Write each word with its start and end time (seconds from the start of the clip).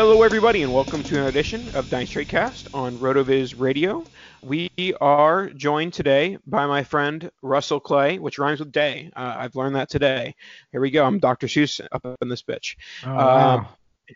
Hello, 0.00 0.22
everybody, 0.22 0.62
and 0.62 0.72
welcome 0.72 1.02
to 1.02 1.20
an 1.20 1.26
edition 1.26 1.74
of 1.74 1.90
Dynasty 1.90 2.24
Tradecast 2.24 2.72
on 2.72 2.96
RotoViz 2.98 3.58
Radio. 3.58 4.04
We 4.44 4.70
are 5.00 5.50
joined 5.50 5.92
today 5.92 6.38
by 6.46 6.66
my 6.66 6.84
friend 6.84 7.28
Russell 7.42 7.80
Clay, 7.80 8.20
which 8.20 8.38
rhymes 8.38 8.60
with 8.60 8.70
day. 8.70 9.10
Uh, 9.16 9.34
I've 9.36 9.56
learned 9.56 9.74
that 9.74 9.88
today. 9.88 10.36
Here 10.70 10.80
we 10.80 10.92
go. 10.92 11.04
I'm 11.04 11.18
Dr. 11.18 11.48
Seuss 11.48 11.80
up 11.90 12.06
in 12.22 12.28
this 12.28 12.42
bitch. 12.42 12.76
Oh, 13.04 13.12
wow. 13.12 13.56
Um, 13.56 13.66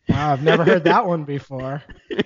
wow, 0.09 0.32
I've 0.32 0.44
never 0.44 0.65
heard 0.65 0.84
that 0.84 1.04
one 1.04 1.25
before. 1.25 1.82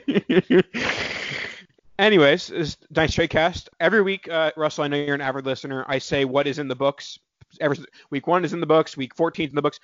Anyways, 1.99 2.49
this 2.49 2.51
is 2.51 2.77
Dynasty 2.93 3.27
Tradecast. 3.27 3.69
Every 3.81 4.03
week, 4.03 4.29
uh, 4.29 4.53
Russell, 4.59 4.85
I 4.85 4.89
know 4.89 4.99
you're 4.99 5.15
an 5.15 5.23
avid 5.23 5.47
listener. 5.47 5.83
I 5.89 5.97
say 5.97 6.27
what 6.27 6.47
is 6.47 6.59
in 6.59 6.69
the 6.69 6.77
books. 6.77 7.19
Every 7.59 7.79
week 8.11 8.27
one 8.27 8.45
is 8.45 8.53
in 8.53 8.61
the 8.61 8.67
books. 8.67 8.99
Week 8.99 9.15
14 9.15 9.47
is 9.47 9.51
in 9.51 9.57
the 9.57 9.63
books 9.63 9.81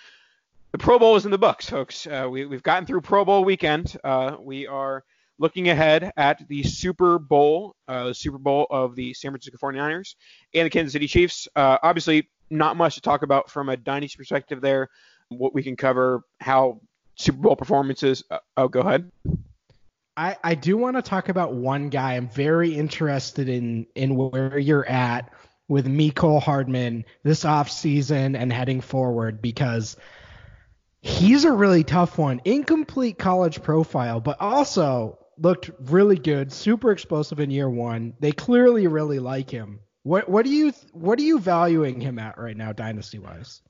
the 0.73 0.79
Pro 0.79 0.99
Bowl 0.99 1.17
is 1.17 1.27
in 1.27 1.31
the 1.31 1.39
books, 1.39 1.69
folks. 1.69 2.07
Uh, 2.07 2.27
we, 2.31 2.41
have 2.41 2.63
gotten 2.63 2.87
through 2.87 3.03
Pro 3.03 3.25
Bowl 3.27 3.45
weekend. 3.45 3.95
Uh, 4.03 4.37
we 4.41 4.67
are 4.67 5.05
looking 5.39 5.69
ahead 5.69 6.13
at 6.17 6.47
the 6.49 6.63
Super 6.63 7.19
Bowl, 7.19 7.77
uh, 7.89 8.05
the 8.05 8.15
Super 8.15 8.39
Bowl 8.39 8.67
of 8.71 8.97
the 8.97 9.13
San 9.13 9.33
Francisco 9.33 9.59
49ers 9.63 10.15
and 10.55 10.65
the 10.67 10.71
Kansas 10.71 10.95
City 10.95 11.07
Chiefs. 11.07 11.47
Uh, 11.55 11.77
obviously, 11.83 12.31
not 12.49 12.77
much 12.77 12.95
to 12.95 13.03
talk 13.03 13.23
about 13.23 13.51
from 13.51 13.69
a 13.69 13.77
dynasty 13.77 14.17
perspective 14.17 14.63
there. 14.63 14.89
What 15.29 15.55
we 15.55 15.63
can 15.63 15.77
cover, 15.77 16.23
how 16.41 16.81
Super 17.17 17.39
Bowl 17.39 17.57
performances. 17.57 18.25
Uh, 18.31 18.39
oh, 18.57 18.69
go 18.69 18.81
ahead. 18.81 19.11
I, 20.17 20.37
I 20.43 20.55
do 20.55 20.79
want 20.79 20.97
to 20.97 21.03
talk 21.03 21.29
about 21.29 21.55
one 21.55 21.91
guy. 21.91 22.15
I'm 22.15 22.29
very 22.29 22.75
interested 22.75 23.49
in 23.49 23.87
in 23.95 24.17
where 24.17 24.59
you're 24.59 24.89
at 24.89 25.33
with 25.69 25.87
Mecole 25.87 26.43
Hardman 26.43 27.05
this 27.25 27.45
offseason 27.45 28.39
and 28.39 28.51
heading 28.51 28.81
forward 28.81 29.43
because– 29.43 29.99
he's 31.03 31.45
a 31.45 31.53
really 31.53 31.85
tough 31.85 32.17
one. 32.17 32.41
Incomplete 32.45 33.19
college 33.19 33.63
profile, 33.63 34.21
but 34.21 34.41
also 34.41 35.19
looked 35.37 35.71
really 35.81 36.17
good, 36.17 36.53
super 36.53 36.93
explosive 36.93 37.41
in 37.41 37.51
year 37.51 37.69
one. 37.69 38.15
They 38.21 38.33
clearly 38.33 38.87
really 38.87 39.19
like 39.19 39.51
him. 39.51 39.81
What 40.05 40.29
what 40.29 40.45
do 40.45 40.51
you 40.51 40.73
what 40.93 41.19
are 41.19 41.23
you 41.23 41.39
valuing 41.39 42.01
him 42.01 42.19
at 42.19 42.39
right 42.39 42.57
now, 42.57 42.73
dynasty 42.73 43.19
wise? 43.19 43.61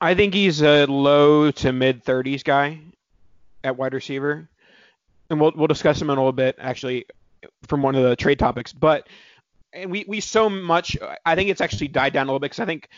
I 0.00 0.14
think 0.14 0.34
he's 0.34 0.62
a 0.62 0.86
low 0.86 1.50
to 1.50 1.72
mid 1.72 2.04
30s 2.04 2.42
guy 2.42 2.80
at 3.62 3.76
wide 3.76 3.94
receiver, 3.94 4.48
and 5.28 5.40
we'll 5.40 5.52
we'll 5.54 5.68
discuss 5.68 6.00
him 6.00 6.10
in 6.10 6.18
a 6.18 6.20
little 6.20 6.32
bit 6.32 6.56
actually 6.58 7.06
from 7.66 7.82
one 7.82 7.94
of 7.94 8.02
the 8.02 8.16
trade 8.16 8.38
topics. 8.38 8.72
But 8.72 9.06
and 9.72 9.90
we 9.90 10.04
we 10.06 10.20
so 10.20 10.50
much 10.50 10.98
I 11.24 11.34
think 11.34 11.48
it's 11.48 11.62
actually 11.62 11.88
died 11.88 12.12
down 12.12 12.26
a 12.26 12.30
little 12.30 12.40
bit 12.40 12.50
because 12.50 12.60
I 12.60 12.66
think 12.66 12.88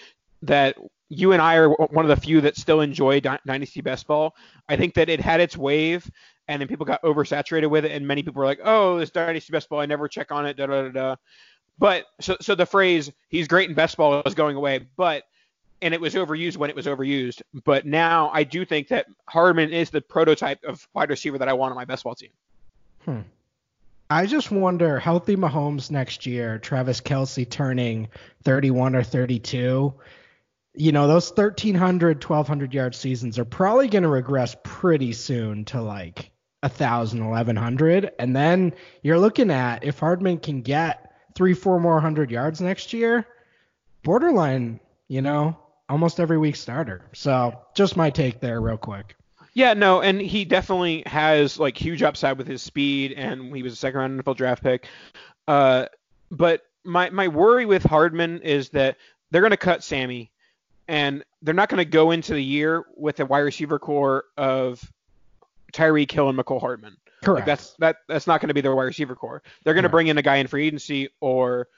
that 0.42 0.76
you 1.08 1.32
and 1.32 1.42
I 1.42 1.56
are 1.56 1.68
one 1.68 2.04
of 2.04 2.08
the 2.08 2.16
few 2.16 2.40
that 2.40 2.56
still 2.56 2.80
enjoy 2.80 3.20
Dynasty 3.20 3.80
Best 3.80 4.06
Ball. 4.06 4.34
I 4.68 4.76
think 4.76 4.94
that 4.94 5.08
it 5.08 5.20
had 5.20 5.40
its 5.40 5.56
wave, 5.56 6.10
and 6.48 6.60
then 6.60 6.68
people 6.68 6.86
got 6.86 7.02
oversaturated 7.02 7.68
with 7.68 7.84
it, 7.84 7.92
and 7.92 8.06
many 8.06 8.22
people 8.22 8.40
were 8.40 8.46
like, 8.46 8.60
"Oh, 8.64 8.98
this 8.98 9.10
Dynasty 9.10 9.52
Best 9.52 9.68
Ball, 9.68 9.80
I 9.80 9.86
never 9.86 10.08
check 10.08 10.32
on 10.32 10.46
it." 10.46 10.56
Da 10.56 10.66
da 10.66 10.82
da 10.82 10.88
da. 10.88 11.16
But 11.78 12.06
so 12.20 12.36
so 12.40 12.54
the 12.54 12.66
phrase 12.66 13.12
"he's 13.28 13.46
great 13.46 13.68
in 13.68 13.74
best 13.74 13.96
ball" 13.96 14.22
is 14.24 14.34
going 14.34 14.56
away, 14.56 14.86
but 14.96 15.24
and 15.82 15.92
it 15.92 16.00
was 16.00 16.14
overused 16.14 16.56
when 16.56 16.70
it 16.70 16.76
was 16.76 16.86
overused. 16.86 17.42
But 17.64 17.84
now 17.86 18.30
I 18.32 18.44
do 18.44 18.64
think 18.64 18.88
that 18.88 19.06
Hardman 19.28 19.70
is 19.70 19.90
the 19.90 20.00
prototype 20.00 20.62
of 20.64 20.86
wide 20.94 21.10
receiver 21.10 21.38
that 21.38 21.48
I 21.48 21.52
want 21.52 21.72
on 21.72 21.76
my 21.76 21.84
best 21.84 22.04
ball 22.04 22.14
team. 22.14 22.30
Hmm. 23.04 23.20
I 24.08 24.26
just 24.26 24.50
wonder 24.50 24.98
healthy 24.98 25.36
Mahomes 25.36 25.90
next 25.90 26.24
year, 26.26 26.58
Travis 26.58 27.00
Kelce 27.00 27.48
turning 27.48 28.08
31 28.44 28.94
or 28.94 29.02
32 29.02 29.92
you 30.74 30.92
know, 30.92 31.06
those 31.06 31.30
1,300, 31.30 32.24
1,200 32.24 32.74
yard 32.74 32.94
seasons 32.94 33.38
are 33.38 33.44
probably 33.44 33.88
going 33.88 34.02
to 34.02 34.08
regress 34.08 34.56
pretty 34.62 35.12
soon 35.12 35.64
to 35.66 35.82
like 35.82 36.30
1,000, 36.60 37.28
1,100. 37.28 38.12
And 38.18 38.34
then 38.34 38.72
you're 39.02 39.18
looking 39.18 39.50
at 39.50 39.84
if 39.84 39.98
Hardman 39.98 40.38
can 40.38 40.62
get 40.62 41.12
three, 41.34 41.54
four 41.54 41.78
more 41.78 42.00
hundred 42.00 42.30
yards 42.30 42.60
next 42.60 42.92
year, 42.92 43.26
borderline, 44.02 44.80
you 45.08 45.20
know, 45.20 45.56
almost 45.88 46.20
every 46.20 46.38
week 46.38 46.56
starter. 46.56 47.02
So 47.12 47.60
just 47.74 47.96
my 47.96 48.10
take 48.10 48.40
there, 48.40 48.60
real 48.60 48.78
quick. 48.78 49.16
Yeah, 49.54 49.74
no, 49.74 50.00
and 50.00 50.20
he 50.20 50.46
definitely 50.46 51.02
has 51.04 51.58
like 51.58 51.76
huge 51.76 52.02
upside 52.02 52.38
with 52.38 52.46
his 52.46 52.62
speed, 52.62 53.12
and 53.12 53.54
he 53.54 53.62
was 53.62 53.74
a 53.74 53.76
second 53.76 54.00
round 54.00 54.24
NFL 54.24 54.36
draft 54.36 54.62
pick. 54.62 54.86
Uh, 55.46 55.86
but 56.30 56.62
my 56.84 57.10
my 57.10 57.28
worry 57.28 57.66
with 57.66 57.82
Hardman 57.82 58.40
is 58.40 58.70
that 58.70 58.96
they're 59.30 59.42
going 59.42 59.50
to 59.50 59.58
cut 59.58 59.84
Sammy 59.84 60.32
and 60.88 61.24
they're 61.42 61.54
not 61.54 61.68
going 61.68 61.78
to 61.78 61.84
go 61.84 62.10
into 62.10 62.34
the 62.34 62.42
year 62.42 62.84
with 62.96 63.20
a 63.20 63.26
wide 63.26 63.40
receiver 63.40 63.78
corps 63.78 64.24
of 64.36 64.82
Tyreek 65.72 66.10
Hill 66.10 66.28
and 66.28 66.38
Mecole 66.38 66.60
Hardman. 66.60 66.96
Correct. 67.22 67.40
Like 67.40 67.46
that's 67.46 67.74
that 67.78 67.96
that's 68.08 68.26
not 68.26 68.40
going 68.40 68.48
to 68.48 68.54
be 68.54 68.60
their 68.60 68.74
wide 68.74 68.84
receiver 68.84 69.14
corps. 69.14 69.42
They're 69.64 69.74
going 69.74 69.84
to 69.84 69.88
bring 69.88 70.08
in 70.08 70.18
a 70.18 70.22
guy 70.22 70.36
in 70.36 70.48
free 70.48 70.66
agency 70.66 71.08
or 71.20 71.68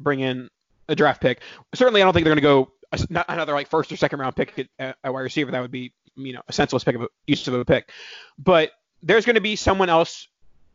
bring 0.00 0.20
in 0.20 0.48
a 0.88 0.94
draft 0.94 1.20
pick. 1.20 1.40
Certainly, 1.74 2.00
I 2.00 2.04
don't 2.04 2.14
think 2.14 2.24
they're 2.24 2.34
going 2.34 2.42
to 2.42 2.42
go 2.42 2.72
a- 2.92 3.06
not 3.10 3.26
another 3.28 3.52
like 3.52 3.68
first 3.68 3.92
or 3.92 3.96
second 3.96 4.20
round 4.20 4.36
pick 4.36 4.68
at, 4.78 4.96
at 5.02 5.12
wide 5.12 5.20
receiver. 5.20 5.50
That 5.50 5.60
would 5.60 5.70
be 5.70 5.92
you 6.16 6.32
know 6.32 6.42
a 6.48 6.52
senseless 6.52 6.82
pick 6.82 6.96
of 6.96 7.02
a, 7.02 7.08
use 7.26 7.46
of 7.46 7.54
a 7.54 7.64
pick. 7.64 7.90
But 8.38 8.72
there's 9.02 9.26
going 9.26 9.34
to 9.34 9.42
be 9.42 9.56
someone 9.56 9.90
else 9.90 10.28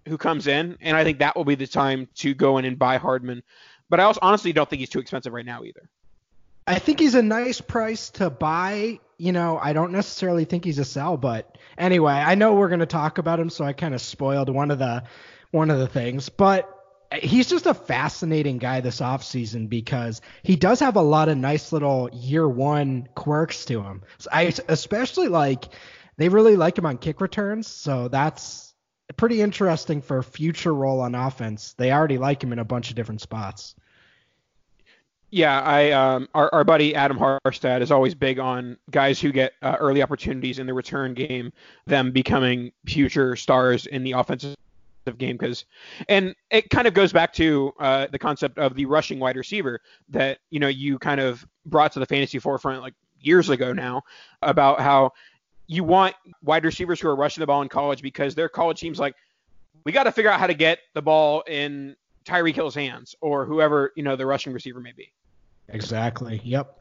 who 0.07 0.18
comes 0.18 0.48
in, 0.48 0.77
and 0.81 0.95
I 0.95 1.04
think 1.04 1.19
that 1.19 1.36
will 1.36 1.45
be 1.45 1.56
the 1.56 1.68
time 1.68 2.07
to 2.16 2.34
go 2.34 2.57
in 2.57 2.66
and 2.66 2.77
buy 2.77 2.98
Hardman. 2.98 3.44
But 3.89 4.00
I 4.00 4.04
also 4.04 4.19
honestly 4.22 4.54
don't 4.54 4.69
think 4.69 4.80
he's 4.80 4.89
too 4.89 5.00
expensive 5.00 5.34
right 5.34 5.45
now 5.45 5.63
either. 5.63 5.89
I 6.68 6.80
think 6.80 7.00
he's 7.00 7.16
a 7.16 7.22
nice 7.22 7.62
price 7.62 8.10
to 8.12 8.30
buy. 8.30 9.00
You 9.18 9.31
know, 9.31 9.60
I 9.62 9.74
don't 9.74 9.92
necessarily 9.92 10.46
think 10.46 10.66
he's 10.66 10.80
a 10.80 10.86
sell, 10.86 11.18
but 11.18 11.58
anyway, 11.78 12.13
I 12.13 12.36
know 12.36 12.56
we're 12.56 12.69
going 12.69 12.80
to 12.80 12.86
talk 12.86 13.18
about 13.18 13.40
him, 13.40 13.50
so 13.50 13.66
I 13.66 13.74
kind 13.74 13.94
of 13.94 14.02
spoiled 14.02 14.50
one 14.50 14.72
of 14.72 14.80
the 14.80 15.04
one 15.52 15.69
of 15.69 15.80
the 15.80 15.88
things, 15.88 16.30
but 16.30 16.69
he's 17.22 17.48
just 17.48 17.66
a 17.66 17.74
fascinating 17.74 18.58
guy 18.58 18.80
this 18.80 19.02
offseason 19.02 19.68
because 19.68 20.22
he 20.44 20.56
does 20.56 20.80
have 20.80 20.96
a 20.96 21.02
lot 21.02 21.30
of 21.30 21.38
nice 21.38 21.74
little 21.74 22.10
year 22.13 22.48
one 22.48 23.08
quirks 23.16 23.66
to 23.66 23.81
him. 23.81 24.04
So 24.18 24.30
I 24.31 24.54
especially 24.69 25.28
like 25.28 25.66
they 26.18 26.30
really 26.30 26.56
like 26.56 26.78
him 26.78 26.86
on 26.86 26.98
kick 26.98 27.22
returns, 27.22 27.68
so 27.68 28.08
that's 28.08 28.74
pretty 29.18 29.42
interesting 29.42 30.02
for 30.02 30.24
future 30.24 30.74
role 30.74 31.02
on 31.02 31.16
offense. 31.16 31.74
They 31.74 31.92
already 31.92 32.18
like 32.18 32.44
him 32.44 32.54
in 32.54 32.60
a 32.60 32.66
bunch 32.66 32.90
of 32.90 32.96
different 32.96 33.22
spots. 33.22 33.75
Yeah, 35.33 35.62
I 35.62 35.92
um, 35.92 36.28
our, 36.36 36.54
our 36.54 36.63
buddy 36.66 36.94
Adam 36.94 37.18
Harstad 37.18 37.81
is 37.81 37.89
always 37.89 38.13
big 38.13 38.38
on 38.38 38.78
guys 38.92 39.19
who 39.19 39.31
get 39.31 39.54
uh, 39.62 39.78
early 39.80 40.04
opportunities 40.04 40.60
in 40.60 40.68
the 40.68 40.74
return 40.74 41.13
game, 41.13 41.54
them 41.86 42.12
becoming 42.12 42.74
future 42.86 43.38
stars 43.38 43.86
in 43.86 44.04
the 44.04 44.12
offensive 44.12 44.57
game 45.18 45.38
because 45.38 45.66
and 46.10 46.36
it 46.51 46.69
kind 46.69 46.86
of 46.86 46.94
goes 46.94 47.13
back 47.13 47.33
to 47.33 47.74
uh, 47.80 48.07
the 48.12 48.19
concept 48.19 48.57
of 48.57 48.75
the 48.75 48.86
rushing 48.86 49.19
wide 49.19 49.38
receiver 49.38 49.80
that 50.10 50.39
you 50.50 50.60
know 50.60 50.68
you 50.68 51.00
kind 51.00 51.22
of 51.22 51.45
brought 51.66 51.94
to 51.94 52.00
the 52.00 52.06
fantasy 52.06 52.38
forefront 52.38 52.81
like 52.81 52.94
years 53.22 53.50
ago 53.50 53.72
now 53.72 54.01
about 54.42 54.81
how 54.81 55.12
you 55.68 55.84
want 55.84 56.13
wide 56.44 56.66
receivers 56.66 57.00
who 57.00 57.07
are 57.07 57.16
rushing 57.16 57.42
the 57.42 57.48
ball 57.48 57.62
in 57.62 57.69
college 57.69 58.01
because 58.01 58.36
their 58.36 58.50
college 58.50 58.80
teams 58.80 59.00
like 59.00 59.16
we 59.86 59.94
got 59.94 60.04
to 60.04 60.12
figure 60.12 60.30
out 60.30 60.39
how 60.39 60.48
to 60.48 60.54
get 60.54 60.80
the 60.94 61.01
ball 61.01 61.42
in 61.48 61.95
Tyreek 62.25 62.54
Hill's 62.54 62.75
hands 62.75 63.16
or 63.22 63.45
whoever 63.45 63.94
you 63.95 64.04
know 64.04 64.18
the 64.18 64.25
rushing 64.25 64.51
receiver 64.51 64.81
may 64.81 64.92
be. 64.92 65.12
Exactly. 65.71 66.41
Yep. 66.44 66.77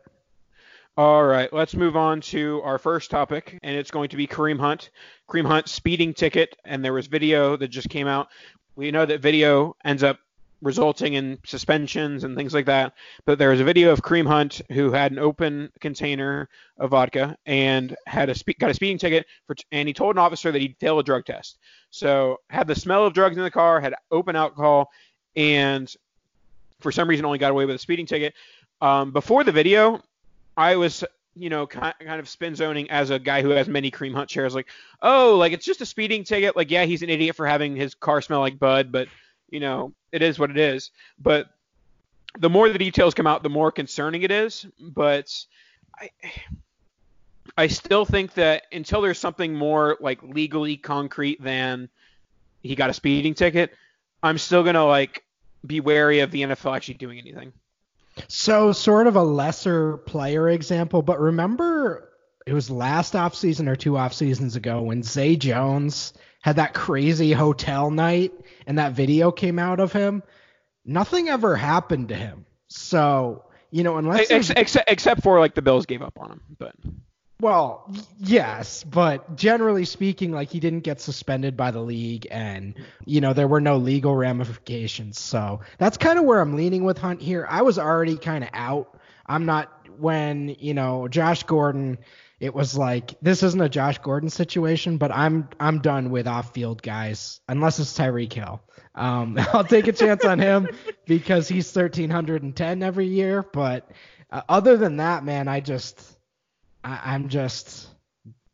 All 0.96 1.24
right, 1.24 1.50
let's 1.52 1.74
move 1.74 1.96
on 1.96 2.20
to 2.22 2.60
our 2.62 2.76
first 2.76 3.10
topic, 3.10 3.58
and 3.62 3.76
it's 3.76 3.90
going 3.90 4.10
to 4.10 4.16
be 4.16 4.26
Kareem 4.26 4.58
Hunt. 4.58 4.90
Kareem 5.30 5.46
Hunt 5.46 5.68
speeding 5.68 6.12
ticket, 6.12 6.56
and 6.64 6.84
there 6.84 6.92
was 6.92 7.06
video 7.06 7.56
that 7.56 7.68
just 7.68 7.88
came 7.88 8.06
out. 8.06 8.28
We 8.76 8.90
know 8.90 9.06
that 9.06 9.22
video 9.22 9.76
ends 9.84 10.02
up 10.02 10.18
resulting 10.62 11.14
in 11.14 11.38
suspensions 11.46 12.24
and 12.24 12.36
things 12.36 12.52
like 12.52 12.66
that, 12.66 12.92
but 13.24 13.38
there 13.38 13.50
was 13.50 13.60
a 13.60 13.64
video 13.64 13.92
of 13.92 14.02
Kareem 14.02 14.26
Hunt 14.26 14.60
who 14.72 14.90
had 14.92 15.12
an 15.12 15.18
open 15.18 15.70
container 15.80 16.48
of 16.76 16.90
vodka 16.90 17.36
and 17.46 17.96
had 18.06 18.28
a 18.28 18.34
spe- 18.34 18.58
got 18.58 18.70
a 18.70 18.74
speeding 18.74 18.98
ticket 18.98 19.26
for, 19.46 19.56
and 19.72 19.88
he 19.88 19.94
told 19.94 20.16
an 20.16 20.18
officer 20.18 20.52
that 20.52 20.60
he'd 20.60 20.76
failed 20.80 21.00
a 21.00 21.04
drug 21.04 21.24
test. 21.24 21.58
So 21.90 22.38
had 22.50 22.66
the 22.66 22.74
smell 22.74 23.06
of 23.06 23.14
drugs 23.14 23.36
in 23.36 23.42
the 23.42 23.50
car, 23.50 23.80
had 23.80 23.94
open 24.10 24.36
alcohol, 24.36 24.90
and 25.34 25.90
for 26.80 26.92
some 26.92 27.08
reason 27.08 27.24
only 27.24 27.38
got 27.38 27.52
away 27.52 27.64
with 27.64 27.76
a 27.76 27.78
speeding 27.78 28.06
ticket. 28.06 28.34
Um, 28.80 29.12
before 29.12 29.44
the 29.44 29.52
video, 29.52 30.02
I 30.56 30.76
was, 30.76 31.04
you 31.34 31.50
know, 31.50 31.66
kind, 31.66 31.94
kind 32.00 32.20
of 32.20 32.28
spin 32.28 32.54
zoning 32.54 32.90
as 32.90 33.10
a 33.10 33.18
guy 33.18 33.42
who 33.42 33.50
has 33.50 33.68
many 33.68 33.90
Kareem 33.90 34.14
Hunt 34.14 34.30
shares, 34.30 34.54
like, 34.54 34.68
oh, 35.02 35.36
like 35.36 35.52
it's 35.52 35.66
just 35.66 35.80
a 35.80 35.86
speeding 35.86 36.24
ticket. 36.24 36.56
Like, 36.56 36.70
yeah, 36.70 36.84
he's 36.84 37.02
an 37.02 37.10
idiot 37.10 37.36
for 37.36 37.46
having 37.46 37.76
his 37.76 37.94
car 37.94 38.20
smell 38.20 38.40
like 38.40 38.58
bud, 38.58 38.90
but 38.90 39.08
you 39.50 39.60
know, 39.60 39.92
it 40.12 40.22
is 40.22 40.38
what 40.38 40.50
it 40.50 40.58
is. 40.58 40.90
But 41.18 41.48
the 42.38 42.50
more 42.50 42.68
the 42.68 42.78
details 42.78 43.14
come 43.14 43.26
out, 43.26 43.42
the 43.42 43.48
more 43.48 43.72
concerning 43.72 44.22
it 44.22 44.30
is. 44.30 44.66
But 44.80 45.32
I, 45.98 46.10
I 47.56 47.66
still 47.66 48.04
think 48.04 48.34
that 48.34 48.64
until 48.72 49.00
there's 49.00 49.18
something 49.18 49.54
more 49.54 49.96
like 50.00 50.22
legally 50.22 50.76
concrete 50.76 51.42
than 51.42 51.88
he 52.62 52.74
got 52.74 52.90
a 52.90 52.94
speeding 52.94 53.34
ticket, 53.34 53.74
I'm 54.22 54.38
still 54.38 54.62
gonna 54.62 54.86
like 54.86 55.24
be 55.66 55.80
wary 55.80 56.20
of 56.20 56.30
the 56.30 56.42
NFL 56.42 56.76
actually 56.76 56.94
doing 56.94 57.18
anything. 57.18 57.52
So 58.28 58.72
sort 58.72 59.06
of 59.06 59.16
a 59.16 59.22
lesser 59.22 59.98
player 59.98 60.48
example, 60.48 61.02
but 61.02 61.20
remember 61.20 62.10
it 62.46 62.52
was 62.52 62.70
last 62.70 63.14
off 63.14 63.34
season 63.34 63.68
or 63.68 63.76
two 63.76 63.96
off 63.96 64.12
seasons 64.12 64.56
ago 64.56 64.82
when 64.82 65.02
Zay 65.02 65.36
Jones 65.36 66.12
had 66.42 66.56
that 66.56 66.74
crazy 66.74 67.32
hotel 67.32 67.90
night 67.90 68.32
and 68.66 68.78
that 68.78 68.92
video 68.92 69.30
came 69.30 69.58
out 69.58 69.80
of 69.80 69.92
him. 69.92 70.22
Nothing 70.84 71.28
ever 71.28 71.54
happened 71.54 72.08
to 72.08 72.14
him. 72.14 72.46
So, 72.68 73.44
you 73.70 73.82
know, 73.82 73.98
unless 73.98 74.30
Ex- 74.30 74.50
except 74.50 74.90
except 74.90 75.22
for 75.22 75.38
like 75.38 75.54
the 75.54 75.62
Bills 75.62 75.86
gave 75.86 76.02
up 76.02 76.18
on 76.18 76.32
him, 76.32 76.40
but 76.58 76.74
well, 77.40 77.90
yes, 78.18 78.84
but 78.84 79.36
generally 79.36 79.84
speaking, 79.84 80.32
like 80.32 80.50
he 80.50 80.60
didn't 80.60 80.80
get 80.80 81.00
suspended 81.00 81.56
by 81.56 81.70
the 81.70 81.80
league, 81.80 82.26
and 82.30 82.74
you 83.04 83.20
know 83.20 83.32
there 83.32 83.48
were 83.48 83.60
no 83.60 83.76
legal 83.76 84.14
ramifications. 84.14 85.18
So 85.18 85.60
that's 85.78 85.96
kind 85.96 86.18
of 86.18 86.24
where 86.24 86.40
I'm 86.40 86.56
leaning 86.56 86.84
with 86.84 86.98
Hunt 86.98 87.22
here. 87.22 87.46
I 87.48 87.62
was 87.62 87.78
already 87.78 88.16
kind 88.16 88.44
of 88.44 88.50
out. 88.52 88.98
I'm 89.26 89.46
not 89.46 89.70
when 89.98 90.56
you 90.58 90.74
know 90.74 91.08
Josh 91.08 91.44
Gordon. 91.44 91.98
It 92.40 92.54
was 92.54 92.76
like 92.76 93.14
this 93.20 93.42
isn't 93.42 93.60
a 93.60 93.68
Josh 93.68 93.98
Gordon 93.98 94.30
situation, 94.30 94.96
but 94.98 95.10
I'm 95.12 95.48
I'm 95.58 95.80
done 95.80 96.10
with 96.10 96.26
off-field 96.26 96.82
guys 96.82 97.40
unless 97.48 97.78
it's 97.78 97.96
Tyreek 97.96 98.32
Hill. 98.32 98.62
Um, 98.94 99.38
I'll 99.52 99.64
take 99.64 99.86
a 99.88 99.92
chance 99.92 100.24
on 100.24 100.38
him 100.38 100.68
because 101.06 101.48
he's 101.48 101.66
1310 101.74 102.82
every 102.82 103.06
year. 103.06 103.42
But 103.42 103.90
uh, 104.30 104.42
other 104.48 104.76
than 104.76 104.98
that, 104.98 105.24
man, 105.24 105.48
I 105.48 105.60
just 105.60 106.16
I, 106.84 107.00
I'm 107.04 107.28
just 107.28 107.88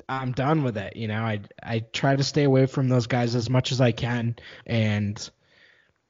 I'm 0.08 0.32
done 0.32 0.62
with 0.62 0.76
it. 0.76 0.96
You 0.96 1.08
know, 1.08 1.22
I 1.22 1.40
I 1.62 1.80
try 1.80 2.16
to 2.16 2.24
stay 2.24 2.44
away 2.44 2.66
from 2.66 2.88
those 2.88 3.06
guys 3.06 3.34
as 3.34 3.50
much 3.50 3.72
as 3.72 3.80
I 3.80 3.92
can, 3.92 4.36
and 4.66 5.30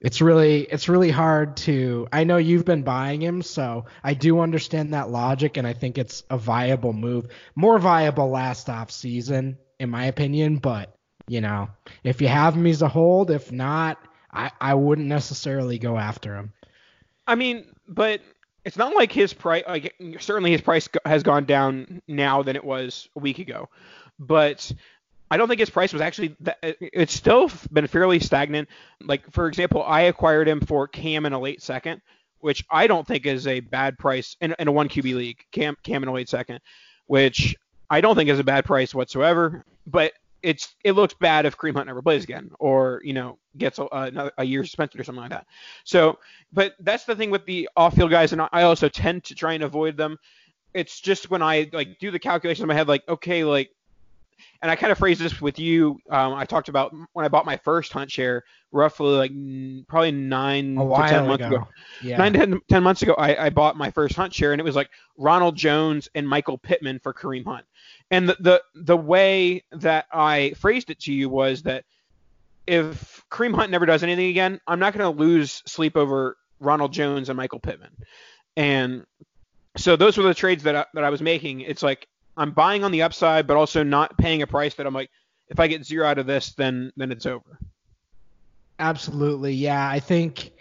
it's 0.00 0.20
really 0.20 0.62
it's 0.62 0.88
really 0.88 1.10
hard 1.10 1.56
to. 1.58 2.06
I 2.12 2.24
know 2.24 2.36
you've 2.36 2.64
been 2.64 2.82
buying 2.82 3.22
him, 3.22 3.42
so 3.42 3.86
I 4.04 4.14
do 4.14 4.40
understand 4.40 4.92
that 4.92 5.10
logic, 5.10 5.56
and 5.56 5.66
I 5.66 5.72
think 5.72 5.98
it's 5.98 6.22
a 6.28 6.36
viable 6.36 6.92
move, 6.92 7.28
more 7.54 7.78
viable 7.78 8.28
last 8.28 8.68
off 8.68 8.90
season, 8.90 9.58
in 9.78 9.90
my 9.90 10.06
opinion. 10.06 10.58
But 10.58 10.94
you 11.26 11.40
know, 11.40 11.70
if 12.04 12.20
you 12.20 12.28
have 12.28 12.54
him, 12.54 12.64
he's 12.64 12.82
a 12.82 12.88
hold. 12.88 13.30
If 13.30 13.50
not, 13.50 13.98
I 14.30 14.50
I 14.60 14.74
wouldn't 14.74 15.08
necessarily 15.08 15.78
go 15.78 15.96
after 15.96 16.36
him. 16.36 16.52
I 17.26 17.34
mean, 17.34 17.64
but 17.88 18.20
it's 18.66 18.76
not 18.76 18.96
like 18.96 19.12
his 19.12 19.32
price. 19.32 19.62
Like 19.66 19.94
certainly 20.18 20.50
his 20.50 20.60
price 20.60 20.88
has 21.04 21.22
gone 21.22 21.44
down 21.44 22.02
now 22.08 22.42
than 22.42 22.56
it 22.56 22.64
was 22.64 23.08
a 23.16 23.20
week 23.20 23.38
ago, 23.38 23.68
but 24.18 24.70
I 25.30 25.36
don't 25.36 25.46
think 25.46 25.60
his 25.60 25.70
price 25.70 25.92
was 25.92 26.02
actually. 26.02 26.36
It's 26.62 27.14
still 27.14 27.48
been 27.72 27.86
fairly 27.86 28.18
stagnant. 28.18 28.68
Like 29.00 29.30
for 29.30 29.46
example, 29.46 29.84
I 29.84 30.02
acquired 30.02 30.48
him 30.48 30.60
for 30.60 30.88
Cam 30.88 31.26
in 31.26 31.32
a 31.32 31.38
late 31.38 31.62
second, 31.62 32.02
which 32.40 32.64
I 32.68 32.88
don't 32.88 33.06
think 33.06 33.24
is 33.24 33.46
a 33.46 33.60
bad 33.60 33.98
price 33.98 34.36
in, 34.40 34.52
in 34.58 34.66
a 34.66 34.72
one 34.72 34.88
QB 34.88 35.14
league. 35.14 35.44
Cam 35.52 35.76
Cam 35.84 36.02
in 36.02 36.08
a 36.08 36.12
late 36.12 36.28
second, 36.28 36.58
which 37.06 37.54
I 37.88 38.00
don't 38.00 38.16
think 38.16 38.30
is 38.30 38.40
a 38.40 38.44
bad 38.44 38.64
price 38.64 38.92
whatsoever. 38.92 39.64
But 39.86 40.12
it's 40.46 40.76
it 40.84 40.92
looks 40.92 41.12
bad 41.12 41.44
if 41.44 41.56
Kareem 41.58 41.74
Hunt 41.74 41.88
never 41.88 42.02
plays 42.02 42.22
again, 42.22 42.50
or 42.60 43.00
you 43.02 43.12
know 43.12 43.36
gets 43.58 43.80
a, 43.80 43.88
another 43.90 44.30
a 44.38 44.44
year 44.44 44.64
suspended 44.64 45.00
or 45.00 45.02
something 45.02 45.22
like 45.22 45.32
that. 45.32 45.46
So, 45.82 46.20
but 46.52 46.74
that's 46.78 47.04
the 47.04 47.16
thing 47.16 47.30
with 47.30 47.44
the 47.46 47.68
off-field 47.76 48.12
guys, 48.12 48.32
and 48.32 48.40
I 48.52 48.62
also 48.62 48.88
tend 48.88 49.24
to 49.24 49.34
try 49.34 49.54
and 49.54 49.64
avoid 49.64 49.96
them. 49.96 50.18
It's 50.72 51.00
just 51.00 51.30
when 51.30 51.42
I 51.42 51.68
like 51.72 51.98
do 51.98 52.12
the 52.12 52.20
calculations 52.20 52.62
in 52.62 52.68
my 52.68 52.74
head, 52.74 52.86
like 52.86 53.02
okay, 53.08 53.42
like, 53.42 53.70
and 54.62 54.70
I 54.70 54.76
kind 54.76 54.92
of 54.92 54.98
phrased 54.98 55.20
this 55.20 55.40
with 55.40 55.58
you. 55.58 55.98
Um, 56.10 56.34
I 56.34 56.44
talked 56.44 56.68
about 56.68 56.94
when 57.12 57.24
I 57.24 57.28
bought 57.28 57.46
my 57.46 57.56
first 57.56 57.92
hunt 57.92 58.10
share, 58.10 58.44
roughly 58.72 59.16
like 59.16 59.30
n- 59.30 59.84
probably 59.88 60.12
nine 60.12 60.74
to 60.76 61.04
ten 61.08 61.26
months 61.26 61.44
ago. 61.44 61.56
ago. 61.56 61.68
Yeah. 62.02 62.18
Nine 62.18 62.32
to 62.32 62.38
10, 62.38 62.60
10 62.68 62.82
months 62.82 63.02
ago, 63.02 63.14
I, 63.14 63.46
I 63.46 63.50
bought 63.50 63.76
my 63.76 63.90
first 63.90 64.16
hunt 64.16 64.32
share, 64.34 64.52
and 64.52 64.60
it 64.60 64.64
was 64.64 64.76
like 64.76 64.90
Ronald 65.16 65.56
Jones 65.56 66.08
and 66.14 66.28
Michael 66.28 66.58
Pittman 66.58 66.98
for 67.00 67.12
Kareem 67.12 67.44
Hunt. 67.44 67.64
And 68.10 68.28
the, 68.28 68.36
the 68.40 68.62
the 68.74 68.96
way 68.96 69.64
that 69.72 70.06
I 70.12 70.52
phrased 70.56 70.90
it 70.90 71.00
to 71.00 71.12
you 71.12 71.28
was 71.28 71.62
that 71.62 71.84
if 72.66 73.24
Kareem 73.30 73.54
Hunt 73.54 73.70
never 73.70 73.86
does 73.86 74.02
anything 74.02 74.28
again, 74.28 74.60
I'm 74.66 74.78
not 74.78 74.92
going 74.92 75.04
to 75.16 75.22
lose 75.22 75.62
sleep 75.66 75.96
over 75.96 76.36
Ronald 76.60 76.92
Jones 76.92 77.28
and 77.28 77.36
Michael 77.36 77.60
Pittman. 77.60 77.90
And 78.56 79.04
so 79.76 79.96
those 79.96 80.16
were 80.16 80.24
the 80.24 80.34
trades 80.34 80.62
that 80.64 80.74
I, 80.74 80.84
that 80.94 81.04
I 81.04 81.10
was 81.10 81.20
making. 81.20 81.60
It's 81.60 81.82
like 81.82 82.08
I'm 82.36 82.52
buying 82.52 82.84
on 82.84 82.92
the 82.92 83.02
upside, 83.02 83.46
but 83.46 83.56
also 83.56 83.82
not 83.82 84.16
paying 84.18 84.42
a 84.42 84.46
price 84.46 84.74
that 84.74 84.86
I'm 84.86 84.94
like, 84.94 85.10
if 85.48 85.60
I 85.60 85.66
get 85.68 85.84
zero 85.84 86.06
out 86.06 86.18
of 86.18 86.26
this, 86.26 86.52
then 86.54 86.92
then 86.96 87.12
it's 87.12 87.26
over. 87.26 87.58
Absolutely. 88.78 89.54
Yeah, 89.54 89.88
I 89.88 90.00
think 90.00 90.52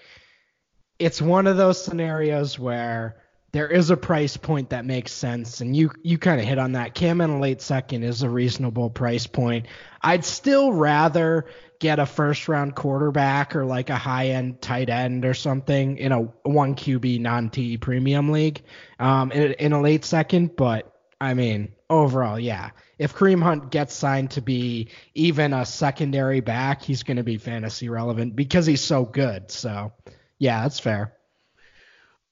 it's 0.99 1.21
one 1.21 1.47
of 1.47 1.57
those 1.57 1.83
scenarios 1.83 2.57
where 2.57 3.21
there 3.51 3.67
is 3.67 3.89
a 3.89 3.97
price 3.97 4.37
point 4.37 4.69
that 4.69 4.85
makes 4.85 5.11
sense, 5.11 5.61
and 5.61 5.75
you 5.75 5.91
you 6.03 6.17
kind 6.17 6.39
of 6.39 6.47
hit 6.47 6.57
on 6.57 6.73
that. 6.73 6.93
Cam 6.93 7.21
in 7.21 7.29
a 7.29 7.39
late 7.39 7.61
second 7.61 8.03
is 8.03 8.21
a 8.21 8.29
reasonable 8.29 8.89
price 8.89 9.27
point. 9.27 9.67
I'd 10.01 10.25
still 10.25 10.73
rather 10.73 11.45
get 11.79 11.99
a 11.99 12.05
first 12.05 12.47
round 12.47 12.75
quarterback 12.75 13.55
or 13.55 13.65
like 13.65 13.89
a 13.89 13.95
high 13.95 14.27
end 14.29 14.61
tight 14.61 14.89
end 14.89 15.25
or 15.25 15.33
something 15.33 15.97
in 15.97 16.11
a 16.11 16.21
one 16.43 16.75
QB 16.75 17.19
non 17.21 17.49
TE 17.49 17.77
premium 17.77 18.31
league 18.31 18.61
um, 18.99 19.31
in, 19.31 19.53
in 19.53 19.73
a 19.73 19.81
late 19.81 20.05
second. 20.05 20.55
But 20.55 20.94
I 21.19 21.33
mean, 21.33 21.73
overall, 21.89 22.39
yeah. 22.39 22.71
If 22.97 23.13
Kareem 23.13 23.41
Hunt 23.41 23.71
gets 23.71 23.93
signed 23.93 24.31
to 24.31 24.41
be 24.41 24.89
even 25.13 25.53
a 25.53 25.65
secondary 25.65 26.41
back, 26.41 26.81
he's 26.81 27.03
going 27.03 27.17
to 27.17 27.23
be 27.23 27.37
fantasy 27.37 27.89
relevant 27.89 28.35
because 28.35 28.65
he's 28.65 28.81
so 28.81 29.05
good. 29.05 29.49
So, 29.51 29.93
yeah, 30.37 30.61
that's 30.63 30.79
fair. 30.79 31.14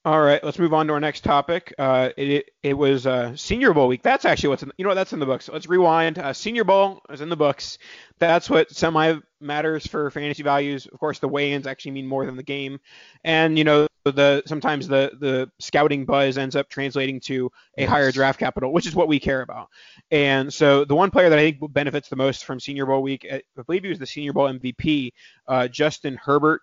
All 0.06 0.20
right, 0.20 0.44
let's 0.44 0.58
move 0.58 0.74
on 0.74 0.86
to 0.88 0.92
our 0.92 1.00
next 1.00 1.24
topic. 1.24 1.72
Uh, 1.78 2.10
it, 2.18 2.50
it 2.62 2.74
was 2.74 3.06
uh, 3.06 3.34
Senior 3.36 3.72
Bowl 3.72 3.88
week. 3.88 4.02
That's 4.02 4.26
actually 4.26 4.50
what's 4.50 4.62
in. 4.62 4.70
You 4.76 4.84
know 4.84 4.90
what? 4.90 4.96
That's 4.96 5.14
in 5.14 5.18
the 5.18 5.24
books. 5.24 5.48
Let's 5.50 5.66
rewind. 5.66 6.18
Uh, 6.18 6.34
Senior 6.34 6.64
Bowl 6.64 7.00
is 7.08 7.22
in 7.22 7.30
the 7.30 7.36
books. 7.36 7.78
That's 8.18 8.50
what 8.50 8.70
semi 8.70 9.14
matters 9.40 9.86
for 9.86 10.10
fantasy 10.10 10.42
values. 10.42 10.86
Of 10.92 11.00
course, 11.00 11.20
the 11.20 11.28
weigh-ins 11.28 11.66
actually 11.66 11.92
mean 11.92 12.06
more 12.06 12.26
than 12.26 12.36
the 12.36 12.42
game, 12.42 12.80
and 13.24 13.56
you 13.56 13.64
know 13.64 13.86
the 14.04 14.42
sometimes 14.44 14.88
the 14.88 15.12
the 15.20 15.50
scouting 15.58 16.04
buzz 16.04 16.36
ends 16.36 16.54
up 16.54 16.68
translating 16.68 17.20
to 17.20 17.50
a 17.78 17.86
higher 17.86 18.12
draft 18.12 18.38
capital, 18.38 18.74
which 18.74 18.86
is 18.86 18.94
what 18.94 19.08
we 19.08 19.18
care 19.18 19.40
about. 19.40 19.68
And 20.10 20.52
so 20.52 20.84
the 20.84 20.94
one 20.94 21.12
player 21.12 21.30
that 21.30 21.38
I 21.38 21.50
think 21.50 21.72
benefits 21.72 22.10
the 22.10 22.16
most 22.16 22.44
from 22.44 22.60
Senior 22.60 22.84
Bowl 22.84 23.00
week, 23.00 23.26
I 23.32 23.40
believe 23.64 23.84
he 23.84 23.88
was 23.88 23.98
the 23.98 24.06
Senior 24.06 24.34
Bowl 24.34 24.52
MVP, 24.52 25.12
uh, 25.48 25.68
Justin 25.68 26.18
Herbert 26.22 26.60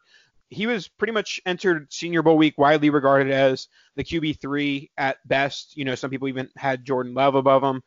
he 0.51 0.67
was 0.67 0.89
pretty 0.89 1.13
much 1.13 1.39
entered 1.45 1.91
Senior 1.91 2.21
Bowl 2.21 2.37
week 2.37 2.57
widely 2.57 2.89
regarded 2.89 3.31
as 3.31 3.69
the 3.95 4.03
QB 4.03 4.39
three 4.39 4.91
at 4.97 5.17
best. 5.25 5.75
You 5.77 5.85
know, 5.85 5.95
some 5.95 6.11
people 6.11 6.27
even 6.27 6.49
had 6.57 6.85
Jordan 6.85 7.13
Love 7.13 7.35
above 7.35 7.63
him, 7.63 7.81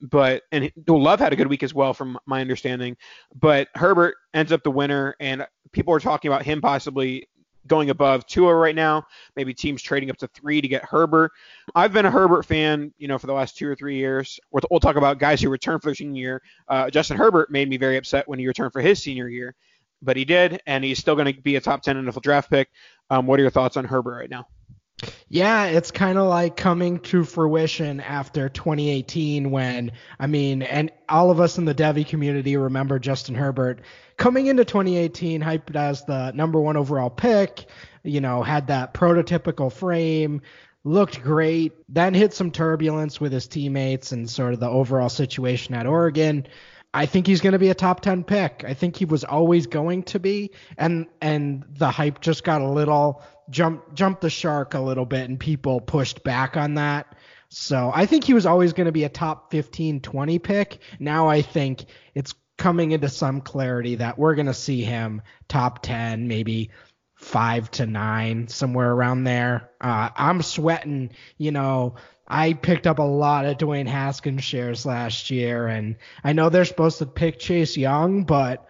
but 0.00 0.42
and 0.50 0.70
Love 0.88 1.20
had 1.20 1.32
a 1.32 1.36
good 1.36 1.46
week 1.46 1.62
as 1.62 1.72
well, 1.72 1.94
from 1.94 2.18
my 2.26 2.40
understanding. 2.40 2.96
But 3.34 3.68
Herbert 3.76 4.16
ends 4.34 4.50
up 4.50 4.64
the 4.64 4.70
winner, 4.70 5.14
and 5.20 5.46
people 5.70 5.94
are 5.94 6.00
talking 6.00 6.28
about 6.28 6.42
him 6.42 6.60
possibly 6.60 7.28
going 7.68 7.90
above 7.90 8.26
Tua 8.26 8.52
right 8.52 8.74
now. 8.74 9.06
Maybe 9.36 9.54
teams 9.54 9.80
trading 9.80 10.10
up 10.10 10.16
to 10.16 10.26
three 10.28 10.60
to 10.60 10.66
get 10.66 10.84
Herbert. 10.84 11.30
I've 11.76 11.92
been 11.92 12.06
a 12.06 12.10
Herbert 12.10 12.46
fan, 12.46 12.92
you 12.98 13.06
know, 13.06 13.18
for 13.18 13.28
the 13.28 13.32
last 13.32 13.56
two 13.56 13.68
or 13.68 13.76
three 13.76 13.96
years. 13.96 14.40
We'll, 14.50 14.80
talk 14.80 14.96
about 14.96 15.20
guys 15.20 15.40
who 15.40 15.50
returned 15.50 15.82
for 15.82 15.88
their 15.88 15.94
senior 15.94 16.20
year. 16.20 16.42
Uh, 16.66 16.90
Justin 16.90 17.16
Herbert 17.16 17.50
made 17.50 17.68
me 17.68 17.76
very 17.76 17.96
upset 17.96 18.26
when 18.26 18.40
he 18.40 18.46
returned 18.48 18.72
for 18.72 18.80
his 18.80 19.00
senior 19.00 19.28
year 19.28 19.54
but 20.02 20.16
he 20.16 20.24
did, 20.24 20.60
and 20.66 20.84
he's 20.84 20.98
still 20.98 21.14
going 21.14 21.32
to 21.32 21.40
be 21.40 21.56
a 21.56 21.60
top 21.60 21.82
10 21.82 21.96
NFL 21.96 22.22
draft 22.22 22.50
pick. 22.50 22.68
Um, 23.10 23.26
what 23.26 23.38
are 23.38 23.42
your 23.42 23.50
thoughts 23.50 23.76
on 23.76 23.84
Herbert 23.84 24.16
right 24.16 24.30
now? 24.30 24.46
Yeah, 25.28 25.66
it's 25.66 25.90
kind 25.90 26.18
of 26.18 26.26
like 26.26 26.56
coming 26.56 26.98
to 27.00 27.22
fruition 27.22 28.00
after 28.00 28.48
2018 28.48 29.50
when, 29.50 29.92
I 30.18 30.26
mean, 30.26 30.62
and 30.62 30.90
all 31.08 31.30
of 31.30 31.40
us 31.40 31.58
in 31.58 31.64
the 31.64 31.74
Devy 31.74 32.06
community 32.06 32.56
remember 32.56 32.98
Justin 32.98 33.36
Herbert 33.36 33.80
coming 34.16 34.46
into 34.46 34.64
2018 34.64 35.40
hyped 35.40 35.76
as 35.76 36.04
the 36.04 36.32
number 36.32 36.60
one 36.60 36.76
overall 36.76 37.10
pick, 37.10 37.66
you 38.02 38.20
know, 38.20 38.42
had 38.42 38.66
that 38.68 38.92
prototypical 38.92 39.72
frame, 39.72 40.42
looked 40.84 41.22
great, 41.22 41.72
then 41.88 42.14
hit 42.14 42.32
some 42.32 42.50
turbulence 42.50 43.20
with 43.20 43.32
his 43.32 43.46
teammates 43.46 44.12
and 44.12 44.28
sort 44.28 44.54
of 44.54 44.60
the 44.60 44.68
overall 44.68 45.08
situation 45.08 45.74
at 45.74 45.86
Oregon. 45.86 46.46
I 46.94 47.06
think 47.06 47.26
he's 47.26 47.40
going 47.40 47.52
to 47.52 47.58
be 47.58 47.68
a 47.68 47.74
top 47.74 48.00
10 48.00 48.24
pick. 48.24 48.64
I 48.66 48.74
think 48.74 48.96
he 48.96 49.04
was 49.04 49.24
always 49.24 49.66
going 49.66 50.04
to 50.04 50.18
be 50.18 50.52
and 50.76 51.06
and 51.20 51.64
the 51.68 51.90
hype 51.90 52.20
just 52.20 52.44
got 52.44 52.62
a 52.62 52.68
little 52.68 53.22
jump 53.50 53.94
jumped 53.94 54.22
the 54.22 54.30
shark 54.30 54.74
a 54.74 54.80
little 54.80 55.06
bit 55.06 55.28
and 55.28 55.38
people 55.38 55.80
pushed 55.80 56.24
back 56.24 56.56
on 56.56 56.74
that. 56.74 57.14
So, 57.50 57.90
I 57.94 58.04
think 58.04 58.24
he 58.24 58.34
was 58.34 58.44
always 58.44 58.74
going 58.74 58.86
to 58.86 58.92
be 58.92 59.04
a 59.04 59.08
top 59.08 59.50
15 59.50 60.00
20 60.00 60.38
pick. 60.38 60.80
Now 60.98 61.28
I 61.28 61.40
think 61.42 61.86
it's 62.14 62.34
coming 62.58 62.90
into 62.90 63.08
some 63.08 63.40
clarity 63.40 63.94
that 63.94 64.18
we're 64.18 64.34
going 64.34 64.46
to 64.46 64.54
see 64.54 64.82
him 64.82 65.22
top 65.48 65.82
10, 65.82 66.28
maybe 66.28 66.70
five 67.14 67.70
to 67.72 67.86
nine, 67.86 68.48
somewhere 68.48 68.90
around 68.90 69.24
there. 69.24 69.70
Uh, 69.80 70.10
I'm 70.14 70.42
sweating, 70.42 71.10
you 71.36 71.52
know, 71.52 71.94
I 72.28 72.52
picked 72.52 72.86
up 72.86 72.98
a 72.98 73.02
lot 73.02 73.46
of 73.46 73.56
Dwayne 73.56 73.88
Haskins 73.88 74.44
shares 74.44 74.84
last 74.84 75.30
year, 75.30 75.66
and 75.66 75.96
I 76.22 76.34
know 76.34 76.50
they're 76.50 76.66
supposed 76.66 76.98
to 76.98 77.06
pick 77.06 77.38
Chase 77.38 77.76
Young, 77.76 78.24
but 78.24 78.68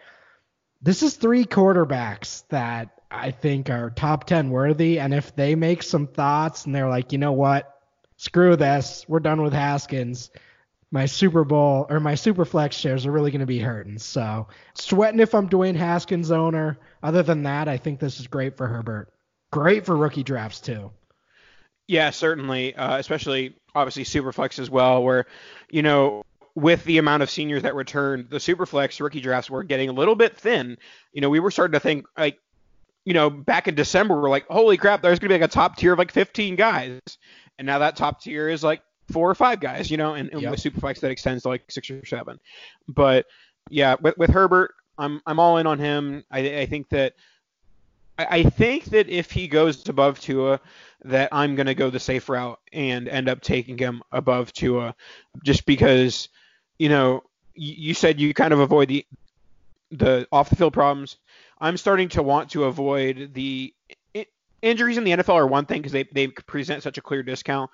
this 0.81 1.03
is 1.03 1.17
three 1.17 1.45
quarterbacks 1.45 2.45
that 2.51 2.99
I 3.11 3.33
think 3.33 3.69
are 3.69 3.91
top 3.91 4.25
10 4.25 4.51
worthy. 4.51 5.01
And 5.01 5.13
if 5.13 5.35
they 5.35 5.55
make 5.55 5.83
some 5.83 6.07
thoughts 6.07 6.67
and 6.67 6.75
they're 6.75 6.89
like, 6.89 7.13
you 7.13 7.19
know 7.19 7.33
what, 7.33 7.81
screw 8.17 8.55
this, 8.55 9.05
we're 9.09 9.21
done 9.21 9.43
with 9.43 9.53
Haskins, 9.53 10.31
my 10.91 11.07
Super 11.07 11.45
Bowl 11.45 11.87
or 11.91 12.01
my 12.01 12.15
Super 12.15 12.45
Flex 12.45 12.77
shares 12.77 13.07
are 13.07 13.13
really 13.13 13.31
going 13.31 13.41
to 13.41 13.47
be 13.47 13.59
hurting. 13.59 13.99
So 13.99 14.49
sweating 14.75 15.21
if 15.21 15.35
I'm 15.35 15.49
Dwayne 15.49 15.77
Haskins 15.77 16.31
owner. 16.31 16.79
Other 17.03 17.23
than 17.23 17.43
that, 17.43 17.69
I 17.69 17.77
think 17.77 17.99
this 17.99 18.21
is 18.21 18.27
great 18.27 18.57
for 18.57 18.67
Herbert. 18.67 19.13
Great 19.51 19.85
for 19.85 19.97
rookie 19.97 20.23
drafts 20.23 20.61
too. 20.61 20.91
Yeah, 21.89 22.11
certainly, 22.11 22.77
uh, 22.77 22.99
especially 22.99 23.57
obviously 23.75 24.05
Superflex 24.05 24.59
as 24.59 24.71
well, 24.71 25.03
where 25.03 25.27
you 25.71 25.83
know 25.83 26.23
with 26.55 26.85
the 26.85 26.99
amount 26.99 27.23
of 27.23 27.31
seniors 27.31 27.63
that 27.63 27.75
returned, 27.75 28.29
the 28.31 28.37
Superflex 28.37 29.01
rookie 29.01 29.21
drafts 29.21 29.49
were 29.49 29.65
getting 29.65 29.89
a 29.89 29.93
little 29.93 30.15
bit 30.15 30.37
thin. 30.37 30.77
You 31.13 31.21
know, 31.21 31.31
we 31.31 31.41
were 31.41 31.51
starting 31.51 31.73
to 31.73 31.81
think 31.81 32.07
like, 32.17 32.39
you 33.05 33.15
know, 33.15 33.31
back 33.31 33.69
in 33.69 33.75
December, 33.75 34.21
we're 34.21 34.29
like, 34.29 34.47
holy 34.49 34.77
crap, 34.77 35.01
there's 35.01 35.19
gonna 35.19 35.29
be 35.29 35.41
like 35.41 35.51
a 35.51 35.53
top 35.53 35.77
tier 35.77 35.95
of 35.95 35.99
like 35.99 36.13
15 36.13 36.57
guys, 36.57 37.01
and 37.59 37.67
now 37.67 37.79
that 37.79 37.97
top 37.97 38.21
tier 38.21 38.49
is 38.49 38.63
like 38.63 38.83
four 39.11 39.31
or 39.31 39.35
five 39.35 39.61
guys, 39.61 39.91
you 39.91 39.97
know, 39.97 40.15
and, 40.15 40.31
and 40.31 40.43
yep. 40.43 40.51
with 40.51 40.61
Superflex 40.61 41.01
that 41.01 41.11
extends 41.11 41.45
to 41.45 41.49
like 41.49 41.71
six 41.71 41.91
or 41.91 42.05
seven. 42.05 42.39
But 42.87 43.27
yeah, 43.71 43.97
with, 44.01 44.19
with 44.19 44.31
Herbert, 44.31 44.75
I'm 44.99 45.23
I'm 45.27 45.39
all 45.39 45.57
in 45.57 45.67
on 45.67 45.79
him. 45.79 46.25
I, 46.31 46.59
I 46.59 46.67
think 46.67 46.91
that 46.91 47.15
I, 48.19 48.43
think 48.43 48.87
that 48.87 49.09
if 49.09 49.31
he 49.31 49.49
goes 49.49 49.89
above 49.89 50.21
Tua, 50.21 50.61
that 51.05 51.29
I'm 51.33 51.55
going 51.55 51.67
to 51.67 51.75
go 51.75 51.91
the 51.91 52.01
safe 52.01 52.29
route 52.29 52.59
and 52.73 53.09
end 53.09 53.29
up 53.29 53.41
taking 53.41 53.79
him 53.79 54.03
above 54.11 54.53
Tua, 54.53 54.95
just 55.45 55.67
because, 55.67 56.29
you 56.79 56.89
know, 56.89 57.23
you 57.55 57.95
said 57.95 58.21
you 58.21 58.35
kind 58.35 58.53
of 58.53 58.61
avoid 58.61 58.89
the 58.89 59.07
the 59.91 60.29
off 60.31 60.51
the 60.51 60.57
field 60.57 60.73
problems. 60.73 61.17
I'm 61.61 61.77
starting 61.77 62.09
to 62.11 62.23
want 62.23 62.51
to 62.51 62.65
avoid 62.65 63.35
the 63.35 63.75
injuries 64.63 64.99
in 64.99 65.05
the 65.05 65.13
NFL 65.13 65.35
are 65.35 65.47
one 65.47 65.67
thing 65.67 65.81
because 65.81 65.93
they, 65.93 66.05
they 66.05 66.29
present 66.29 66.83
such 66.83 66.99
a 66.99 67.03
clear 67.03 67.23
discount, 67.23 67.71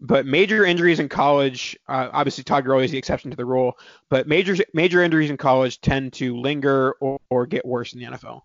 but 0.00 0.26
major 0.26 0.64
injuries 0.64 1.00
in 1.00 1.08
college, 1.08 1.78
uh, 1.88 2.08
obviously 2.12 2.44
Todd 2.44 2.64
Gurley 2.64 2.84
is 2.84 2.90
the 2.90 2.98
exception 2.98 3.30
to 3.30 3.36
the 3.36 3.44
rule, 3.44 3.78
but 4.08 4.28
major 4.28 4.56
major 4.74 5.02
injuries 5.02 5.30
in 5.30 5.36
college 5.36 5.80
tend 5.80 6.12
to 6.14 6.36
linger 6.36 6.92
or, 7.00 7.20
or 7.30 7.46
get 7.46 7.64
worse 7.64 7.92
in 7.92 8.00
the 8.00 8.06
NFL. 8.06 8.42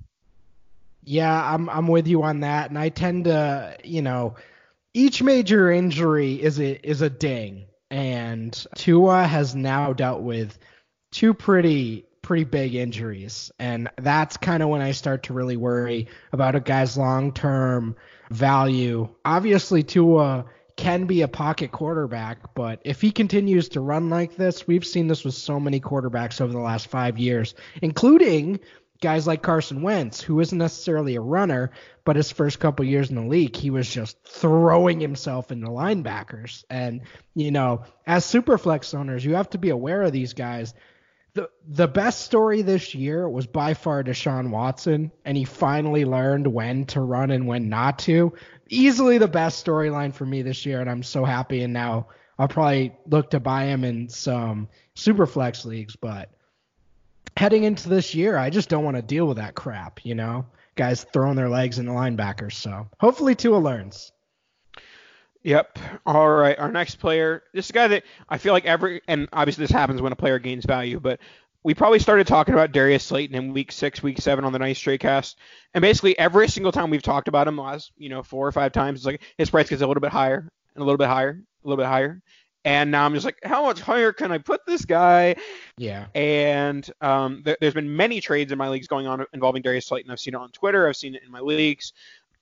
Yeah, 1.05 1.53
I'm 1.53 1.69
I'm 1.69 1.87
with 1.87 2.07
you 2.07 2.23
on 2.23 2.41
that, 2.41 2.69
and 2.69 2.79
I 2.79 2.89
tend 2.89 3.25
to, 3.25 3.77
you 3.83 4.01
know, 4.01 4.35
each 4.93 5.21
major 5.21 5.71
injury 5.71 6.41
is 6.41 6.59
a 6.59 6.87
is 6.87 7.01
a 7.01 7.09
ding, 7.09 7.65
and 7.89 8.65
Tua 8.75 9.25
has 9.25 9.55
now 9.55 9.93
dealt 9.93 10.21
with 10.21 10.57
two 11.11 11.33
pretty 11.33 12.05
pretty 12.21 12.45
big 12.45 12.73
injuries, 12.73 13.51
and 13.59 13.89
that's 13.97 14.37
kind 14.37 14.63
of 14.63 14.69
when 14.69 14.81
I 14.81 14.91
start 14.91 15.23
to 15.23 15.33
really 15.33 15.57
worry 15.57 16.07
about 16.31 16.55
a 16.55 16.59
guy's 16.59 16.97
long 16.97 17.33
term 17.33 17.95
value. 18.31 19.09
Obviously, 19.25 19.83
Tua 19.83 20.45
can 20.75 21.05
be 21.05 21.21
a 21.21 21.27
pocket 21.27 21.71
quarterback, 21.71 22.55
but 22.55 22.81
if 22.83 23.01
he 23.01 23.11
continues 23.11 23.69
to 23.69 23.81
run 23.81 24.09
like 24.09 24.35
this, 24.35 24.65
we've 24.65 24.85
seen 24.85 25.07
this 25.07 25.23
with 25.23 25.35
so 25.35 25.59
many 25.59 25.79
quarterbacks 25.79 26.41
over 26.41 26.51
the 26.51 26.59
last 26.59 26.87
five 26.87 27.19
years, 27.19 27.53
including 27.81 28.59
guys 29.03 29.27
like 29.27 29.43
Carson 29.43 29.81
Wentz, 29.81 30.21
who 30.21 30.39
isn't 30.39 30.57
necessarily 30.57 31.15
a 31.15 31.21
runner, 31.21 31.71
but 32.05 32.15
his 32.15 32.31
first 32.31 32.59
couple 32.59 32.85
years 32.85 33.09
in 33.09 33.17
the 33.17 33.27
league, 33.27 33.55
he 33.55 33.69
was 33.69 33.87
just 33.87 34.17
throwing 34.23 35.01
himself 35.01 35.51
into 35.51 35.67
linebackers. 35.67 36.63
And, 36.69 37.01
you 37.35 37.51
know, 37.51 37.83
as 38.07 38.25
superflex 38.25 38.97
owners, 38.97 39.23
you 39.23 39.35
have 39.35 39.49
to 39.51 39.57
be 39.57 39.69
aware 39.69 40.01
of 40.01 40.13
these 40.13 40.33
guys. 40.33 40.73
The 41.33 41.49
the 41.67 41.87
best 41.87 42.21
story 42.21 42.61
this 42.61 42.95
year 42.95 43.27
was 43.27 43.45
by 43.45 43.73
far 43.73 44.03
Deshaun 44.03 44.51
Watson, 44.51 45.11
and 45.25 45.35
he 45.35 45.43
finally 45.43 46.05
learned 46.05 46.47
when 46.47 46.85
to 46.85 47.01
run 47.01 47.31
and 47.31 47.45
when 47.45 47.69
not 47.69 47.99
to. 47.99 48.33
Easily 48.69 49.17
the 49.17 49.27
best 49.27 49.65
storyline 49.65 50.13
for 50.13 50.25
me 50.25 50.43
this 50.43 50.65
year, 50.65 50.79
and 50.79 50.89
I'm 50.89 51.03
so 51.03 51.25
happy. 51.25 51.63
And 51.63 51.73
now 51.73 52.07
I'll 52.39 52.47
probably 52.47 52.95
look 53.07 53.31
to 53.31 53.39
buy 53.39 53.65
him 53.65 53.83
in 53.83 54.09
some 54.09 54.69
superflex 54.95 55.65
leagues, 55.65 55.95
but 55.95 56.29
heading 57.37 57.63
into 57.63 57.89
this 57.89 58.13
year, 58.15 58.37
I 58.37 58.49
just 58.49 58.69
don't 58.69 58.83
want 58.83 58.97
to 58.97 59.01
deal 59.01 59.25
with 59.25 59.37
that 59.37 59.55
crap, 59.55 60.05
you 60.05 60.15
know? 60.15 60.45
Guys 60.75 61.05
throwing 61.13 61.35
their 61.35 61.49
legs 61.49 61.77
in 61.77 61.85
the 61.85 61.91
linebackers. 61.91 62.53
So 62.53 62.87
hopefully 62.99 63.35
Tua 63.35 63.57
learns. 63.57 64.11
Yep. 65.43 65.77
All 66.05 66.29
right. 66.29 66.57
Our 66.57 66.71
next 66.71 66.95
player, 66.95 67.43
this 67.53 67.65
is 67.65 67.69
a 67.69 67.73
guy 67.73 67.87
that 67.89 68.03
I 68.29 68.37
feel 68.37 68.53
like 68.53 68.65
every, 68.65 69.01
and 69.07 69.27
obviously 69.33 69.63
this 69.63 69.71
happens 69.71 70.01
when 70.01 70.13
a 70.13 70.15
player 70.15 70.39
gains 70.39 70.65
value, 70.65 70.99
but 70.99 71.19
we 71.63 71.73
probably 71.73 71.99
started 71.99 72.27
talking 72.27 72.53
about 72.53 72.71
Darius 72.71 73.03
Slayton 73.03 73.35
in 73.35 73.53
week 73.53 73.71
six, 73.71 74.03
week 74.03 74.19
seven 74.19 74.45
on 74.45 74.51
the 74.51 74.59
Dynasty 74.59 74.97
Tradecast, 74.97 75.35
and 75.73 75.81
basically 75.81 76.17
every 76.19 76.47
single 76.49 76.71
time 76.71 76.89
we've 76.89 77.01
talked 77.01 77.27
about 77.27 77.47
him, 77.47 77.57
last 77.57 77.91
you 77.97 78.09
know 78.09 78.21
four 78.21 78.47
or 78.47 78.51
five 78.51 78.73
times, 78.73 78.99
it's 78.99 79.05
like 79.05 79.21
his 79.37 79.49
price 79.49 79.69
gets 79.69 79.81
a 79.81 79.87
little 79.87 80.01
bit 80.01 80.11
higher, 80.11 80.39
and 80.75 80.81
a 80.81 80.83
little 80.83 80.97
bit 80.97 81.07
higher, 81.07 81.41
a 81.63 81.67
little 81.67 81.81
bit 81.81 81.87
higher. 81.87 82.21
And 82.65 82.91
now 82.91 83.05
I'm 83.05 83.13
just 83.13 83.25
like, 83.25 83.39
how 83.43 83.65
much 83.65 83.81
higher 83.81 84.13
can 84.13 84.31
I 84.31 84.37
put 84.37 84.65
this 84.65 84.85
guy? 84.85 85.35
Yeah. 85.77 86.05
And 86.15 86.89
um, 87.01 87.41
there, 87.43 87.57
has 87.61 87.73
been 87.73 87.95
many 87.95 88.21
trades 88.21 88.51
in 88.51 88.57
my 88.57 88.69
leagues 88.69 88.87
going 88.87 89.05
on 89.05 89.25
involving 89.33 89.61
Darius 89.61 89.87
Slayton. 89.87 90.11
I've 90.11 90.19
seen 90.19 90.33
it 90.33 90.37
on 90.37 90.51
Twitter. 90.51 90.87
I've 90.87 90.95
seen 90.95 91.15
it 91.15 91.23
in 91.25 91.31
my 91.31 91.41
leagues. 91.41 91.91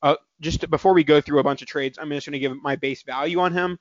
Uh, 0.04 0.16
just 0.40 0.62
to, 0.62 0.68
before 0.68 0.94
we 0.94 1.04
go 1.04 1.22
through 1.22 1.40
a 1.40 1.44
bunch 1.44 1.62
of 1.62 1.68
trades, 1.68 1.98
I'm 2.00 2.10
just 2.10 2.28
going 2.28 2.34
to 2.34 2.40
give 2.40 2.56
my 2.62 2.76
base 2.76 3.04
value 3.04 3.40
on 3.40 3.54
him. 3.54 3.80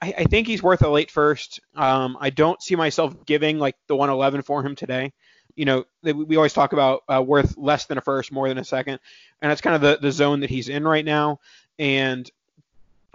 I, 0.00 0.14
I 0.18 0.24
think 0.24 0.46
he's 0.46 0.62
worth 0.62 0.82
a 0.82 0.88
late 0.88 1.10
first. 1.10 1.60
Um, 1.74 2.16
I 2.20 2.30
don't 2.30 2.62
see 2.62 2.76
myself 2.76 3.24
giving 3.26 3.58
like 3.58 3.76
the 3.86 3.96
111 3.96 4.42
for 4.42 4.64
him 4.64 4.76
today. 4.76 5.12
You 5.56 5.64
know, 5.64 5.84
we 6.02 6.36
always 6.36 6.52
talk 6.52 6.72
about 6.72 7.02
uh, 7.08 7.22
worth 7.22 7.58
less 7.58 7.86
than 7.86 7.98
a 7.98 8.00
first, 8.00 8.32
more 8.32 8.48
than 8.48 8.58
a 8.58 8.64
second, 8.64 9.00
and 9.42 9.50
that's 9.50 9.60
kind 9.60 9.74
of 9.74 9.82
the, 9.82 9.98
the 10.00 10.12
zone 10.12 10.40
that 10.40 10.50
he's 10.50 10.68
in 10.68 10.86
right 10.86 11.04
now. 11.04 11.40
And 11.78 12.30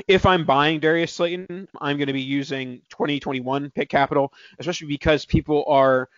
if 0.08 0.25
I'm 0.25 0.46
buying 0.46 0.80
Darius 0.80 1.14
Slayton, 1.14 1.68
I'm 1.80 1.98
going 1.98 2.08
to 2.08 2.14
be 2.14 2.22
using 2.22 2.82
2021 2.90 3.72
pick 3.72 3.90
capital, 3.90 4.34
especially 4.60 4.88
because 4.88 5.25
people 5.25 5.64
are 5.68 6.10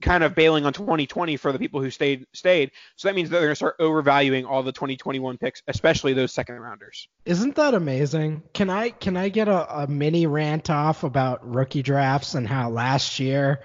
kind 0.00 0.22
of 0.22 0.34
bailing 0.34 0.64
on 0.64 0.72
2020 0.72 1.36
for 1.36 1.52
the 1.52 1.58
people 1.58 1.80
who 1.82 1.90
stayed 1.90 2.26
stayed. 2.32 2.70
So 2.96 3.08
that 3.08 3.14
means 3.14 3.30
that 3.30 3.38
they're 3.38 3.46
going 3.46 3.52
to 3.52 3.56
start 3.56 3.76
overvaluing 3.80 4.44
all 4.44 4.62
the 4.62 4.72
2021 4.72 5.38
picks, 5.38 5.62
especially 5.66 6.12
those 6.12 6.32
second 6.32 6.60
rounders. 6.60 7.08
Isn't 7.24 7.56
that 7.56 7.74
amazing? 7.74 8.42
Can 8.52 8.70
I 8.70 8.90
can 8.90 9.16
I 9.16 9.28
get 9.28 9.48
a, 9.48 9.82
a 9.82 9.86
mini 9.86 10.26
rant 10.26 10.70
off 10.70 11.04
about 11.04 11.48
rookie 11.48 11.82
drafts 11.82 12.34
and 12.34 12.46
how 12.46 12.70
last 12.70 13.18
year 13.18 13.60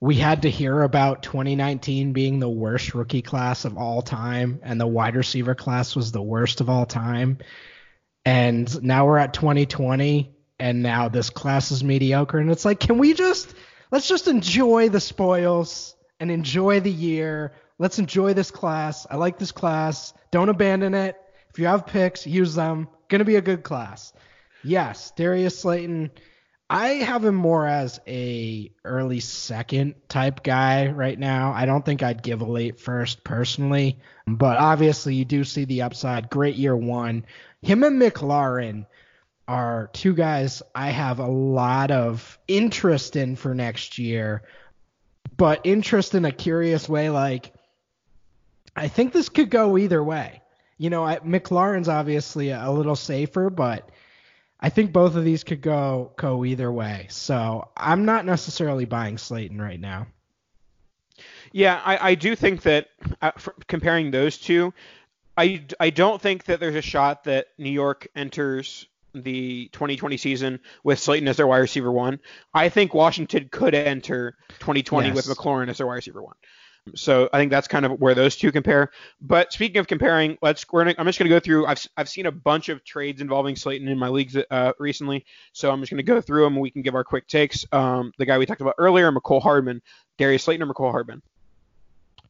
we 0.00 0.14
had 0.14 0.42
to 0.42 0.50
hear 0.50 0.82
about 0.82 1.22
2019 1.22 2.14
being 2.14 2.40
the 2.40 2.48
worst 2.48 2.94
rookie 2.94 3.22
class 3.22 3.64
of 3.64 3.76
all 3.76 4.00
time 4.00 4.58
and 4.62 4.80
the 4.80 4.86
wide 4.86 5.14
receiver 5.14 5.54
class 5.54 5.94
was 5.94 6.10
the 6.10 6.22
worst 6.22 6.62
of 6.62 6.70
all 6.70 6.86
time 6.86 7.38
and 8.24 8.82
now 8.82 9.06
we're 9.06 9.18
at 9.18 9.34
2020 9.34 10.34
and 10.58 10.82
now 10.82 11.08
this 11.08 11.30
class 11.30 11.70
is 11.70 11.82
mediocre. 11.82 12.38
And 12.38 12.50
it's 12.50 12.64
like 12.64 12.80
can 12.80 12.98
we 12.98 13.14
just 13.14 13.54
let's 13.90 14.08
just 14.08 14.28
enjoy 14.28 14.88
the 14.88 15.00
spoils 15.00 15.96
and 16.18 16.30
enjoy 16.30 16.80
the 16.80 16.90
year. 16.90 17.54
Let's 17.78 17.98
enjoy 17.98 18.34
this 18.34 18.50
class. 18.50 19.06
I 19.10 19.16
like 19.16 19.38
this 19.38 19.52
class. 19.52 20.12
Don't 20.30 20.50
abandon 20.50 20.94
it. 20.94 21.16
If 21.50 21.58
you 21.58 21.66
have 21.66 21.86
picks 21.86 22.26
use 22.26 22.54
them. 22.54 22.88
Gonna 23.08 23.24
be 23.24 23.36
a 23.36 23.42
good 23.42 23.62
class. 23.62 24.12
Yes 24.62 25.12
darius 25.16 25.58
slayton 25.58 26.10
i 26.70 26.88
have 26.88 27.24
him 27.24 27.34
more 27.34 27.66
as 27.66 28.00
a 28.06 28.70
early 28.84 29.20
second 29.20 29.94
type 30.08 30.42
guy 30.42 30.88
right 30.88 31.18
now 31.18 31.52
i 31.52 31.66
don't 31.66 31.84
think 31.84 32.02
i'd 32.02 32.22
give 32.22 32.40
a 32.40 32.44
late 32.44 32.80
first 32.80 33.22
personally 33.24 33.98
but 34.26 34.56
obviously 34.56 35.14
you 35.14 35.26
do 35.26 35.44
see 35.44 35.66
the 35.66 35.82
upside 35.82 36.30
great 36.30 36.56
year 36.56 36.74
one 36.74 37.26
him 37.62 37.84
and 37.84 38.00
McLaurin 38.00 38.86
are 39.46 39.90
two 39.92 40.14
guys 40.14 40.62
I 40.74 40.90
have 40.90 41.18
a 41.18 41.26
lot 41.26 41.90
of 41.90 42.38
interest 42.46 43.16
in 43.16 43.36
for 43.36 43.54
next 43.54 43.98
year, 43.98 44.42
but 45.36 45.60
interest 45.64 46.14
in 46.14 46.24
a 46.24 46.32
curious 46.32 46.88
way. 46.88 47.10
Like, 47.10 47.52
I 48.76 48.88
think 48.88 49.12
this 49.12 49.28
could 49.28 49.50
go 49.50 49.76
either 49.76 50.02
way. 50.02 50.40
You 50.78 50.88
know, 50.88 51.04
I, 51.04 51.18
McLaurin's 51.18 51.88
obviously 51.88 52.50
a, 52.50 52.68
a 52.68 52.70
little 52.70 52.96
safer, 52.96 53.50
but 53.50 53.90
I 54.60 54.68
think 54.68 54.92
both 54.92 55.16
of 55.16 55.24
these 55.24 55.42
could 55.42 55.62
go 55.62 56.12
go 56.16 56.44
either 56.44 56.70
way. 56.70 57.06
So 57.08 57.68
I'm 57.76 58.04
not 58.04 58.26
necessarily 58.26 58.84
buying 58.84 59.18
Slayton 59.18 59.60
right 59.60 59.80
now. 59.80 60.06
Yeah, 61.52 61.80
I, 61.84 62.10
I 62.10 62.14
do 62.14 62.36
think 62.36 62.62
that 62.62 62.88
uh, 63.20 63.32
comparing 63.66 64.10
those 64.10 64.38
two, 64.38 64.72
I, 65.36 65.64
I 65.80 65.90
don't 65.90 66.20
think 66.20 66.44
that 66.44 66.60
there's 66.60 66.76
a 66.76 66.82
shot 66.82 67.24
that 67.24 67.48
New 67.58 67.70
York 67.70 68.06
enters 68.14 68.86
the 69.14 69.68
2020 69.72 70.16
season 70.16 70.60
with 70.84 70.98
Slayton 70.98 71.26
as 71.26 71.36
their 71.36 71.46
wide 71.46 71.58
receiver 71.58 71.90
one. 71.90 72.20
I 72.54 72.68
think 72.68 72.94
Washington 72.94 73.48
could 73.50 73.74
enter 73.74 74.36
2020 74.60 75.08
yes. 75.08 75.16
with 75.16 75.26
McLaurin 75.36 75.68
as 75.68 75.78
their 75.78 75.86
wide 75.86 75.96
receiver 75.96 76.22
one. 76.22 76.36
So 76.94 77.28
I 77.32 77.38
think 77.38 77.50
that's 77.50 77.68
kind 77.68 77.84
of 77.84 78.00
where 78.00 78.14
those 78.14 78.36
two 78.36 78.52
compare. 78.52 78.90
But 79.20 79.52
speaking 79.52 79.78
of 79.78 79.86
comparing, 79.86 80.38
let's 80.42 80.64
gonna, 80.64 80.94
I'm 80.98 81.06
just 81.06 81.18
going 81.18 81.28
to 81.28 81.34
go 81.34 81.40
through. 81.40 81.66
I've 81.66 81.86
I've 81.96 82.08
seen 82.08 82.26
a 82.26 82.32
bunch 82.32 82.68
of 82.68 82.84
trades 82.84 83.20
involving 83.20 83.56
Slayton 83.56 83.88
in 83.88 83.98
my 83.98 84.08
leagues 84.08 84.36
uh, 84.50 84.72
recently, 84.78 85.24
so 85.52 85.70
I'm 85.70 85.80
just 85.80 85.90
going 85.90 85.98
to 85.98 86.02
go 86.02 86.20
through 86.20 86.44
them 86.44 86.54
and 86.54 86.62
we 86.62 86.70
can 86.70 86.82
give 86.82 86.94
our 86.94 87.04
quick 87.04 87.26
takes. 87.26 87.64
Um, 87.72 88.12
the 88.18 88.26
guy 88.26 88.38
we 88.38 88.46
talked 88.46 88.60
about 88.60 88.74
earlier, 88.78 89.10
Mecole 89.12 89.42
Hardman, 89.42 89.82
Darius 90.18 90.44
Slayton 90.44 90.66
or 90.66 90.72
Mecole 90.72 90.90
Hardman. 90.90 91.22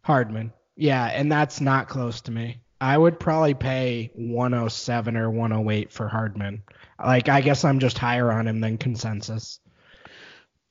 Hardman, 0.03 0.53
yeah, 0.77 1.07
and 1.07 1.31
that's 1.31 1.61
not 1.61 1.89
close 1.89 2.23
to 2.23 2.31
me. 2.31 2.61
I 2.81 2.97
would 2.97 3.21
probably 3.21 3.55
pay 3.55 4.11
107 4.15 5.17
or 5.17 5.31
108 5.31 5.93
for 5.93 6.09
Hardman. 6.09 6.63
Like 6.99 7.29
I 7.29 7.41
guess 7.41 7.65
I'm 7.65 7.79
just 7.79 7.99
higher 7.99 8.33
on 8.33 8.49
him 8.49 8.61
than 8.61 8.79
consensus. 8.79 9.61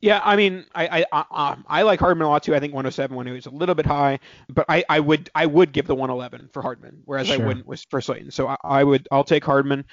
Yeah, 0.01 0.21
I 0.23 0.35
mean, 0.35 0.65
I 0.73 1.05
I, 1.11 1.25
I, 1.31 1.57
I 1.67 1.81
like 1.81 1.99
Hardman 1.99 2.25
a 2.25 2.29
lot 2.29 2.43
too. 2.43 2.55
I 2.55 2.59
think 2.59 2.73
107 2.73 3.15
when 3.15 3.27
he 3.27 3.33
was 3.33 3.45
a 3.47 3.49
little 3.49 3.75
bit 3.75 3.85
high, 3.85 4.19
but 4.47 4.65
I, 4.69 4.83
I 4.87 4.99
would 4.99 5.29
I 5.35 5.45
would 5.45 5.73
give 5.73 5.87
the 5.87 5.95
111 5.95 6.49
for 6.53 6.61
Hardman, 6.61 7.01
whereas 7.05 7.27
sure. 7.27 7.41
I 7.41 7.45
wouldn't 7.45 7.67
with 7.67 7.85
for 7.89 7.99
Slayton. 7.99 8.31
So 8.31 8.47
I, 8.47 8.57
I 8.63 8.83
would 8.83 9.07
I'll 9.11 9.25
take 9.25 9.43
Hardman, 9.43 9.83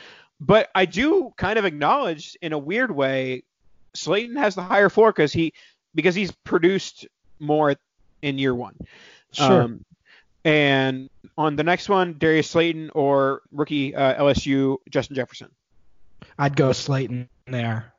but 0.40 0.70
I 0.74 0.84
do 0.84 1.32
kind 1.36 1.58
of 1.58 1.64
acknowledge 1.64 2.36
in 2.40 2.52
a 2.52 2.58
weird 2.58 2.94
way, 2.94 3.42
Slayton 3.94 4.36
has 4.36 4.54
the 4.54 4.62
higher 4.62 4.88
floor 4.88 5.12
because 5.12 5.32
he 5.32 5.52
because 5.94 6.14
he's 6.14 6.30
produced 6.44 7.06
more 7.40 7.74
in 8.22 8.38
year 8.38 8.54
one. 8.54 8.76
Sure. 9.32 9.62
Um, 9.62 9.84
and 10.44 11.10
on 11.36 11.56
the 11.56 11.64
next 11.64 11.88
one, 11.88 12.16
Darius 12.18 12.48
Slayton 12.48 12.90
or 12.94 13.42
rookie 13.50 13.94
uh, 13.94 14.22
LSU 14.22 14.76
Justin 14.88 15.16
Jefferson. 15.16 15.50
I'd 16.38 16.54
go 16.54 16.72
Slayton 16.72 17.28
there. 17.46 17.92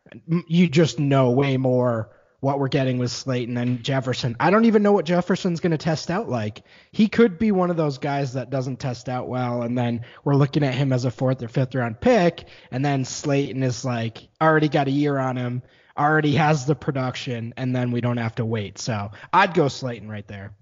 You 0.48 0.68
just 0.68 1.00
know 1.00 1.32
way 1.32 1.58
more 1.58 2.10
what 2.40 2.60
we're 2.60 2.68
getting 2.68 3.00
with 3.00 3.12
Slayton 3.12 3.58
and 3.58 3.84
Jefferson. 3.84 4.36
I 4.40 4.52
don't 4.52 4.66
even 4.66 4.84
know 4.84 4.92
what 4.92 5.06
Jefferson's 5.06 5.60
going 5.60 5.72
to 5.72 5.78
test 5.78 6.12
out 6.12 6.30
like. 6.30 6.62
He 6.92 7.08
could 7.08 7.40
be 7.40 7.52
one 7.52 7.72
of 7.72 7.78
those 7.78 7.98
guys 7.98 8.34
that 8.34 8.52
doesn't 8.52 8.80
test 8.80 9.10
out 9.10 9.28
well, 9.28 9.64
and 9.64 9.78
then 9.78 10.06
we're 10.24 10.36
looking 10.36 10.64
at 10.64 10.76
him 10.76 10.94
as 10.94 11.06
a 11.06 11.12
fourth 11.12 11.42
or 11.42 11.48
fifth 11.48 11.74
round 11.74 12.00
pick, 12.00 12.46
and 12.72 12.86
then 12.86 13.06
Slayton 13.06 13.64
is 13.64 13.84
like 13.84 14.30
already 14.40 14.70
got 14.70 14.88
a 14.88 14.92
year 14.92 15.18
on 15.18 15.36
him, 15.36 15.64
already 15.98 16.36
has 16.36 16.66
the 16.66 16.76
production, 16.76 17.54
and 17.58 17.76
then 17.76 17.92
we 17.92 18.02
don't 18.02 18.18
have 18.18 18.36
to 18.36 18.46
wait. 18.46 18.78
So 18.78 19.12
I'd 19.34 19.54
go 19.54 19.68
Slayton 19.68 20.10
right 20.10 20.28
there. 20.28 20.56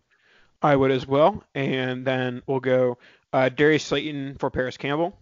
I 0.62 0.76
would 0.76 0.92
as 0.92 1.06
well. 1.06 1.44
And 1.54 2.08
then 2.08 2.42
we'll 2.48 2.62
go 2.62 2.98
uh, 3.34 3.50
Darius 3.50 3.84
Slayton 3.84 4.38
for 4.40 4.50
Parris 4.50 4.78
Campbell. 4.78 5.20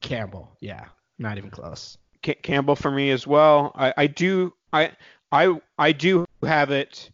Campbell, 0.00 0.56
yeah, 0.60 0.86
not 1.18 1.38
even 1.38 1.50
close. 1.50 1.98
C- 2.24 2.34
Campbell 2.34 2.76
for 2.76 2.90
me 2.90 3.10
as 3.10 3.26
well. 3.26 3.72
I, 3.74 3.94
I 3.96 4.06
do 4.06 4.52
I 4.72 4.92
I 5.30 5.60
I 5.78 5.92
do 5.92 6.26
have 6.42 6.70
it 6.70 7.10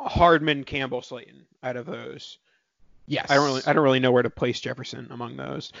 Hardman, 0.00 0.64
Campbell, 0.64 1.02
Slayton 1.02 1.46
out 1.62 1.76
of 1.76 1.86
those. 1.86 2.38
Yes. 3.06 3.30
I 3.30 3.34
don't 3.34 3.46
really 3.46 3.62
I 3.66 3.72
don't 3.72 3.84
really 3.84 4.00
know 4.00 4.12
where 4.12 4.22
to 4.22 4.30
place 4.30 4.60
Jefferson 4.60 5.08
among 5.10 5.36
those. 5.36 5.72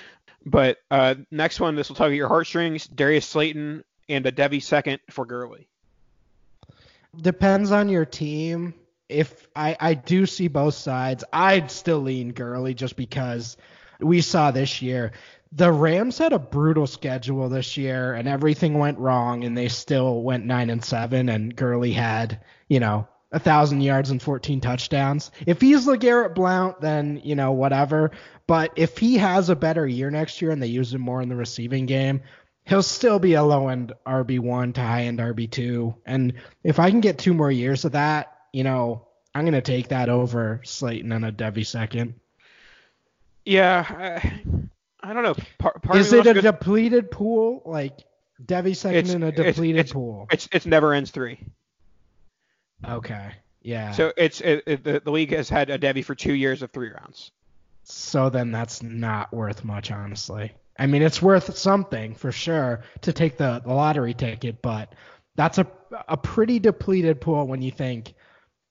But 0.46 0.78
uh, 0.90 1.14
next 1.30 1.58
one, 1.58 1.74
this 1.74 1.88
will 1.88 1.96
tug 1.96 2.10
at 2.10 2.16
your 2.16 2.28
heartstrings. 2.28 2.86
Darius 2.86 3.26
Slayton 3.26 3.82
and 4.10 4.26
a 4.26 4.32
Devy 4.32 4.62
second 4.62 5.00
for 5.10 5.24
Gurley. 5.24 5.68
Depends 7.16 7.72
on 7.72 7.88
your 7.88 8.04
team 8.04 8.74
if 9.08 9.48
I, 9.54 9.76
I 9.78 9.94
do 9.94 10.26
see 10.26 10.48
both 10.48 10.74
sides, 10.74 11.24
I'd 11.32 11.70
still 11.70 12.00
lean 12.00 12.32
Gurley 12.32 12.74
just 12.74 12.96
because 12.96 13.56
we 14.00 14.20
saw 14.20 14.50
this 14.50 14.82
year. 14.82 15.12
The 15.56 15.70
Rams 15.70 16.18
had 16.18 16.32
a 16.32 16.38
brutal 16.38 16.86
schedule 16.86 17.48
this 17.48 17.76
year 17.76 18.14
and 18.14 18.26
everything 18.26 18.78
went 18.78 18.98
wrong 18.98 19.44
and 19.44 19.56
they 19.56 19.68
still 19.68 20.22
went 20.22 20.46
nine 20.46 20.68
and 20.68 20.84
seven 20.84 21.28
and 21.28 21.54
Gurley 21.54 21.92
had, 21.92 22.40
you 22.68 22.80
know, 22.80 23.06
a 23.30 23.38
thousand 23.38 23.80
yards 23.80 24.10
and 24.10 24.22
14 24.22 24.60
touchdowns. 24.60 25.30
If 25.46 25.60
he's 25.60 25.86
LeGarrette 25.86 26.34
Blount, 26.34 26.80
then, 26.80 27.20
you 27.24 27.34
know, 27.34 27.52
whatever. 27.52 28.12
But 28.46 28.72
if 28.76 28.98
he 28.98 29.16
has 29.18 29.48
a 29.48 29.56
better 29.56 29.86
year 29.86 30.10
next 30.10 30.42
year 30.42 30.50
and 30.50 30.62
they 30.62 30.68
use 30.68 30.92
him 30.94 31.00
more 31.00 31.22
in 31.22 31.28
the 31.28 31.36
receiving 31.36 31.86
game, 31.86 32.22
he'll 32.64 32.82
still 32.82 33.18
be 33.18 33.34
a 33.34 33.42
low 33.42 33.68
end 33.68 33.92
RB1 34.06 34.74
to 34.74 34.80
high 34.80 35.04
end 35.04 35.18
RB2. 35.18 35.94
And 36.06 36.34
if 36.62 36.78
I 36.78 36.90
can 36.90 37.00
get 37.00 37.18
two 37.18 37.34
more 37.34 37.50
years 37.50 37.84
of 37.84 37.92
that, 37.92 38.36
you 38.52 38.64
know, 38.64 39.06
I'm 39.34 39.44
gonna 39.44 39.60
take 39.60 39.88
that 39.88 40.08
over 40.08 40.60
Slayton 40.64 41.12
and 41.12 41.24
a 41.24 41.32
Devy 41.32 41.66
second. 41.66 42.14
Yeah, 43.44 44.20
I 45.04 45.12
don't 45.12 45.22
know. 45.22 45.34
Part, 45.58 45.82
part 45.82 45.98
Is 45.98 46.12
it 46.12 46.26
a 46.26 46.34
depleted 46.40 47.10
pool? 47.10 47.62
Like 47.66 47.98
Devy 48.42 48.74
second 48.74 48.98
it's, 48.98 49.12
in 49.12 49.22
a 49.22 49.30
depleted 49.30 49.80
it's, 49.82 49.92
pool? 49.92 50.26
It's 50.30 50.48
it's 50.50 50.66
never 50.66 50.94
ends 50.94 51.10
three. 51.10 51.38
Okay. 52.86 53.32
Yeah. 53.60 53.92
So 53.92 54.12
it's 54.16 54.40
it, 54.40 54.62
it, 54.66 54.84
the, 54.84 55.00
the 55.04 55.10
league 55.10 55.32
has 55.32 55.48
had 55.48 55.70
a 55.70 55.78
Devy 55.78 56.04
for 56.04 56.14
two 56.14 56.32
years 56.32 56.62
of 56.62 56.70
three 56.70 56.90
rounds. 56.90 57.30
So 57.82 58.30
then 58.30 58.50
that's 58.50 58.82
not 58.82 59.32
worth 59.32 59.62
much, 59.62 59.90
honestly. 59.90 60.52
I 60.78 60.86
mean, 60.86 61.02
it's 61.02 61.20
worth 61.20 61.56
something 61.56 62.14
for 62.14 62.32
sure 62.32 62.82
to 63.02 63.12
take 63.12 63.36
the, 63.36 63.60
the 63.64 63.72
lottery 63.72 64.14
ticket, 64.14 64.62
but 64.62 64.94
that's 65.36 65.58
a 65.58 65.66
a 66.08 66.16
pretty 66.16 66.58
depleted 66.58 67.20
pool 67.20 67.46
when 67.46 67.62
you 67.62 67.70
think 67.70 68.14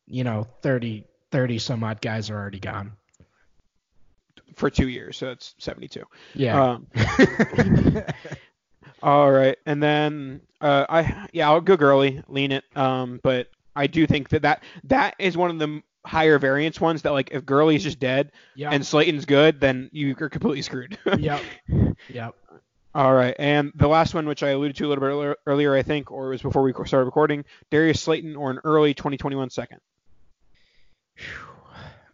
you 0.05 0.23
know 0.23 0.45
30 0.61 1.05
30 1.31 1.59
some 1.59 1.83
odd 1.83 2.01
guys 2.01 2.29
are 2.29 2.37
already 2.37 2.59
gone 2.59 2.93
for 4.55 4.69
two 4.69 4.87
years 4.87 5.17
so 5.17 5.29
it's 5.31 5.55
72 5.59 6.03
yeah 6.35 6.61
um, 6.63 6.87
All 9.01 9.29
right, 9.29 9.57
and 9.65 9.83
then 9.83 10.39
uh, 10.61 10.85
I 10.87 11.27
yeah 11.33 11.49
I'll 11.49 11.59
go 11.59 11.75
Gurley, 11.75 12.23
lean 12.29 12.53
it. 12.53 12.63
Um, 12.73 13.19
but 13.21 13.49
I 13.75 13.87
do 13.87 14.07
think 14.07 14.29
that 14.29 14.43
that 14.43 14.63
that 14.85 15.15
is 15.19 15.35
one 15.35 15.49
of 15.49 15.59
the 15.59 15.81
higher 16.05 16.39
variance 16.39 16.79
ones 16.79 17.01
that 17.01 17.11
like 17.11 17.31
if 17.31 17.45
Gurley's 17.45 17.83
just 17.83 17.99
dead 17.99 18.31
Yeah. 18.55 18.69
and 18.71 18.85
Slayton's 18.85 19.25
good, 19.25 19.59
then 19.59 19.89
you're 19.91 20.15
completely 20.29 20.61
screwed. 20.61 20.97
yep. 21.17 21.41
Yep. 22.09 22.35
All 22.95 23.13
right, 23.13 23.35
and 23.39 23.73
the 23.75 23.87
last 23.89 24.13
one, 24.13 24.25
which 24.25 24.41
I 24.43 24.49
alluded 24.49 24.77
to 24.77 24.85
a 24.85 24.87
little 24.87 25.01
bit 25.01 25.07
earlier- 25.07 25.37
earlier, 25.47 25.75
I 25.75 25.81
think, 25.83 26.09
or 26.11 26.27
it 26.27 26.29
was 26.29 26.41
before 26.41 26.61
we 26.63 26.71
started 26.71 27.05
recording, 27.05 27.43
Darius 27.71 27.99
Slayton 27.99 28.35
or 28.37 28.51
an 28.51 28.59
early 28.63 28.93
2021 28.93 29.49
second. 29.49 29.79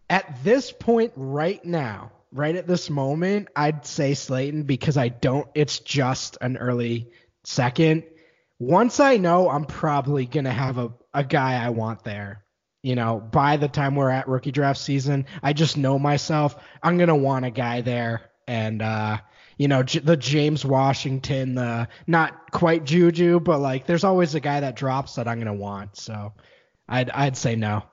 At 0.10 0.43
this 0.43 0.71
point 0.71 1.12
right 1.15 1.63
now, 1.63 2.12
right 2.32 2.56
at 2.56 2.68
this 2.68 2.89
moment, 2.89 3.50
I'd 3.56 3.86
say 3.86 4.13
Slayton 4.13 4.63
because 4.63 4.98
I 4.98 5.10
don't 5.10 5.48
it's 5.56 5.80
just 5.80 6.38
an 6.42 6.58
early 6.58 7.12
second. 7.44 8.04
Once 8.60 9.00
I 9.00 9.18
know 9.18 9.50
I'm 9.50 9.65
probably 9.65 10.26
gonna 10.26 10.52
have 10.52 10.78
a, 10.78 10.94
a 11.13 11.24
guy 11.24 11.63
I 11.63 11.70
want 11.70 12.04
there. 12.04 12.44
You 12.82 12.96
know, 12.96 13.20
by 13.20 13.58
the 13.58 13.68
time 13.68 13.96
we're 13.96 14.10
at 14.10 14.30
rookie 14.30 14.52
draft 14.52 14.80
season, 14.80 15.26
I 15.44 15.52
just 15.54 15.76
know 15.76 16.00
myself. 16.00 16.56
I'm 16.82 16.98
gonna 16.98 17.15
want 17.15 17.46
a 17.46 17.52
guy 17.52 17.82
there, 17.82 18.32
and 18.48 18.82
uh, 18.82 19.18
you 19.58 19.68
know, 19.68 19.84
J- 19.84 20.00
the 20.00 20.15
James 20.15 20.63
Washington, 20.63 21.56
the 21.56 21.89
not 22.08 22.52
quite 22.52 22.86
Juju, 22.86 23.42
but 23.42 23.60
like, 23.60 23.86
there's 23.86 24.06
always 24.06 24.34
a 24.36 24.39
guy 24.39 24.62
that 24.62 24.78
drops 24.78 25.15
that 25.15 25.28
I'm 25.28 25.39
gonna 25.39 25.54
want. 25.54 25.98
So, 25.98 26.34
I'd 26.88 27.10
I'd 27.10 27.36
say 27.36 27.58
no. 27.58 27.84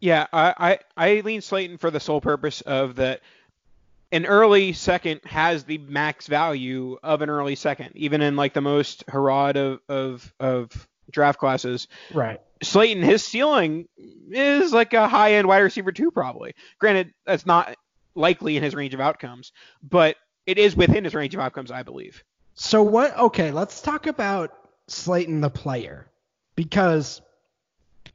Yeah, 0.00 0.26
I, 0.32 0.54
I, 0.58 0.78
I 0.96 1.20
lean 1.20 1.40
Slayton 1.40 1.78
for 1.78 1.90
the 1.90 2.00
sole 2.00 2.20
purpose 2.20 2.60
of 2.60 2.96
that 2.96 3.20
an 4.12 4.26
early 4.26 4.72
second 4.72 5.20
has 5.24 5.64
the 5.64 5.78
max 5.78 6.26
value 6.26 6.98
of 7.02 7.22
an 7.22 7.30
early 7.30 7.56
second, 7.56 7.92
even 7.94 8.22
in 8.22 8.36
like 8.36 8.54
the 8.54 8.60
most 8.60 9.04
harrod 9.08 9.56
of, 9.56 9.80
of, 9.88 10.32
of 10.38 10.88
draft 11.10 11.38
classes. 11.38 11.88
Right. 12.12 12.40
Slayton, 12.62 13.02
his 13.02 13.24
ceiling 13.24 13.88
is 14.30 14.72
like 14.72 14.94
a 14.94 15.08
high 15.08 15.34
end 15.34 15.48
wide 15.48 15.58
receiver 15.58 15.92
two, 15.92 16.10
probably. 16.10 16.54
Granted, 16.78 17.12
that's 17.26 17.46
not 17.46 17.76
likely 18.14 18.56
in 18.56 18.62
his 18.62 18.74
range 18.74 18.94
of 18.94 19.00
outcomes, 19.00 19.52
but 19.82 20.16
it 20.46 20.58
is 20.58 20.76
within 20.76 21.04
his 21.04 21.14
range 21.14 21.34
of 21.34 21.40
outcomes, 21.40 21.70
I 21.70 21.82
believe. 21.82 22.22
So 22.54 22.82
what? 22.82 23.16
Okay, 23.16 23.50
let's 23.50 23.82
talk 23.82 24.06
about 24.06 24.52
Slayton 24.88 25.40
the 25.40 25.50
player 25.50 26.06
because 26.54 27.20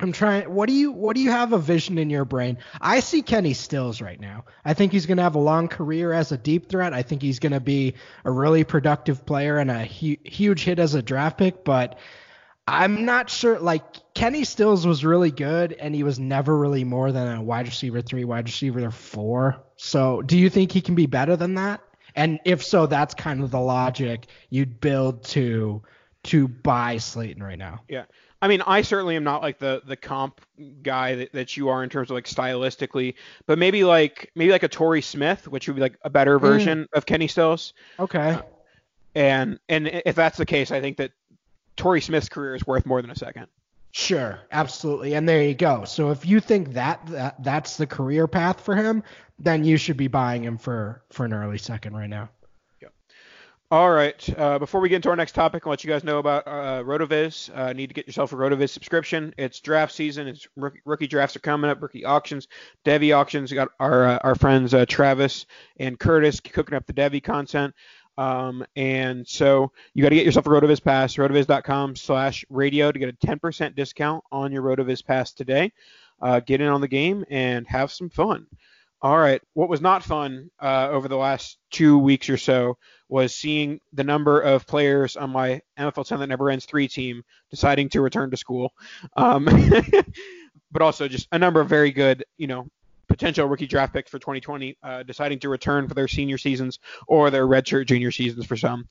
I'm 0.02 0.12
trying. 0.12 0.54
What 0.54 0.68
do 0.68 0.74
you 0.74 0.92
what 0.92 1.16
do 1.16 1.22
you 1.22 1.32
have 1.32 1.54
a 1.54 1.60
vision 1.60 1.98
in 1.98 2.10
your 2.10 2.26
brain? 2.26 2.58
I 2.80 3.02
see 3.02 3.22
Kenny 3.22 3.54
Stills 3.54 4.02
right 4.02 4.20
now. 4.20 4.46
I 4.66 4.74
think 4.74 4.92
he's 4.92 5.06
going 5.06 5.18
to 5.18 5.24
have 5.24 5.36
a 5.36 5.40
long 5.40 5.68
career 5.68 6.12
as 6.12 6.32
a 6.32 6.38
deep 6.38 6.70
threat. 6.70 6.94
I 6.94 7.04
think 7.04 7.22
he's 7.22 7.40
going 7.40 7.52
to 7.52 7.60
be 7.60 7.94
a 8.26 8.32
really 8.32 8.64
productive 8.64 9.26
player 9.26 9.58
and 9.58 9.70
a 9.70 9.86
hu- 9.86 10.18
huge 10.24 10.64
hit 10.64 10.80
as 10.80 10.96
a 10.96 11.02
draft 11.02 11.38
pick. 11.38 11.64
But 11.64 12.00
I'm 12.68 13.06
not 13.06 13.30
sure. 13.30 13.60
Like 13.60 13.84
Kenny 14.14 14.44
Stills 14.44 14.88
was 14.88 15.06
really 15.06 15.32
good, 15.32 15.74
and 15.74 15.94
he 15.94 16.04
was 16.04 16.20
never 16.20 16.58
really 16.58 16.84
more 16.84 17.12
than 17.12 17.38
a 17.38 17.42
wide 17.42 17.68
receiver 17.68 18.02
three, 18.02 18.24
wide 18.24 18.46
receiver 18.46 18.90
four. 18.92 19.64
So 19.76 20.22
do 20.22 20.38
you 20.38 20.50
think 20.50 20.72
he 20.72 20.82
can 20.82 20.96
be 20.96 21.06
better 21.06 21.36
than 21.36 21.56
that? 21.56 21.82
And 22.16 22.40
if 22.46 22.64
so, 22.64 22.88
that's 22.88 23.14
kind 23.14 23.42
of 23.44 23.52
the 23.52 23.60
logic 23.60 24.28
you'd 24.50 24.82
build 24.82 25.24
to 25.26 25.84
to 26.24 26.48
buy 26.48 26.98
Slayton 26.98 27.42
right 27.42 27.58
now. 27.58 27.82
Yeah. 27.88 28.06
I 28.42 28.48
mean, 28.48 28.62
I 28.62 28.82
certainly 28.82 29.16
am 29.16 29.24
not 29.24 29.42
like 29.42 29.60
the 29.60 29.82
the 29.86 29.96
comp 29.96 30.42
guy 30.82 31.16
that, 31.16 31.34
that 31.34 31.58
you 31.58 31.70
are 31.70 31.84
in 31.84 31.90
terms 31.90 32.10
of 32.10 32.16
like 32.16 32.26
stylistically, 32.26 33.16
but 33.46 33.60
maybe 33.60 33.84
like 33.84 34.32
maybe 34.36 34.52
like 34.52 34.64
a 34.64 34.68
Torrey 34.68 35.02
Smith, 35.02 35.48
which 35.48 35.68
would 35.68 35.76
be 35.76 35.82
like 35.82 35.98
a 36.04 36.10
better 36.10 36.40
mm. 36.40 36.42
version 36.42 36.88
of 36.94 37.06
Kenny 37.06 37.28
Stills. 37.28 37.74
Okay. 38.00 38.32
Uh, 38.32 38.42
and 39.14 39.60
and 39.70 39.88
if 39.88 40.16
that's 40.16 40.38
the 40.38 40.46
case, 40.46 40.72
I 40.72 40.82
think 40.82 40.98
that 40.98 41.12
Torrey 41.76 42.02
Smith's 42.02 42.30
career 42.30 42.56
is 42.56 42.66
worth 42.66 42.86
more 42.86 43.02
than 43.02 43.12
a 43.12 43.16
second. 43.16 43.48
Sure, 43.92 44.40
absolutely. 44.52 45.16
And 45.16 45.28
there 45.28 45.44
you 45.44 45.54
go. 45.54 45.84
So 45.84 46.12
if 46.12 46.26
you 46.26 46.40
think 46.40 46.74
that, 46.74 47.06
that 47.08 47.44
that's 47.44 47.76
the 47.76 47.86
career 47.86 48.26
path 48.26 48.62
for 48.62 48.76
him, 48.76 49.04
then 49.38 49.66
you 49.66 49.76
should 49.78 49.98
be 49.98 50.08
buying 50.08 50.44
him 50.44 50.58
for 50.58 51.04
for 51.12 51.26
an 51.26 51.34
early 51.34 51.58
second 51.58 51.96
right 51.96 52.10
now. 52.10 52.30
All 53.72 53.90
right. 53.90 54.38
Uh, 54.38 54.60
before 54.60 54.82
we 54.82 54.90
get 54.90 54.98
into 54.98 55.08
our 55.08 55.16
next 55.16 55.32
topic, 55.32 55.66
I'll 55.66 55.70
let 55.70 55.82
you 55.82 55.90
guys 55.90 56.04
know 56.04 56.20
about 56.20 56.46
uh, 56.46 56.84
RotoViz. 56.84 57.58
Uh, 57.58 57.72
need 57.72 57.88
to 57.88 57.94
get 57.94 58.06
yourself 58.06 58.34
a 58.34 58.36
RotoViz 58.36 58.70
subscription. 58.70 59.34
It's 59.38 59.62
draft 59.62 59.94
season. 59.96 60.28
It's 60.28 60.46
rookie, 60.58 60.82
rookie 60.84 61.08
drafts 61.08 61.38
are 61.38 61.40
coming 61.40 61.72
up. 61.72 61.82
Rookie 61.82 62.04
auctions, 62.04 62.50
Devy 62.84 63.16
auctions. 63.16 63.50
We 63.50 63.56
got 63.56 63.70
our 63.80 64.06
uh, 64.06 64.20
our 64.26 64.36
friends 64.36 64.74
uh, 64.74 64.86
Travis 64.90 65.46
and 65.78 65.98
Curtis 65.98 66.42
cooking 66.42 66.76
up 66.76 66.86
the 66.86 66.92
Devy 66.92 67.24
content. 67.24 67.74
Um, 68.18 68.66
and 68.76 69.26
so 69.26 69.72
you 69.94 70.04
got 70.04 70.10
to 70.10 70.16
get 70.16 70.26
yourself 70.26 70.48
a 70.48 70.50
RotoViz 70.50 70.84
pass. 70.84 71.16
RotoViz.com/radio 71.16 72.92
to 72.92 73.00
get 73.00 73.08
a 73.08 73.14
10% 73.26 73.74
discount 73.74 74.22
on 74.34 74.52
your 74.52 74.64
RotoViz 74.64 75.06
pass 75.06 75.32
today. 75.32 75.72
Uh, 76.22 76.42
get 76.42 76.60
in 76.60 76.68
on 76.68 76.82
the 76.82 76.90
game 76.90 77.24
and 77.30 77.66
have 77.70 77.90
some 77.90 78.10
fun. 78.10 78.48
All 79.02 79.18
right. 79.18 79.42
What 79.54 79.70
was 79.70 79.82
not 79.82 80.04
fun 80.04 80.52
uh, 80.62 80.90
over 80.92 81.08
the 81.08 81.18
last 81.18 81.58
two 81.72 81.98
weeks 81.98 82.30
or 82.30 82.38
so 82.38 82.78
was 83.10 83.36
seeing 83.36 83.80
the 83.94 84.04
number 84.04 84.40
of 84.40 84.68
players 84.68 85.16
on 85.16 85.32
my 85.32 85.62
NFL 85.78 86.08
10 86.08 86.20
that 86.20 86.28
never 86.28 86.50
ends 86.50 86.66
three 86.66 86.88
team 86.88 87.24
deciding 87.50 87.90
to 87.90 88.02
return 88.02 88.30
to 88.30 88.38
school. 88.38 88.74
Um, 89.18 89.46
but 90.72 90.82
also 90.82 91.08
just 91.08 91.28
a 91.32 91.40
number 91.40 91.60
of 91.60 91.68
very 91.68 91.92
good, 91.92 92.24
you 92.38 92.48
know, 92.48 92.68
potential 93.08 93.48
rookie 93.48 93.68
draft 93.68 93.92
picks 93.92 94.10
for 94.10 94.20
2020 94.20 94.78
uh, 94.84 95.04
deciding 95.04 95.40
to 95.40 95.50
return 95.50 95.88
for 95.88 95.96
their 95.96 96.08
senior 96.08 96.38
seasons 96.38 96.80
or 97.08 97.30
their 97.30 97.46
redshirt 97.46 97.88
junior 97.88 98.12
seasons 98.12 98.46
for 98.46 98.56
some. 98.56 98.88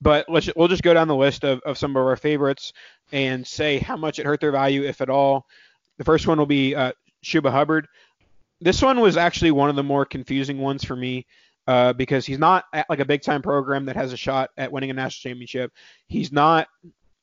But 0.00 0.28
let's 0.28 0.50
we'll 0.56 0.68
just 0.68 0.82
go 0.82 0.92
down 0.92 1.06
the 1.06 1.14
list 1.14 1.44
of, 1.44 1.60
of 1.60 1.78
some 1.78 1.96
of 1.96 2.04
our 2.04 2.16
favorites 2.16 2.72
and 3.12 3.46
say 3.46 3.78
how 3.78 3.96
much 3.96 4.18
it 4.18 4.26
hurt 4.26 4.40
their 4.40 4.50
value, 4.50 4.82
if 4.82 5.00
at 5.00 5.08
all. 5.08 5.46
The 5.98 6.04
first 6.04 6.26
one 6.26 6.38
will 6.38 6.46
be 6.46 6.74
uh, 6.74 6.92
Chuba 7.24 7.52
Hubbard. 7.52 7.86
This 8.62 8.80
one 8.80 9.00
was 9.00 9.16
actually 9.16 9.50
one 9.50 9.70
of 9.70 9.76
the 9.76 9.82
more 9.82 10.04
confusing 10.04 10.58
ones 10.58 10.84
for 10.84 10.96
me 10.96 11.26
uh, 11.66 11.92
because 11.92 12.26
he's 12.26 12.38
not 12.38 12.64
at 12.72 12.88
like 12.88 13.00
a 13.00 13.04
big 13.04 13.22
time 13.22 13.42
program 13.42 13.86
that 13.86 13.96
has 13.96 14.12
a 14.12 14.16
shot 14.16 14.50
at 14.56 14.70
winning 14.70 14.90
a 14.90 14.94
national 14.94 15.30
championship. 15.30 15.72
He's 16.06 16.32
not, 16.32 16.68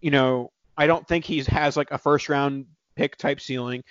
you 0.02 0.12
know, 0.12 0.52
I 0.78 0.88
don't 0.88 1.08
think 1.08 1.26
he 1.26 1.42
has 1.44 1.78
like 1.78 1.92
a 1.92 1.98
first 1.98 2.30
round 2.30 2.66
pick 2.96 3.18
type 3.18 3.40
ceiling. 3.42 3.84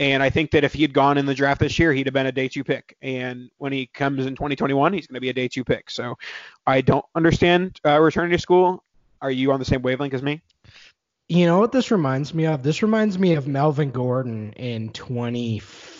And 0.00 0.22
I 0.22 0.30
think 0.30 0.52
that 0.52 0.62
if 0.62 0.72
he 0.74 0.82
had 0.82 0.94
gone 0.94 1.18
in 1.18 1.26
the 1.26 1.34
draft 1.34 1.60
this 1.60 1.78
year, 1.78 1.92
he'd 1.92 2.06
have 2.06 2.14
been 2.14 2.26
a 2.26 2.32
day 2.32 2.48
two 2.48 2.62
pick. 2.62 2.96
And 3.02 3.50
when 3.58 3.72
he 3.72 3.86
comes 3.86 4.26
in 4.26 4.36
2021, 4.36 4.92
he's 4.92 5.08
going 5.08 5.14
to 5.14 5.20
be 5.20 5.30
a 5.30 5.34
day 5.34 5.48
two 5.48 5.64
pick. 5.64 5.90
So 5.90 6.16
I 6.66 6.80
don't 6.80 7.04
understand 7.16 7.80
uh, 7.84 8.00
returning 8.00 8.30
to 8.32 8.38
school. 8.38 8.84
Are 9.20 9.30
you 9.30 9.50
on 9.50 9.58
the 9.58 9.64
same 9.64 9.82
wavelength 9.82 10.14
as 10.14 10.22
me? 10.22 10.40
You 11.28 11.46
know 11.46 11.58
what 11.58 11.72
this 11.72 11.90
reminds 11.90 12.32
me 12.32 12.46
of? 12.46 12.62
This 12.62 12.82
reminds 12.82 13.18
me 13.18 13.34
of 13.34 13.48
Melvin 13.48 13.90
Gordon 13.90 14.52
in 14.52 14.90
2015, 14.90 15.97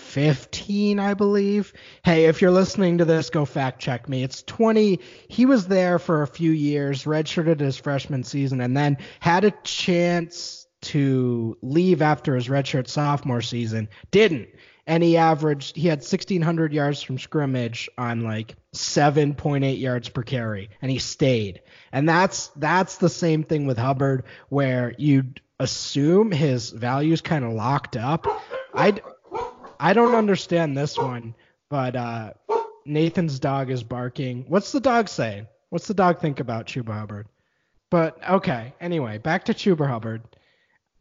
I 1.01 1.15
believe. 1.15 1.73
Hey, 2.05 2.27
if 2.27 2.41
you're 2.41 2.51
listening 2.51 2.99
to 2.99 3.05
this, 3.05 3.31
go 3.31 3.45
fact 3.45 3.81
check 3.81 4.09
me. 4.09 4.23
It's 4.23 4.43
20. 4.43 5.01
He 5.29 5.47
was 5.47 5.67
there 5.67 5.99
for 5.99 6.23
a 6.23 6.27
few 6.27 6.51
years, 6.51 7.05
redshirted 7.05 7.61
his 7.61 7.77
freshman 7.77 8.25
season, 8.25 8.61
and 8.61 8.77
then 8.77 8.99
had 9.21 9.45
a 9.45 9.51
chance 9.65 10.67
to 10.81 11.57
leave 11.63 12.03
after 12.03 12.35
his 12.35 12.49
redshirt 12.49 12.89
sophomore 12.89 13.43
season. 13.43 13.89
Didn't. 14.11 14.49
And 14.87 15.03
he 15.03 15.19
averaged, 15.19 15.77
he 15.77 15.89
had 15.89 15.99
1,600 15.99 16.73
yards 16.73 17.03
from 17.03 17.19
scrimmage 17.19 17.91
on 17.99 18.23
like 18.23 18.57
7.8 18.75 19.79
yards 19.79 20.09
per 20.09 20.23
carry, 20.23 20.71
and 20.81 20.91
he 20.91 20.99
stayed. 20.99 21.61
And 21.93 22.09
that's 22.09 22.49
that's 22.57 22.97
the 22.97 23.11
same 23.11 23.43
thing 23.43 23.67
with 23.67 23.77
Hubbard, 23.77 24.25
where 24.49 24.95
you'd 24.97 25.43
assume 25.61 26.31
his 26.31 26.71
value's 26.71 27.21
kind 27.21 27.45
of 27.45 27.53
locked 27.53 27.97
up. 27.97 28.27
I 28.73 28.99
I 29.81 29.93
don't 29.93 30.15
understand 30.15 30.77
this 30.77 30.99
one, 30.99 31.35
but 31.71 31.97
uh, 31.97 32.33
Nathan's 32.85 33.39
dog 33.39 33.71
is 33.71 33.83
barking. 33.83 34.45
What's 34.49 34.73
the 34.73 34.81
dog 34.81 35.09
saying? 35.09 35.47
What's 35.71 35.87
the 35.87 35.95
dog 35.95 36.21
think 36.21 36.41
about 36.41 36.67
Chuba 36.67 36.99
Hubbard? 36.99 37.29
But 37.91 38.19
okay, 38.29 38.75
anyway, 38.81 39.19
back 39.19 39.45
to 39.45 39.55
Chuba 39.55 39.87
Hubbard. 39.87 40.23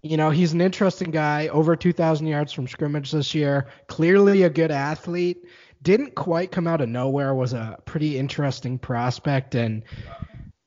You 0.01 0.15
know, 0.15 0.29
he's 0.29 0.53
an 0.53 0.61
interesting 0.61 1.11
guy, 1.11 1.47
over 1.47 1.75
2,000 1.75 2.27
yards 2.27 2.53
from 2.53 2.67
scrimmage 2.67 3.11
this 3.11 3.33
year. 3.33 3.67
Clearly 3.87 4.43
a 4.43 4.49
good 4.49 4.71
athlete. 4.71 5.43
Didn't 5.81 6.15
quite 6.15 6.51
come 6.51 6.67
out 6.67 6.81
of 6.81 6.89
nowhere, 6.89 7.33
was 7.33 7.53
a 7.53 7.77
pretty 7.85 8.17
interesting 8.17 8.77
prospect. 8.77 9.55
And 9.55 9.83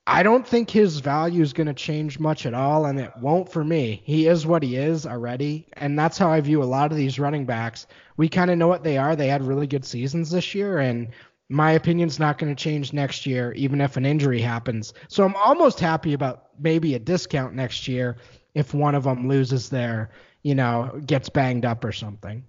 I 0.07 0.23
don't 0.23 0.47
think 0.47 0.71
his 0.71 0.99
value 0.99 1.43
is 1.43 1.53
going 1.53 1.67
to 1.67 1.75
change 1.75 2.19
much 2.19 2.47
at 2.47 2.55
all, 2.55 2.87
and 2.87 2.99
it 2.99 3.13
won't 3.21 3.51
for 3.51 3.63
me. 3.63 4.03
He 4.05 4.27
is 4.27 4.47
what 4.47 4.63
he 4.63 4.77
is 4.77 5.07
already, 5.07 5.69
and 5.75 5.99
that's 5.99 6.19
how 6.19 6.31
I 6.31 6.41
view 6.41 6.63
a 6.63 6.65
lot 6.65 6.91
of 6.91 6.97
these 6.97 7.19
running 7.19 7.45
backs. 7.45 7.87
We 8.17 8.29
kind 8.29 8.51
of 8.51 8.59
know 8.59 8.67
what 8.67 8.83
they 8.83 8.99
are. 8.99 9.15
They 9.15 9.29
had 9.29 9.43
really 9.43 9.67
good 9.67 9.85
seasons 9.85 10.31
this 10.31 10.55
year, 10.55 10.79
and 10.79 11.09
my 11.49 11.73
opinion's 11.73 12.19
not 12.19 12.39
going 12.39 12.55
to 12.55 12.61
change 12.61 12.93
next 12.93 13.27
year, 13.27 13.53
even 13.53 13.81
if 13.81 13.97
an 13.97 14.07
injury 14.07 14.41
happens. 14.41 14.95
So 15.09 15.25
I'm 15.25 15.37
almost 15.37 15.81
happy 15.81 16.13
about 16.13 16.47
maybe 16.59 16.95
a 16.95 16.99
discount 16.99 17.55
next 17.55 17.87
year 17.89 18.17
if 18.55 18.73
one 18.73 18.95
of 18.95 19.05
them 19.05 19.29
loses 19.29 19.69
their, 19.69 20.11
you 20.43 20.55
know, 20.55 21.01
gets 21.07 21.29
banged 21.29 21.65
up 21.65 21.85
or 21.85 21.93
something. 21.93 22.45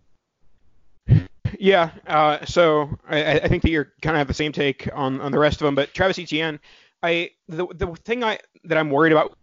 Yeah, 1.60 1.92
uh, 2.08 2.46
so 2.46 2.98
I, 3.08 3.40
I 3.40 3.48
think 3.48 3.64
that 3.64 3.70
you're 3.70 3.92
kind 4.02 4.16
of 4.16 4.20
have 4.20 4.28
the 4.28 4.34
same 4.34 4.52
take 4.52 4.88
on, 4.94 5.20
on 5.20 5.32
the 5.32 5.40
rest 5.40 5.62
of 5.62 5.66
them, 5.66 5.76
but 5.76 5.94
Travis 5.94 6.18
Etienne, 6.18 6.60
I 7.04 7.32
the 7.48 7.68
the 7.68 7.88
thing 8.06 8.24
I 8.24 8.40
that 8.66 8.78
I'm 8.78 8.90
worried 8.90 9.12
about 9.12 9.38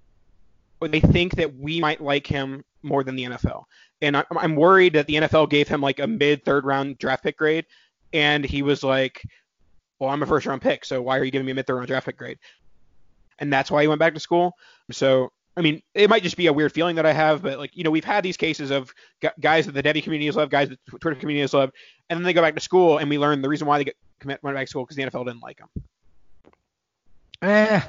they 0.81 1.01
think 1.01 1.35
that 1.37 1.57
we 1.57 1.81
might 1.81 2.01
like 2.01 2.27
him 2.27 2.64
more 2.83 3.03
than 3.03 3.16
the 3.16 3.25
NFL, 3.25 3.64
and 4.01 4.16
I, 4.16 4.25
I'm 4.37 4.55
worried 4.55 4.92
that 4.92 5.07
the 5.07 5.14
NFL 5.14 5.51
gave 5.51 5.66
him 5.66 5.81
like 5.81 5.99
a 5.99 6.07
mid 6.07 6.44
third 6.44 6.64
round 6.64 6.99
draft 6.99 7.25
pick 7.25 7.37
grade, 7.37 7.66
and 8.12 8.44
he 8.44 8.62
was 8.62 8.85
like, 8.85 9.23
well, 9.99 10.11
I'm 10.11 10.23
a 10.23 10.27
first 10.27 10.47
round 10.47 10.62
pick, 10.62 10.85
so 10.85 11.03
why 11.03 11.18
are 11.18 11.25
you 11.25 11.31
giving 11.31 11.47
me 11.47 11.53
a 11.53 11.55
mid 11.55 11.66
third 11.66 11.77
round 11.77 11.88
draft 11.88 12.07
pick 12.07 12.16
grade? 12.16 12.38
And 13.40 13.53
that's 13.53 13.71
why 13.71 13.83
he 13.83 13.88
went 13.88 13.99
back 13.99 14.14
to 14.14 14.21
school. 14.21 14.55
So 14.90 15.33
I 15.59 15.61
mean, 15.61 15.83
it 15.92 16.09
might 16.09 16.23
just 16.23 16.37
be 16.37 16.47
a 16.47 16.53
weird 16.53 16.73
feeling 16.73 16.94
that 16.97 17.05
I 17.07 17.12
have, 17.12 17.42
but 17.42 17.59
like, 17.59 17.77
you 17.77 17.83
know, 17.83 17.90
we've 17.90 18.05
had 18.05 18.23
these 18.23 18.37
cases 18.37 18.71
of 18.71 18.94
guys 19.40 19.66
that 19.66 19.73
the 19.73 19.83
Devy 19.83 20.05
community 20.05 20.27
has 20.27 20.37
loved, 20.37 20.53
guys 20.53 20.68
that 20.68 20.79
the 20.87 20.99
Twitter 21.01 21.18
community 21.18 21.40
has 21.40 21.53
loved, 21.53 21.75
and 22.09 22.16
then 22.16 22.23
they 22.23 22.33
go 22.33 22.40
back 22.40 22.55
to 22.55 22.61
school, 22.61 22.99
and 22.99 23.11
we 23.11 23.18
learn 23.18 23.42
the 23.42 23.49
reason 23.49 23.66
why 23.66 23.77
they 23.77 23.83
get 23.83 23.97
went 24.25 24.40
back 24.40 24.66
to 24.66 24.71
school 24.71 24.85
because 24.85 24.97
the 24.97 25.03
NFL 25.03 25.27
didn't 25.27 25.42
like 25.42 25.59
them. 25.59 25.68
Eh, 27.42 27.81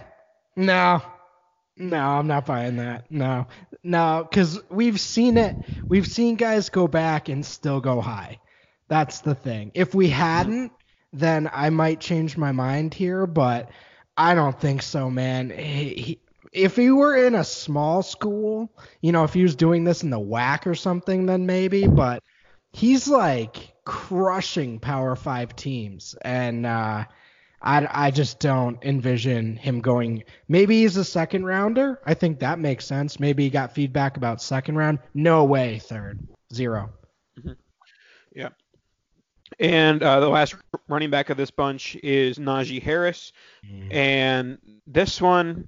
no, 0.55 1.01
no, 1.77 1.97
I'm 1.97 2.27
not 2.27 2.45
buying 2.45 2.77
that. 2.77 3.09
No, 3.11 3.47
no, 3.83 4.27
because 4.29 4.59
we've 4.69 4.99
seen 4.99 5.37
it. 5.37 5.55
We've 5.87 6.07
seen 6.07 6.35
guys 6.35 6.69
go 6.69 6.87
back 6.87 7.29
and 7.29 7.45
still 7.45 7.81
go 7.81 8.01
high. 8.01 8.39
That's 8.87 9.21
the 9.21 9.35
thing. 9.35 9.71
If 9.73 9.95
we 9.95 10.09
hadn't, 10.09 10.71
then 11.13 11.49
I 11.51 11.69
might 11.69 11.99
change 11.99 12.37
my 12.37 12.51
mind 12.51 12.93
here, 12.93 13.25
but 13.25 13.69
I 14.17 14.35
don't 14.35 14.59
think 14.59 14.81
so, 14.81 15.09
man. 15.09 15.49
He, 15.49 15.93
he, 15.93 16.19
if 16.51 16.75
he 16.75 16.91
were 16.91 17.15
in 17.15 17.35
a 17.35 17.43
small 17.43 18.03
school, 18.03 18.71
you 19.01 19.11
know, 19.11 19.23
if 19.23 19.33
he 19.33 19.43
was 19.43 19.55
doing 19.55 19.83
this 19.83 20.03
in 20.03 20.09
the 20.09 20.19
WAC 20.19 20.67
or 20.67 20.75
something, 20.75 21.25
then 21.25 21.45
maybe. 21.45 21.87
But 21.87 22.21
he's 22.71 23.07
like 23.07 23.73
crushing 23.85 24.79
Power 24.79 25.15
Five 25.15 25.55
teams, 25.55 26.15
and 26.21 26.65
uh, 26.65 27.05
I 27.61 27.87
I 27.89 28.11
just 28.11 28.39
don't 28.39 28.83
envision 28.83 29.55
him 29.55 29.81
going. 29.81 30.23
Maybe 30.47 30.81
he's 30.81 30.97
a 30.97 31.05
second 31.05 31.45
rounder. 31.45 31.99
I 32.05 32.13
think 32.13 32.39
that 32.39 32.59
makes 32.59 32.85
sense. 32.85 33.19
Maybe 33.19 33.43
he 33.43 33.49
got 33.49 33.73
feedback 33.73 34.17
about 34.17 34.41
second 34.41 34.75
round. 34.75 34.99
No 35.13 35.43
way, 35.43 35.79
third, 35.79 36.19
0 36.53 36.89
mm-hmm. 37.37 37.51
Yeah. 38.33 38.49
And 39.59 40.01
uh, 40.01 40.19
the 40.19 40.29
last 40.29 40.55
running 40.87 41.09
back 41.09 41.29
of 41.29 41.37
this 41.37 41.51
bunch 41.51 41.95
is 41.97 42.37
Najee 42.37 42.81
Harris, 42.81 43.33
mm. 43.65 43.93
and 43.93 44.57
this 44.87 45.19
one 45.19 45.67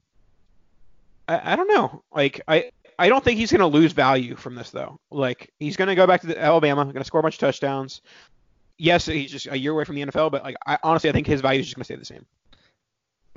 I, 1.27 1.53
I 1.53 1.55
don't 1.55 1.67
know. 1.67 2.03
Like 2.13 2.41
I 2.47 2.71
I 2.99 3.09
don't 3.09 3.23
think 3.23 3.39
he's 3.39 3.51
going 3.51 3.61
to 3.61 3.67
lose 3.67 3.93
value 3.93 4.35
from 4.35 4.55
this 4.55 4.69
though. 4.69 4.99
Like 5.09 5.51
he's 5.59 5.77
going 5.77 5.87
to 5.87 5.95
go 5.95 6.05
back 6.05 6.21
to 6.21 6.39
Alabama, 6.39 6.83
going 6.83 6.95
to 6.97 7.03
score 7.03 7.19
a 7.19 7.23
bunch 7.23 7.35
of 7.35 7.39
touchdowns. 7.39 8.01
Yes, 8.81 9.05
he's 9.05 9.31
just 9.31 9.45
a 9.45 9.55
year 9.55 9.73
away 9.73 9.83
from 9.83 9.95
the 9.95 10.05
NFL, 10.05 10.31
but 10.31 10.43
like 10.43 10.55
I 10.65 10.79
honestly 10.81 11.11
I 11.11 11.13
think 11.13 11.27
his 11.27 11.41
value 11.41 11.59
is 11.59 11.67
just 11.67 11.75
going 11.75 11.83
to 11.83 11.85
stay 11.85 11.95
the 11.97 12.05
same. 12.05 12.25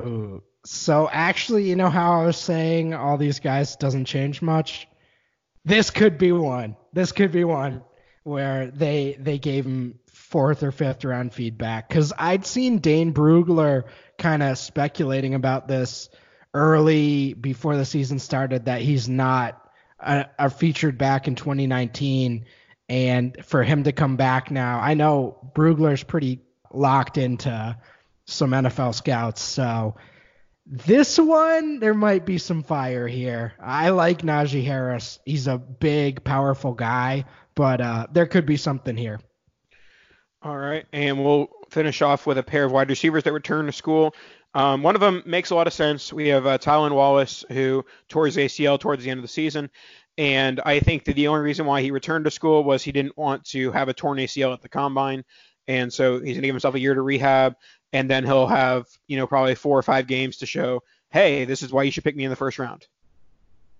Ooh. 0.01 0.43
So 0.65 1.07
actually, 1.13 1.69
you 1.69 1.77
know 1.77 1.91
how 1.91 2.23
I 2.23 2.25
was 2.25 2.39
saying 2.39 2.95
all 2.95 3.19
these 3.19 3.41
guys 3.41 3.77
doesn't 3.77 4.07
change 4.07 4.41
much. 4.41 4.89
This 5.67 5.91
could 5.91 6.17
be 6.17 6.33
one. 6.33 6.77
This 6.95 7.13
could 7.13 7.31
be 7.31 7.45
one 7.45 7.83
where 8.23 8.71
they 8.71 9.19
they 9.21 9.39
gave 9.39 9.67
him 9.67 9.99
fourth 10.07 10.63
or 10.63 10.73
fifth 10.73 11.05
round 11.05 11.35
feedback 11.35 11.91
because 11.91 12.15
I'd 12.17 12.47
seen 12.47 12.79
Dane 12.79 13.13
Brugler 13.13 13.85
kind 14.17 14.43
of 14.43 14.57
speculating 14.57 15.35
about 15.35 15.69
this 15.69 16.09
early 16.55 17.35
before 17.35 17.77
the 17.77 17.85
season 17.85 18.19
started 18.19 18.65
that 18.65 18.81
he's 18.81 19.11
not 19.11 19.61
a, 20.01 20.25
a 20.39 20.49
featured 20.49 20.97
back 20.97 21.29
in 21.29 21.35
2019 21.35 22.47
and 22.89 23.45
for 23.45 23.63
him 23.63 23.85
to 23.85 23.93
come 23.93 24.17
back 24.17 24.51
now 24.51 24.81
i 24.81 24.95
know 24.95 25.39
brugler's 25.55 26.03
pretty 26.03 26.41
locked 26.73 27.19
into 27.19 27.77
some 28.27 28.51
nfl 28.51 28.95
scouts 28.95 29.41
so 29.41 29.97
this 30.67 31.19
one 31.19 31.79
there 31.79 31.95
might 31.95 32.25
be 32.25 32.39
some 32.39 32.63
fire 32.63 33.07
here 33.07 33.55
i 33.61 33.91
like 33.91 34.23
najee 34.23 34.65
harris 34.65 35.19
he's 35.25 35.47
a 35.47 35.59
big 35.59 36.25
powerful 36.25 36.73
guy 36.73 37.25
but 37.55 37.81
uh, 37.81 38.07
there 38.13 38.27
could 38.27 38.47
be 38.47 38.57
something 38.57 38.97
here 38.97 39.21
all 40.43 40.57
right 40.57 40.87
and 40.93 41.23
we'll 41.23 41.49
finish 41.71 42.03
off 42.03 42.27
with 42.27 42.39
a 42.39 42.43
pair 42.43 42.65
of 42.65 42.73
wide 42.73 42.89
receivers 42.89 43.25
that 43.25 43.33
return 43.33 43.67
to 43.67 43.73
school 43.73 44.15
um, 44.55 44.83
one 44.83 44.95
of 44.95 45.01
them 45.01 45.23
makes 45.27 45.51
a 45.51 45.55
lot 45.57 45.67
of 45.67 45.73
sense. 45.73 46.13
We 46.13 46.29
have 46.29 46.47
uh, 46.47 46.59
Tylan 46.59 46.93
Wallace, 46.93 47.45
who 47.51 47.85
tore 48.09 48.27
his 48.27 48.37
ACL 48.37 48.79
towards 48.79 49.03
the 49.03 49.11
end 49.11 49.19
of 49.19 49.23
the 49.23 49.29
season. 49.29 49.69
And 50.17 50.61
I 50.65 50.81
think 50.81 51.05
that 51.05 51.17
the 51.17 51.29
only 51.29 51.43
reason 51.43 51.67
why 51.67 51.83
he 51.83 51.91
returned 51.91 52.25
to 52.27 52.31
school 52.31 52.63
was 52.63 52.83
he 52.83 52.93
didn't 52.93 53.17
want 53.17 53.45
to 53.47 53.73
have 53.73 53.89
a 53.89 53.95
torn 53.95 54.19
ACL 54.19 54.53
at 54.53 54.63
the 54.63 54.69
combine. 54.69 55.25
And 55.67 55.93
so 55.93 56.15
he's 56.15 56.35
going 56.35 56.43
to 56.43 56.49
give 56.49 56.55
himself 56.55 56.75
a 56.75 56.81
year 56.81 56.95
to 56.95 57.03
rehab. 57.03 57.57
And 57.93 58.09
then 58.11 58.25
he'll 58.25 58.47
have, 58.47 58.87
you 59.07 59.17
know, 59.17 59.27
probably 59.27 59.55
four 59.55 59.79
or 59.79 59.83
five 59.83 60.07
games 60.07 60.39
to 60.39 60.47
show, 60.47 60.83
hey, 61.11 61.45
this 61.45 61.63
is 61.63 61.73
why 61.73 61.85
you 61.85 61.91
should 61.91 62.05
pick 62.05 62.17
me 62.17 62.25
in 62.25 62.31
the 62.31 62.37
first 62.37 62.59
round. 62.59 62.87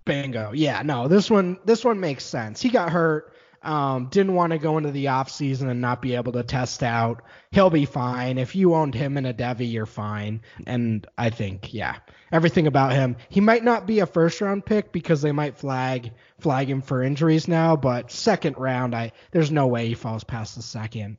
Bingo. 0.05 0.51
Yeah, 0.53 0.81
no, 0.83 1.07
this 1.07 1.29
one 1.29 1.57
this 1.65 1.83
one 1.83 1.99
makes 1.99 2.23
sense. 2.23 2.61
He 2.61 2.69
got 2.69 2.91
hurt 2.91 3.33
um, 3.65 4.07
didn't 4.07 4.35
want 4.35 4.51
to 4.51 4.59
go 4.59 4.77
into 4.77 4.91
the 4.91 5.07
off 5.07 5.29
season 5.29 5.69
and 5.69 5.81
not 5.81 6.01
be 6.01 6.15
able 6.15 6.31
to 6.33 6.43
test 6.43 6.83
out. 6.83 7.23
He'll 7.51 7.69
be 7.69 7.85
fine. 7.85 8.37
If 8.37 8.55
you 8.55 8.75
owned 8.75 8.93
him 8.93 9.17
in 9.17 9.25
a 9.25 9.33
Devy, 9.33 9.71
you're 9.71 9.85
fine. 9.85 10.41
And 10.67 11.05
I 11.17 11.31
think, 11.31 11.73
yeah, 11.73 11.97
everything 12.31 12.67
about 12.67 12.93
him. 12.93 13.15
He 13.29 13.41
might 13.41 13.63
not 13.63 13.87
be 13.87 13.99
a 13.99 14.05
first 14.05 14.39
round 14.41 14.65
pick 14.65 14.91
because 14.91 15.21
they 15.21 15.31
might 15.31 15.57
flag 15.57 16.11
flag 16.39 16.69
him 16.69 16.81
for 16.81 17.01
injuries 17.01 17.47
now, 17.47 17.75
but 17.75 18.11
second 18.11 18.57
round, 18.57 18.93
I 18.93 19.11
there's 19.31 19.51
no 19.51 19.67
way 19.67 19.87
he 19.87 19.93
falls 19.95 20.23
past 20.23 20.55
the 20.55 20.61
second. 20.61 21.17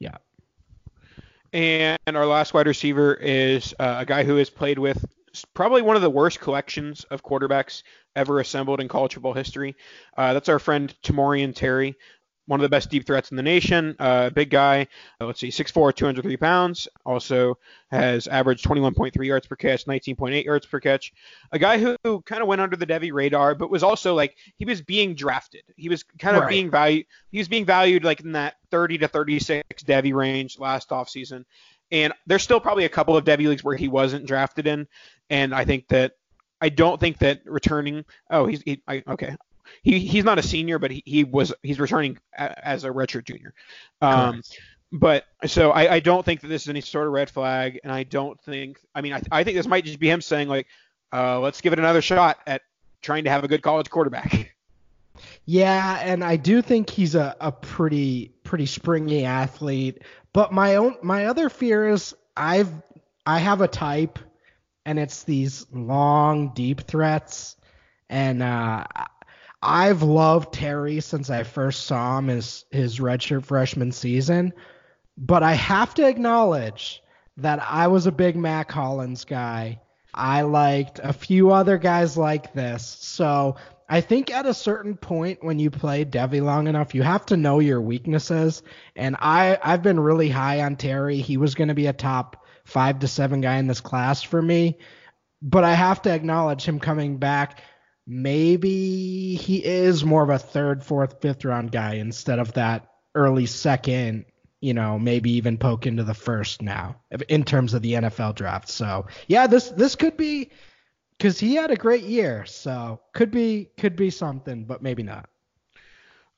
Yeah. 0.00 0.16
And 1.52 2.16
our 2.16 2.26
last 2.26 2.52
wide 2.52 2.66
receiver 2.66 3.14
is 3.14 3.74
uh, 3.78 3.96
a 4.00 4.04
guy 4.04 4.24
who 4.24 4.36
has 4.36 4.50
played 4.50 4.78
with 4.78 5.04
probably 5.54 5.82
one 5.82 5.96
of 5.96 6.02
the 6.02 6.10
worst 6.10 6.40
collections 6.40 7.04
of 7.04 7.22
quarterbacks 7.22 7.82
ever 8.14 8.40
assembled 8.40 8.80
in 8.80 8.88
college 8.88 9.14
football 9.14 9.32
history. 9.32 9.74
Uh, 10.16 10.32
that's 10.32 10.48
our 10.48 10.58
friend 10.58 10.94
Tamorrion 11.02 11.54
Terry, 11.54 11.96
one 12.46 12.60
of 12.60 12.62
the 12.62 12.68
best 12.68 12.90
deep 12.90 13.06
threats 13.06 13.30
in 13.30 13.36
the 13.36 13.42
nation. 13.42 13.96
Uh, 13.98 14.30
big 14.30 14.50
guy, 14.50 14.86
uh, 15.20 15.26
let's 15.26 15.40
see, 15.40 15.48
6'4", 15.48 15.94
203 15.94 16.36
pounds. 16.36 16.88
Also 17.04 17.58
has 17.90 18.26
averaged 18.28 18.64
21.3 18.64 19.24
yards 19.24 19.46
per 19.46 19.56
catch, 19.56 19.86
19.8 19.86 20.44
yards 20.44 20.66
per 20.66 20.80
catch. 20.80 21.12
A 21.52 21.58
guy 21.58 21.78
who, 21.78 21.96
who 22.04 22.20
kind 22.22 22.42
of 22.42 22.48
went 22.48 22.60
under 22.60 22.76
the 22.76 22.86
Devy 22.86 23.12
radar, 23.12 23.54
but 23.54 23.70
was 23.70 23.82
also 23.82 24.14
like 24.14 24.36
he 24.56 24.64
was 24.64 24.82
being 24.82 25.14
drafted. 25.14 25.62
He 25.76 25.88
was 25.88 26.02
kind 26.18 26.36
of 26.36 26.42
right. 26.42 26.50
being 26.50 26.70
valued. 26.70 27.06
He 27.30 27.38
was 27.38 27.48
being 27.48 27.64
valued 27.64 28.04
like 28.04 28.20
in 28.20 28.32
that 28.32 28.56
30 28.70 28.98
to 28.98 29.08
36 29.08 29.82
Devy 29.84 30.14
range 30.14 30.58
last 30.58 30.90
offseason. 30.90 31.44
And 31.94 32.12
there's 32.26 32.42
still 32.42 32.58
probably 32.58 32.86
a 32.86 32.88
couple 32.88 33.16
of 33.16 33.24
Devy 33.24 33.46
leagues 33.46 33.62
where 33.62 33.76
he 33.76 33.86
wasn't 33.86 34.26
drafted 34.26 34.66
in, 34.66 34.88
and 35.30 35.54
I 35.54 35.64
think 35.64 35.86
that 35.88 36.16
I 36.60 36.68
don't 36.68 36.98
think 36.98 37.18
that 37.18 37.42
returning. 37.44 38.04
Oh, 38.28 38.46
he's 38.46 38.62
he, 38.62 38.82
I, 38.88 39.04
okay. 39.06 39.36
He 39.84 40.00
he's 40.00 40.24
not 40.24 40.40
a 40.40 40.42
senior, 40.42 40.80
but 40.80 40.90
he, 40.90 41.04
he 41.06 41.22
was 41.22 41.54
he's 41.62 41.78
returning 41.78 42.18
a, 42.36 42.66
as 42.66 42.82
a 42.82 42.88
redshirt 42.88 43.24
junior. 43.26 43.54
Um, 44.02 44.42
but 44.90 45.24
so 45.46 45.70
I, 45.70 45.94
I 45.94 46.00
don't 46.00 46.24
think 46.24 46.40
that 46.40 46.48
this 46.48 46.62
is 46.62 46.68
any 46.68 46.80
sort 46.80 47.06
of 47.06 47.12
red 47.12 47.30
flag, 47.30 47.78
and 47.84 47.92
I 47.92 48.02
don't 48.02 48.40
think. 48.42 48.80
I 48.92 49.00
mean, 49.00 49.12
I, 49.12 49.22
I 49.30 49.44
think 49.44 49.56
this 49.56 49.68
might 49.68 49.84
just 49.84 50.00
be 50.00 50.10
him 50.10 50.20
saying 50.20 50.48
like, 50.48 50.66
uh, 51.12 51.38
let's 51.38 51.60
give 51.60 51.72
it 51.72 51.78
another 51.78 52.02
shot 52.02 52.38
at 52.44 52.62
trying 53.02 53.22
to 53.24 53.30
have 53.30 53.44
a 53.44 53.48
good 53.48 53.62
college 53.62 53.88
quarterback. 53.88 54.56
Yeah, 55.46 56.00
and 56.02 56.24
I 56.24 56.34
do 56.34 56.60
think 56.60 56.90
he's 56.90 57.14
a, 57.14 57.36
a 57.40 57.52
pretty 57.52 58.33
pretty 58.44 58.66
springy 58.66 59.24
athlete. 59.24 60.02
But 60.32 60.52
my 60.52 60.76
own 60.76 60.96
my 61.02 61.26
other 61.26 61.48
fear 61.48 61.88
is 61.88 62.14
I've 62.36 62.70
I 63.26 63.38
have 63.38 63.60
a 63.60 63.68
type 63.68 64.18
and 64.86 64.98
it's 64.98 65.24
these 65.24 65.66
long, 65.72 66.52
deep 66.54 66.82
threats. 66.82 67.56
And 68.08 68.42
uh, 68.42 68.84
I've 69.62 70.02
loved 70.02 70.52
Terry 70.52 71.00
since 71.00 71.30
I 71.30 71.42
first 71.42 71.86
saw 71.86 72.18
him 72.18 72.28
his 72.28 72.64
his 72.70 72.98
redshirt 72.98 73.46
freshman 73.46 73.92
season, 73.92 74.52
but 75.16 75.42
I 75.42 75.54
have 75.54 75.94
to 75.94 76.06
acknowledge 76.06 77.02
that 77.38 77.60
I 77.62 77.88
was 77.88 78.06
a 78.06 78.12
big 78.12 78.36
Mack 78.36 78.70
Hollins 78.70 79.24
guy. 79.24 79.80
I 80.12 80.42
liked 80.42 81.00
a 81.02 81.12
few 81.12 81.50
other 81.50 81.78
guys 81.78 82.16
like 82.16 82.52
this. 82.52 82.86
So 82.86 83.56
I 83.88 84.00
think 84.00 84.30
at 84.30 84.46
a 84.46 84.54
certain 84.54 84.96
point 84.96 85.44
when 85.44 85.58
you 85.58 85.70
play 85.70 86.04
Devy 86.04 86.42
long 86.42 86.68
enough, 86.68 86.94
you 86.94 87.02
have 87.02 87.26
to 87.26 87.36
know 87.36 87.58
your 87.60 87.80
weaknesses. 87.80 88.62
And 88.96 89.16
I 89.18 89.58
I've 89.62 89.82
been 89.82 90.00
really 90.00 90.28
high 90.28 90.62
on 90.62 90.76
Terry. 90.76 91.18
He 91.18 91.36
was 91.36 91.54
going 91.54 91.68
to 91.68 91.74
be 91.74 91.86
a 91.86 91.92
top 91.92 92.44
five 92.64 93.00
to 93.00 93.08
seven 93.08 93.40
guy 93.40 93.58
in 93.58 93.66
this 93.66 93.80
class 93.80 94.22
for 94.22 94.40
me. 94.40 94.78
But 95.42 95.64
I 95.64 95.74
have 95.74 96.02
to 96.02 96.10
acknowledge 96.10 96.64
him 96.64 96.80
coming 96.80 97.18
back. 97.18 97.62
Maybe 98.06 99.34
he 99.34 99.64
is 99.64 100.04
more 100.04 100.22
of 100.22 100.30
a 100.30 100.38
third, 100.38 100.82
fourth, 100.82 101.20
fifth 101.20 101.44
round 101.44 101.70
guy 101.70 101.94
instead 101.94 102.38
of 102.38 102.54
that 102.54 102.88
early 103.14 103.46
second, 103.46 104.24
you 104.60 104.74
know, 104.74 104.98
maybe 104.98 105.32
even 105.32 105.58
poke 105.58 105.86
into 105.86 106.04
the 106.04 106.14
first 106.14 106.62
now 106.62 106.96
in 107.28 107.44
terms 107.44 107.74
of 107.74 107.82
the 107.82 107.92
NFL 107.92 108.34
draft. 108.34 108.68
So 108.68 109.06
yeah, 109.26 109.46
this 109.46 109.68
this 109.68 109.96
could 109.96 110.16
be 110.16 110.50
because 111.24 111.40
he 111.40 111.54
had 111.54 111.70
a 111.70 111.76
great 111.76 112.02
year, 112.02 112.44
so 112.44 113.00
could 113.14 113.30
be 113.30 113.70
could 113.78 113.96
be 113.96 114.10
something, 114.10 114.64
but 114.64 114.82
maybe 114.82 115.02
not. 115.02 115.26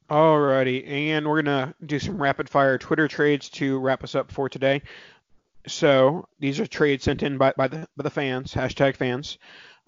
Alrighty, 0.08 0.86
and 0.86 1.26
we're 1.26 1.42
gonna 1.42 1.74
do 1.84 1.98
some 1.98 2.22
rapid 2.22 2.48
fire 2.48 2.78
Twitter 2.78 3.08
trades 3.08 3.48
to 3.48 3.80
wrap 3.80 4.04
us 4.04 4.14
up 4.14 4.30
for 4.30 4.48
today. 4.48 4.82
So 5.66 6.28
these 6.38 6.60
are 6.60 6.68
trades 6.68 7.02
sent 7.02 7.24
in 7.24 7.36
by, 7.36 7.52
by 7.56 7.66
the 7.66 7.88
by 7.96 8.04
the 8.04 8.10
fans, 8.10 8.54
hashtag 8.54 8.94
fans, 8.94 9.38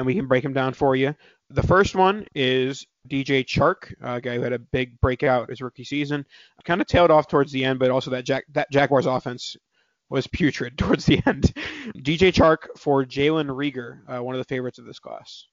and 0.00 0.06
we 0.06 0.16
can 0.16 0.26
break 0.26 0.42
them 0.42 0.52
down 0.52 0.74
for 0.74 0.96
you. 0.96 1.14
The 1.48 1.62
first 1.62 1.94
one 1.94 2.26
is 2.34 2.84
DJ 3.08 3.44
Chark, 3.44 3.94
a 4.00 4.20
guy 4.20 4.34
who 4.34 4.42
had 4.42 4.52
a 4.52 4.58
big 4.58 5.00
breakout 5.00 5.50
his 5.50 5.62
rookie 5.62 5.84
season. 5.84 6.26
Kind 6.64 6.80
of 6.80 6.88
tailed 6.88 7.12
off 7.12 7.28
towards 7.28 7.52
the 7.52 7.64
end, 7.64 7.78
but 7.78 7.92
also 7.92 8.10
that 8.10 8.24
Jack, 8.24 8.46
that 8.50 8.68
Jaguars 8.72 9.06
offense 9.06 9.56
was 10.08 10.26
putrid 10.26 10.78
towards 10.78 11.06
the 11.06 11.22
end. 11.26 11.52
DJ 11.96 12.32
Chark 12.32 12.78
for 12.78 13.04
Jalen 13.04 13.48
Reagor, 13.48 14.00
uh, 14.08 14.22
one 14.22 14.34
of 14.34 14.38
the 14.38 14.44
favorites 14.44 14.78
of 14.78 14.84
this 14.84 14.98
class. 14.98 15.46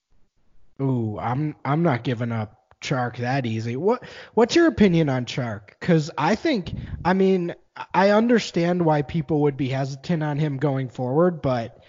Ooh, 0.82 1.18
I'm 1.20 1.56
I'm 1.64 1.84
not 1.84 2.04
giving 2.04 2.32
up 2.32 2.58
Chark 2.82 3.18
that 3.18 3.46
easy. 3.46 3.76
What 3.76 4.04
what's 4.34 4.56
your 4.56 4.68
opinion 4.68 5.10
on 5.10 5.26
Chark? 5.26 5.70
Because 5.80 6.12
I 6.18 6.36
think, 6.36 6.74
I 7.04 7.14
mean, 7.14 7.56
I 7.94 8.12
understand 8.12 8.84
why 8.84 9.02
people 9.02 9.42
would 9.42 9.58
be 9.58 9.70
hesitant 9.70 10.24
on 10.24 10.38
him 10.38 10.58
going 10.58 10.90
forward, 10.90 11.42
but 11.42 11.82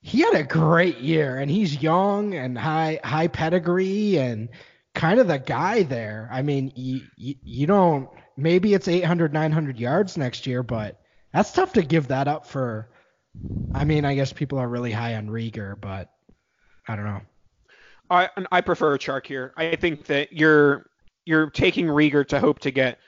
he 0.00 0.20
had 0.20 0.34
a 0.34 0.44
great 0.44 0.98
year, 0.98 1.38
and 1.38 1.50
he's 1.50 1.82
young 1.82 2.34
and 2.34 2.56
high 2.56 3.00
high 3.04 3.28
pedigree 3.28 4.18
and 4.18 4.48
kind 4.94 5.20
of 5.20 5.28
the 5.28 5.38
guy 5.38 5.82
there. 5.82 6.28
I 6.30 6.42
mean, 6.42 6.72
you, 6.74 7.02
you, 7.16 7.34
you 7.42 7.66
don't 7.66 8.08
maybe 8.36 8.74
it's 8.74 8.88
800 8.88 9.32
900 9.32 9.78
yards 9.78 10.16
next 10.16 10.46
year, 10.46 10.62
but 10.62 11.01
that's 11.32 11.52
tough 11.52 11.72
to 11.74 11.82
give 11.82 12.08
that 12.08 12.28
up 12.28 12.46
for. 12.46 12.88
I 13.74 13.84
mean, 13.84 14.04
I 14.04 14.14
guess 14.14 14.32
people 14.32 14.58
are 14.58 14.68
really 14.68 14.92
high 14.92 15.14
on 15.14 15.28
Reagor, 15.28 15.80
but 15.80 16.10
I 16.86 16.96
don't 16.96 17.06
know. 17.06 17.22
I 18.10 18.28
I 18.50 18.60
prefer 18.60 18.98
Chark 18.98 19.26
here. 19.26 19.54
I 19.56 19.76
think 19.76 20.06
that 20.06 20.32
you're 20.32 20.86
you're 21.24 21.48
taking 21.50 21.86
Reagor 21.86 22.26
to 22.28 22.40
hope 22.40 22.58
to 22.60 22.70
get 22.70 22.98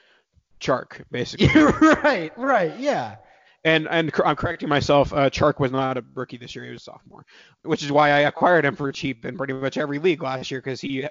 Chark, 0.60 1.02
basically. 1.10 1.48
right, 2.02 2.32
right, 2.38 2.78
yeah. 2.78 3.16
And 3.64 3.86
and 3.88 4.10
I'm 4.24 4.36
correcting 4.36 4.68
myself. 4.68 5.12
Uh, 5.12 5.28
Chark 5.30 5.58
was 5.58 5.72
not 5.72 5.98
a 5.98 6.04
rookie 6.14 6.38
this 6.38 6.54
year; 6.54 6.64
he 6.64 6.70
was 6.70 6.82
a 6.82 6.84
sophomore, 6.84 7.26
which 7.62 7.82
is 7.82 7.92
why 7.92 8.10
I 8.10 8.20
acquired 8.20 8.64
him 8.64 8.76
for 8.76 8.90
cheap 8.92 9.24
in 9.24 9.36
pretty 9.36 9.52
much 9.52 9.76
every 9.76 9.98
league 9.98 10.22
last 10.22 10.50
year 10.50 10.60
because 10.60 10.80
he 10.80 11.06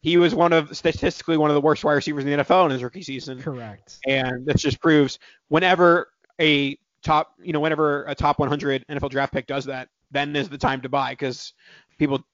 he 0.00 0.16
was 0.16 0.34
one 0.34 0.52
of 0.52 0.76
statistically 0.76 1.36
one 1.36 1.50
of 1.50 1.54
the 1.54 1.60
worst 1.60 1.84
wide 1.84 1.94
receivers 1.94 2.24
in 2.24 2.30
the 2.30 2.44
NFL 2.44 2.66
in 2.66 2.70
his 2.72 2.82
rookie 2.82 3.02
season. 3.02 3.40
Correct. 3.40 3.98
And 4.06 4.46
this 4.46 4.62
just 4.62 4.80
proves 4.80 5.18
whenever 5.48 6.08
a 6.40 6.78
top, 7.02 7.34
you 7.42 7.52
know, 7.52 7.60
whenever 7.60 8.04
a 8.04 8.14
top 8.14 8.38
100 8.38 8.86
NFL 8.88 9.10
draft 9.10 9.32
pick 9.32 9.46
does 9.46 9.66
that, 9.66 9.88
then 10.10 10.34
is 10.34 10.48
the 10.48 10.58
time 10.58 10.80
to 10.82 10.88
buy 10.88 11.12
because 11.12 11.52
people 11.98 12.24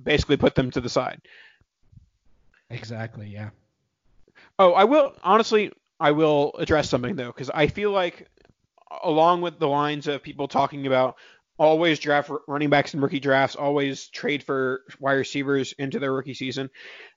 basically 0.00 0.36
put 0.36 0.54
them 0.54 0.70
to 0.70 0.80
the 0.80 0.88
side. 0.88 1.20
Exactly. 2.70 3.28
Yeah. 3.28 3.50
Oh, 4.58 4.72
I 4.72 4.84
will 4.84 5.14
honestly, 5.22 5.72
I 6.00 6.12
will 6.12 6.52
address 6.58 6.88
something 6.88 7.16
though 7.16 7.26
because 7.26 7.50
I 7.50 7.66
feel 7.66 7.90
like 7.90 8.28
along 9.02 9.42
with 9.42 9.58
the 9.58 9.68
lines 9.68 10.06
of 10.06 10.22
people 10.22 10.48
talking 10.48 10.86
about 10.86 11.16
always 11.58 11.98
draft 11.98 12.30
running 12.48 12.70
backs 12.70 12.94
in 12.94 13.00
rookie 13.00 13.20
drafts, 13.20 13.56
always 13.56 14.08
trade 14.08 14.42
for 14.42 14.82
wide 14.98 15.14
receivers 15.14 15.74
into 15.78 15.98
their 15.98 16.12
rookie 16.12 16.34
season. 16.34 16.70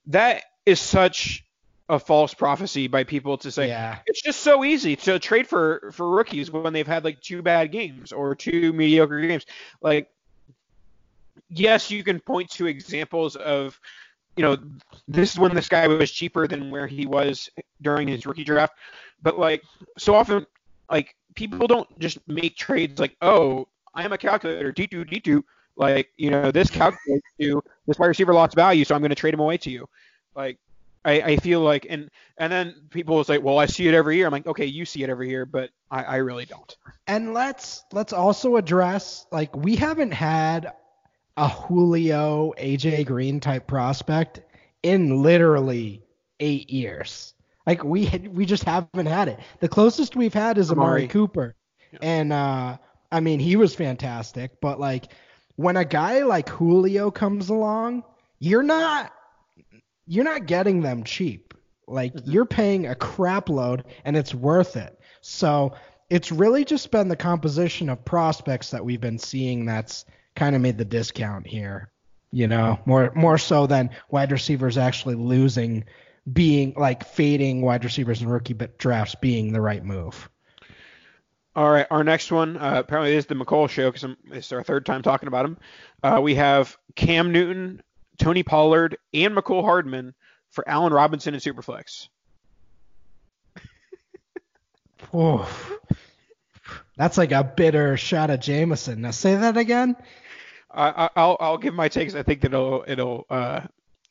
That 0.08 0.44
is 0.66 0.80
such 0.80 1.45
a 1.88 2.00
false 2.00 2.34
prophecy 2.34 2.88
by 2.88 3.04
people 3.04 3.38
to 3.38 3.52
say 3.52 3.68
yeah. 3.68 4.00
it's 4.08 4.22
just 4.22 4.42
so 4.42 4.64
easy 4.64 4.96
to 4.96 5.20
trade 5.20 5.48
for 5.48 5.92
for 5.94 6.10
rookies 6.10 6.50
when 6.50 6.74
they've 6.74 6.88
had 6.88 7.04
like 7.04 7.22
two 7.22 7.42
bad 7.42 7.72
games 7.72 8.12
or 8.12 8.34
two 8.36 8.74
mediocre 8.74 9.22
games. 9.22 9.46
Like 9.82 10.10
yes, 11.50 11.92
you 11.92 12.04
can 12.04 12.20
point 12.20 12.50
to 12.52 12.66
examples 12.66 13.36
of 13.36 13.80
you 14.36 14.44
know 14.44 14.58
this 15.08 15.34
is 15.34 15.40
when 15.40 15.54
this 15.54 15.70
guy 15.70 15.88
was 15.88 16.12
cheaper 16.12 16.48
than 16.48 16.72
where 16.72 16.88
he 16.88 17.06
was 17.06 17.50
during 17.82 18.08
his 18.08 18.26
rookie 18.26 18.44
draft, 18.44 18.74
but 19.22 19.38
like 19.38 19.62
so 19.98 20.16
often 20.16 20.46
like 20.90 21.16
people 21.36 21.68
don't 21.68 22.00
just 22.00 22.18
make 22.28 22.56
trades 22.56 23.00
like 23.00 23.16
oh 23.22 23.68
I 23.94 24.04
am 24.04 24.14
a 24.14 24.18
calculator 24.18 24.74
D2 24.74 25.10
D2 25.10 25.44
like 25.78 26.10
you 26.18 26.32
know 26.32 26.52
this 26.52 26.70
calculates 26.70 27.28
to 27.40 27.62
this 27.86 28.00
wide 28.00 28.08
receiver 28.08 28.34
lost 28.34 28.56
value 28.56 28.86
so 28.86 28.96
I'm 28.96 29.02
going 29.02 29.10
to 29.10 29.16
trade 29.16 29.34
him 29.34 29.40
away 29.40 29.58
to 29.58 29.70
you 29.70 29.88
like 30.36 30.58
I, 31.06 31.22
I 31.22 31.38
feel 31.38 31.62
like 31.62 31.86
and 31.90 32.10
and 32.38 32.52
then 32.52 32.76
people 32.90 33.16
will 33.16 33.24
say, 33.24 33.38
well, 33.38 33.60
I 33.60 33.68
see 33.68 33.88
it 33.88 33.94
every 33.94 34.18
year. 34.18 34.26
I'm 34.26 34.32
like, 34.32 34.48
okay, 34.48 34.66
you 34.66 34.86
see 34.86 35.04
it 35.04 35.10
every 35.10 35.30
year, 35.30 35.46
but 35.46 35.70
I, 35.92 36.04
I 36.04 36.16
really 36.18 36.46
don't. 36.46 36.76
And 37.08 37.34
let's 37.34 37.84
let's 37.94 38.12
also 38.12 38.58
address 38.58 39.26
like 39.32 39.56
we 39.56 39.76
haven't 39.76 40.12
had 40.12 40.74
a 41.38 41.48
Julio 41.48 42.54
AJ 42.58 43.06
Green 43.06 43.40
type 43.40 43.68
prospect 43.68 44.42
in 44.84 45.22
literally 45.22 46.02
eight 46.40 46.70
years. 46.70 47.34
Like 47.68 47.84
we 47.84 48.08
we 48.32 48.46
just 48.46 48.64
haven't 48.64 49.06
had 49.06 49.28
it. 49.28 49.40
The 49.60 49.70
closest 49.70 50.16
we've 50.16 50.34
had 50.34 50.58
is 50.58 50.72
Amari, 50.72 50.88
Amari. 50.88 51.08
Cooper, 51.08 51.56
yeah. 51.92 52.00
and 52.02 52.34
uh, 52.34 52.78
I 53.12 53.20
mean 53.20 53.40
he 53.40 53.56
was 53.56 53.76
fantastic. 53.76 54.60
But 54.60 54.80
like 54.80 55.12
when 55.56 55.78
a 55.78 55.86
guy 55.86 56.24
like 56.24 56.50
Julio 56.50 57.12
comes 57.12 57.50
along, 57.50 58.04
you're 58.40 58.64
not 58.64 59.12
you're 60.08 60.24
not 60.24 60.46
getting 60.46 60.82
them 60.82 61.04
cheap. 61.04 61.54
Like 61.88 62.14
mm-hmm. 62.14 62.32
you're 62.32 62.46
paying 62.46 62.88
a 62.88 62.96
crap 62.96 63.50
load 63.50 63.86
and 64.04 64.16
it's 64.18 64.34
worth 64.34 64.76
it. 64.76 65.00
So 65.22 65.74
it's 66.10 66.32
really 66.32 66.66
just 66.66 66.92
been 66.92 67.08
the 67.08 67.16
composition 67.16 67.90
of 67.90 68.06
prospects 68.06 68.72
that 68.72 68.86
we've 68.86 69.02
been 69.02 69.20
seeing 69.20 69.66
that's 69.66 70.06
kind 70.36 70.56
of 70.56 70.62
made 70.62 70.78
the 70.78 70.86
discount 70.86 71.48
here. 71.48 71.92
You 72.32 72.48
know, 72.48 72.80
more 72.86 73.14
more 73.16 73.38
so 73.38 73.66
than 73.66 73.92
wide 74.10 74.32
receivers 74.32 74.78
actually 74.78 75.16
losing, 75.16 75.86
being 76.32 76.74
like 76.76 77.08
fading 77.08 77.62
wide 77.62 77.86
receivers 77.86 78.22
and 78.22 78.30
rookie 78.30 78.56
drafts 78.78 79.16
being 79.16 79.54
the 79.54 79.62
right 79.62 79.84
move. 79.84 80.30
All 81.56 81.72
right, 81.72 81.88
our 81.90 82.04
next 82.04 82.34
one 82.34 82.58
uh, 82.58 82.80
apparently 82.80 83.16
is 83.16 83.28
the 83.28 83.36
Mecole 83.36 83.70
show 83.70 83.90
because 83.90 84.14
it's 84.32 84.52
our 84.52 84.64
third 84.64 84.86
time 84.86 85.02
talking 85.02 85.28
about 85.28 85.46
him. 85.46 85.58
Uh, 86.04 86.20
we 86.22 86.36
have 86.36 86.78
Cam 86.96 87.32
Newton 87.32 87.82
Tony 88.18 88.44
Pollard, 88.44 88.98
and 89.14 89.36
Mecole 89.36 89.64
Hardman 89.64 90.14
for 90.52 90.68
Allen 90.68 90.94
Robinson 90.94 91.34
and 91.34 91.44
Superflex. 91.44 92.08
That's 96.98 97.18
like 97.18 97.32
a 97.32 97.44
bitter 97.44 97.98
shot 97.98 98.30
of 98.30 98.40
Jameson. 98.40 99.02
Now 99.02 99.12
say 99.12 99.36
that 99.36 99.58
again. 99.58 99.96
I, 100.72 101.10
will 101.16 101.38
I'll 101.40 101.58
give 101.58 101.74
my 101.74 101.88
takes. 101.88 102.16
I 102.16 102.24
think 102.24 102.42
that 102.42 102.54
it'll 102.54 102.84
it'll 102.88 103.26
uh, 103.30 103.62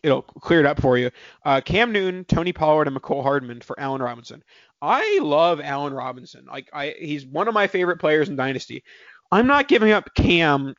it'll 0.03 0.23
clear 0.23 0.61
it 0.61 0.67
up 0.67 0.81
for 0.81 0.97
you. 0.97 1.11
Uh, 1.45 1.61
Cam 1.61 1.93
Newton, 1.93 2.25
Tony 2.25 2.53
Pollard, 2.53 2.89
and 2.89 2.97
Mecole 2.97 3.23
Hardman 3.23 3.61
for 3.61 3.79
Allen 3.79 4.01
Robinson. 4.01 4.43
I 4.81 5.19
love 5.23 5.61
Allen 5.63 5.93
Robinson. 5.93 6.47
Like 6.47 6.69
I, 6.73 6.95
he's 6.99 7.27
one 7.27 7.49
of 7.49 7.55
my 7.55 7.67
favorite 7.67 7.99
players 7.99 8.29
in 8.29 8.37
Dynasty. 8.37 8.85
I'm 9.31 9.47
not 9.47 9.69
giving 9.69 9.93
up 9.93 10.15
Cam 10.15 10.75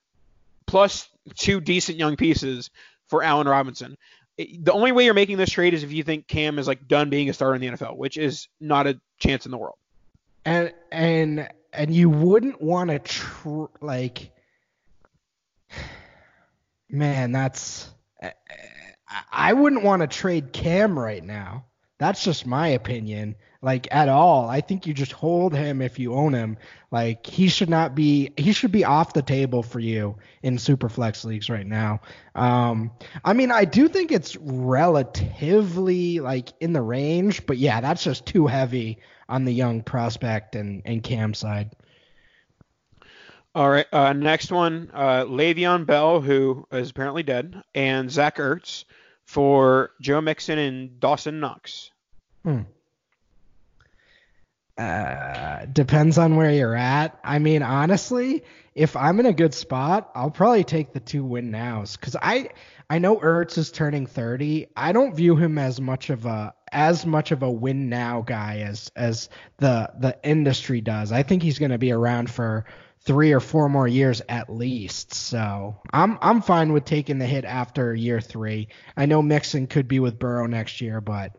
plus 0.66 1.10
two 1.36 1.60
decent 1.60 1.98
young 1.98 2.16
pieces 2.16 2.70
for 3.10 3.24
Allen 3.24 3.48
Robinson. 3.48 3.98
The 4.38 4.74
only 4.74 4.91
way 4.91 5.06
you're 5.06 5.13
making 5.13 5.38
this 5.38 5.50
trade 5.50 5.74
is 5.74 5.84
if 5.84 5.91
you 5.91 6.04
think 6.04 6.28
Cam 6.28 6.60
is 6.60 6.68
like 6.68 6.88
done 6.88 7.10
being 7.10 7.30
a 7.30 7.34
starter 7.34 7.56
in 7.56 7.62
the 7.62 7.68
NFL, 7.68 7.98
which 7.98 8.18
is 8.18 8.50
not 8.60 8.86
a 8.88 9.00
chance 9.20 9.46
in 9.46 9.52
the 9.52 9.58
world. 9.58 9.78
And 10.44 10.74
and 10.91 11.50
and 11.72 11.94
you 11.94 12.10
wouldn't 12.10 12.62
want 12.62 12.89
to 12.89 13.00
tr- 13.00 13.65
like 13.82 14.32
man, 16.89 17.32
that's 17.32 17.89
I 19.32 19.54
wouldn't 19.54 19.84
want 19.84 20.02
to 20.02 20.08
trade 20.08 20.52
Cam 20.52 20.98
right 20.98 21.24
now. 21.24 21.65
That's 21.97 22.23
just 22.23 22.45
my 22.45 22.69
opinion 22.69 23.36
like 23.65 23.88
at 23.89 24.10
all. 24.10 24.47
I 24.47 24.62
think 24.62 24.86
you 24.86 24.93
just 24.93 25.12
hold 25.12 25.55
him 25.55 25.81
if 25.81 25.97
you 25.97 26.13
own 26.13 26.34
him. 26.34 26.58
Like 26.91 27.25
he 27.25 27.47
should 27.47 27.69
not 27.69 27.95
be 27.95 28.31
he 28.38 28.53
should 28.53 28.71
be 28.71 28.86
off 28.86 29.13
the 29.13 29.23
table 29.23 29.63
for 29.63 29.79
you 29.79 30.17
in 30.43 30.60
super 30.60 30.88
flex 30.88 31.25
leagues 31.25 31.49
right 31.49 31.65
now. 31.65 32.01
Um 32.36 32.91
I 33.23 33.34
mean 33.34 33.49
I 33.51 33.65
do 33.65 33.88
think 33.88 34.12
it's 34.12 34.38
relatively 34.38 36.19
like 36.19 36.53
in 36.60 36.73
the 36.73 36.81
range, 36.81 37.47
but 37.47 37.58
yeah, 37.58 37.81
that's 37.81 38.03
just 38.03 38.27
too 38.27 38.45
heavy 38.45 38.99
on 39.27 39.45
the 39.45 39.53
young 39.53 39.81
prospect 39.81 40.55
and 40.55 40.84
and 40.86 41.01
Cam 41.01 41.34
side. 41.34 41.71
All 43.55 43.69
right, 43.69 43.88
uh, 43.93 44.12
next 44.12 44.51
one, 44.51 44.91
uh, 44.93 45.23
Le'Veon 45.23 45.85
Bell, 45.85 46.19
who 46.19 46.67
is 46.73 46.89
apparently 46.89 47.23
dead, 47.23 47.63
and 47.73 48.12
Zach 48.12 48.35
Ertz 48.35 48.83
for 49.26 49.92
Joe 50.02 50.21
Mixon 50.21 50.58
and 50.58 51.00
Dawson 51.00 51.40
Knox. 51.40 51.92
Hmm. 52.44 52.62
Uh, 54.78 55.65
depends 55.65 56.17
on 56.17 56.36
where 56.36 56.52
you're 56.52 56.76
at. 56.76 57.17
I 57.23 57.40
mean, 57.40 57.63
honestly, 57.63 58.44
if 58.76 58.98
I'm 58.98 59.19
in 59.21 59.26
a 59.26 59.34
good 59.34 59.54
spot, 59.54 60.12
I'll 60.13 60.32
probably 60.32 60.65
take 60.65 60.92
the 60.92 61.00
two 61.00 61.23
win 61.23 61.50
nows 61.50 61.96
because 61.96 62.17
I 62.21 62.50
I 62.90 63.00
know 63.00 63.17
Ertz 63.17 63.58
is 63.58 63.71
turning 63.71 64.06
30. 64.06 64.67
I 64.76 64.92
don't 64.92 65.15
view 65.15 65.38
him 65.38 65.58
as 65.58 65.80
much 65.80 66.10
of 66.10 66.26
a 66.26 66.54
as 66.73 67.06
much 67.06 67.32
of 67.32 67.42
a 67.42 67.50
win 67.50 67.88
now 67.88 68.21
guy 68.21 68.60
as 68.67 68.92
as 68.98 69.30
the 69.58 69.92
the 69.98 70.17
industry 70.23 70.82
does. 70.82 71.13
I 71.13 71.23
think 71.23 71.42
he's 71.42 71.58
going 71.58 71.71
to 71.71 71.78
be 71.78 71.94
around 71.94 72.30
for 72.30 72.65
three 73.06 73.31
or 73.33 73.39
four 73.39 73.69
more 73.69 73.87
years 73.87 74.21
at 74.27 74.49
least. 74.49 75.13
So 75.13 75.79
I'm 75.93 76.17
I'm 76.21 76.41
fine 76.41 76.73
with 76.73 76.85
taking 76.85 77.19
the 77.19 77.25
hit 77.25 77.45
after 77.45 77.93
year 77.93 78.19
three. 78.19 78.67
I 78.97 79.06
know 79.06 79.21
Mixon 79.21 79.67
could 79.67 79.87
be 79.87 79.99
with 79.99 80.19
Burrow 80.19 80.47
next 80.47 80.81
year, 80.81 81.01
but 81.01 81.31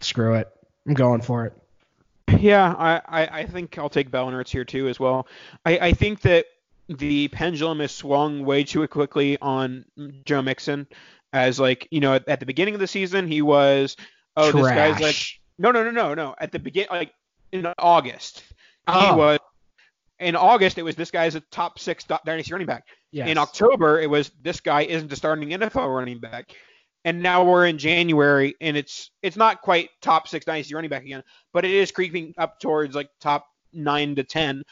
screw 0.00 0.34
it. 0.34 0.48
I'm 0.86 0.94
going 0.94 1.20
for 1.20 1.46
it. 1.46 1.52
Yeah, 2.40 2.74
I, 2.76 3.00
I, 3.06 3.40
I 3.40 3.46
think 3.46 3.78
I'll 3.78 3.88
take 3.88 4.10
Bell 4.10 4.28
and 4.28 4.36
Ertz 4.36 4.50
here 4.50 4.64
too 4.64 4.88
as 4.88 5.00
well. 5.00 5.26
I, 5.64 5.78
I 5.78 5.92
think 5.92 6.20
that 6.20 6.46
the 6.88 7.28
pendulum 7.28 7.80
has 7.80 7.92
swung 7.92 8.44
way 8.44 8.64
too 8.64 8.86
quickly 8.86 9.38
on 9.40 9.84
Joe 10.24 10.42
Mixon 10.42 10.86
as 11.32 11.58
like, 11.58 11.88
you 11.90 12.00
know, 12.00 12.14
at, 12.14 12.28
at 12.28 12.40
the 12.40 12.46
beginning 12.46 12.74
of 12.74 12.80
the 12.80 12.86
season 12.86 13.26
he 13.26 13.42
was 13.42 13.96
oh 14.36 14.52
this 14.52 14.66
guy's 14.68 15.00
like 15.00 15.16
no 15.58 15.70
no 15.70 15.82
no 15.82 15.90
no 15.90 16.14
no 16.14 16.34
at 16.38 16.52
the 16.52 16.58
begin 16.58 16.86
like 16.90 17.12
in 17.50 17.66
August 17.78 18.44
Oh. 18.86 19.12
he 19.12 19.18
was 19.18 19.38
in 20.20 20.36
August 20.36 20.78
it 20.78 20.82
was 20.82 20.96
this 20.96 21.10
guy's 21.10 21.34
a 21.34 21.40
top 21.40 21.78
six 21.78 22.04
dynasty 22.24 22.52
running 22.52 22.66
back. 22.66 22.84
Yes. 23.10 23.28
In 23.28 23.38
October 23.38 24.00
it 24.00 24.08
was 24.08 24.30
this 24.42 24.60
guy 24.60 24.82
isn't 24.82 25.12
a 25.12 25.16
starting 25.16 25.50
NFL 25.50 25.94
running 25.94 26.20
back. 26.20 26.52
And 27.04 27.22
now 27.22 27.44
we're 27.44 27.66
in 27.66 27.78
January 27.78 28.54
and 28.60 28.76
it's 28.76 29.10
it's 29.22 29.36
not 29.36 29.62
quite 29.62 29.90
top 30.02 30.28
six 30.28 30.44
dynasty 30.44 30.74
running 30.74 30.90
back 30.90 31.04
again, 31.04 31.22
but 31.52 31.64
it 31.64 31.70
is 31.70 31.92
creeping 31.92 32.34
up 32.38 32.60
towards 32.60 32.94
like 32.94 33.10
top 33.20 33.46
nine 33.72 34.16
to 34.16 34.24
ten. 34.24 34.62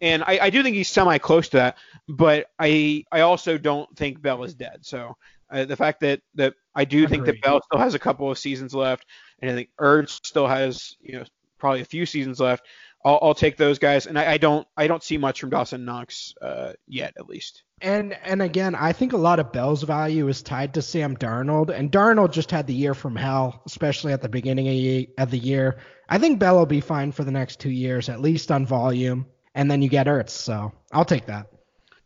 And 0.00 0.22
I, 0.24 0.38
I 0.42 0.50
do 0.50 0.62
think 0.62 0.76
he's 0.76 0.90
semi 0.90 1.18
close 1.18 1.48
to 1.50 1.58
that, 1.58 1.78
but 2.08 2.46
I 2.58 3.04
I 3.10 3.20
also 3.20 3.56
don't 3.56 3.88
think 3.96 4.20
Bell 4.20 4.44
is 4.44 4.54
dead. 4.54 4.80
So 4.82 5.16
uh, 5.50 5.64
the 5.64 5.76
fact 5.76 6.00
that 6.00 6.20
that 6.34 6.54
I 6.74 6.84
do 6.84 7.06
think 7.06 7.24
that 7.26 7.40
Bell 7.40 7.62
still 7.62 7.80
has 7.80 7.94
a 7.94 7.98
couple 7.98 8.30
of 8.30 8.38
seasons 8.38 8.74
left, 8.74 9.06
and 9.40 9.50
I 9.50 9.54
think 9.54 9.70
Ertz 9.80 10.20
still 10.24 10.46
has 10.46 10.96
you 11.00 11.18
know 11.18 11.24
probably 11.58 11.80
a 11.80 11.86
few 11.86 12.04
seasons 12.04 12.40
left. 12.40 12.66
I'll, 13.06 13.20
I'll 13.22 13.34
take 13.34 13.56
those 13.56 13.78
guys, 13.78 14.06
and 14.06 14.18
I, 14.18 14.32
I 14.32 14.38
don't 14.38 14.66
I 14.76 14.88
don't 14.88 15.02
see 15.02 15.16
much 15.16 15.40
from 15.40 15.50
Dawson 15.50 15.84
Knox 15.84 16.34
uh, 16.42 16.72
yet, 16.88 17.14
at 17.16 17.28
least. 17.28 17.62
And 17.80 18.14
and 18.24 18.42
again, 18.42 18.74
I 18.74 18.92
think 18.92 19.12
a 19.12 19.16
lot 19.16 19.38
of 19.38 19.52
Bell's 19.52 19.84
value 19.84 20.26
is 20.26 20.42
tied 20.42 20.74
to 20.74 20.82
Sam 20.82 21.16
Darnold, 21.16 21.70
and 21.70 21.92
Darnold 21.92 22.32
just 22.32 22.50
had 22.50 22.66
the 22.66 22.74
year 22.74 22.94
from 22.94 23.14
hell, 23.14 23.62
especially 23.64 24.12
at 24.12 24.22
the 24.22 24.28
beginning 24.28 24.66
of 24.66 24.74
ye- 24.74 25.08
of 25.18 25.30
the 25.30 25.38
year. 25.38 25.78
I 26.08 26.18
think 26.18 26.40
Bell 26.40 26.56
will 26.58 26.66
be 26.66 26.80
fine 26.80 27.12
for 27.12 27.22
the 27.22 27.30
next 27.30 27.60
two 27.60 27.70
years, 27.70 28.08
at 28.08 28.20
least 28.20 28.50
on 28.50 28.66
volume, 28.66 29.26
and 29.54 29.70
then 29.70 29.82
you 29.82 29.88
get 29.88 30.08
Ertz, 30.08 30.30
so 30.30 30.72
I'll 30.90 31.04
take 31.04 31.26
that. 31.26 31.46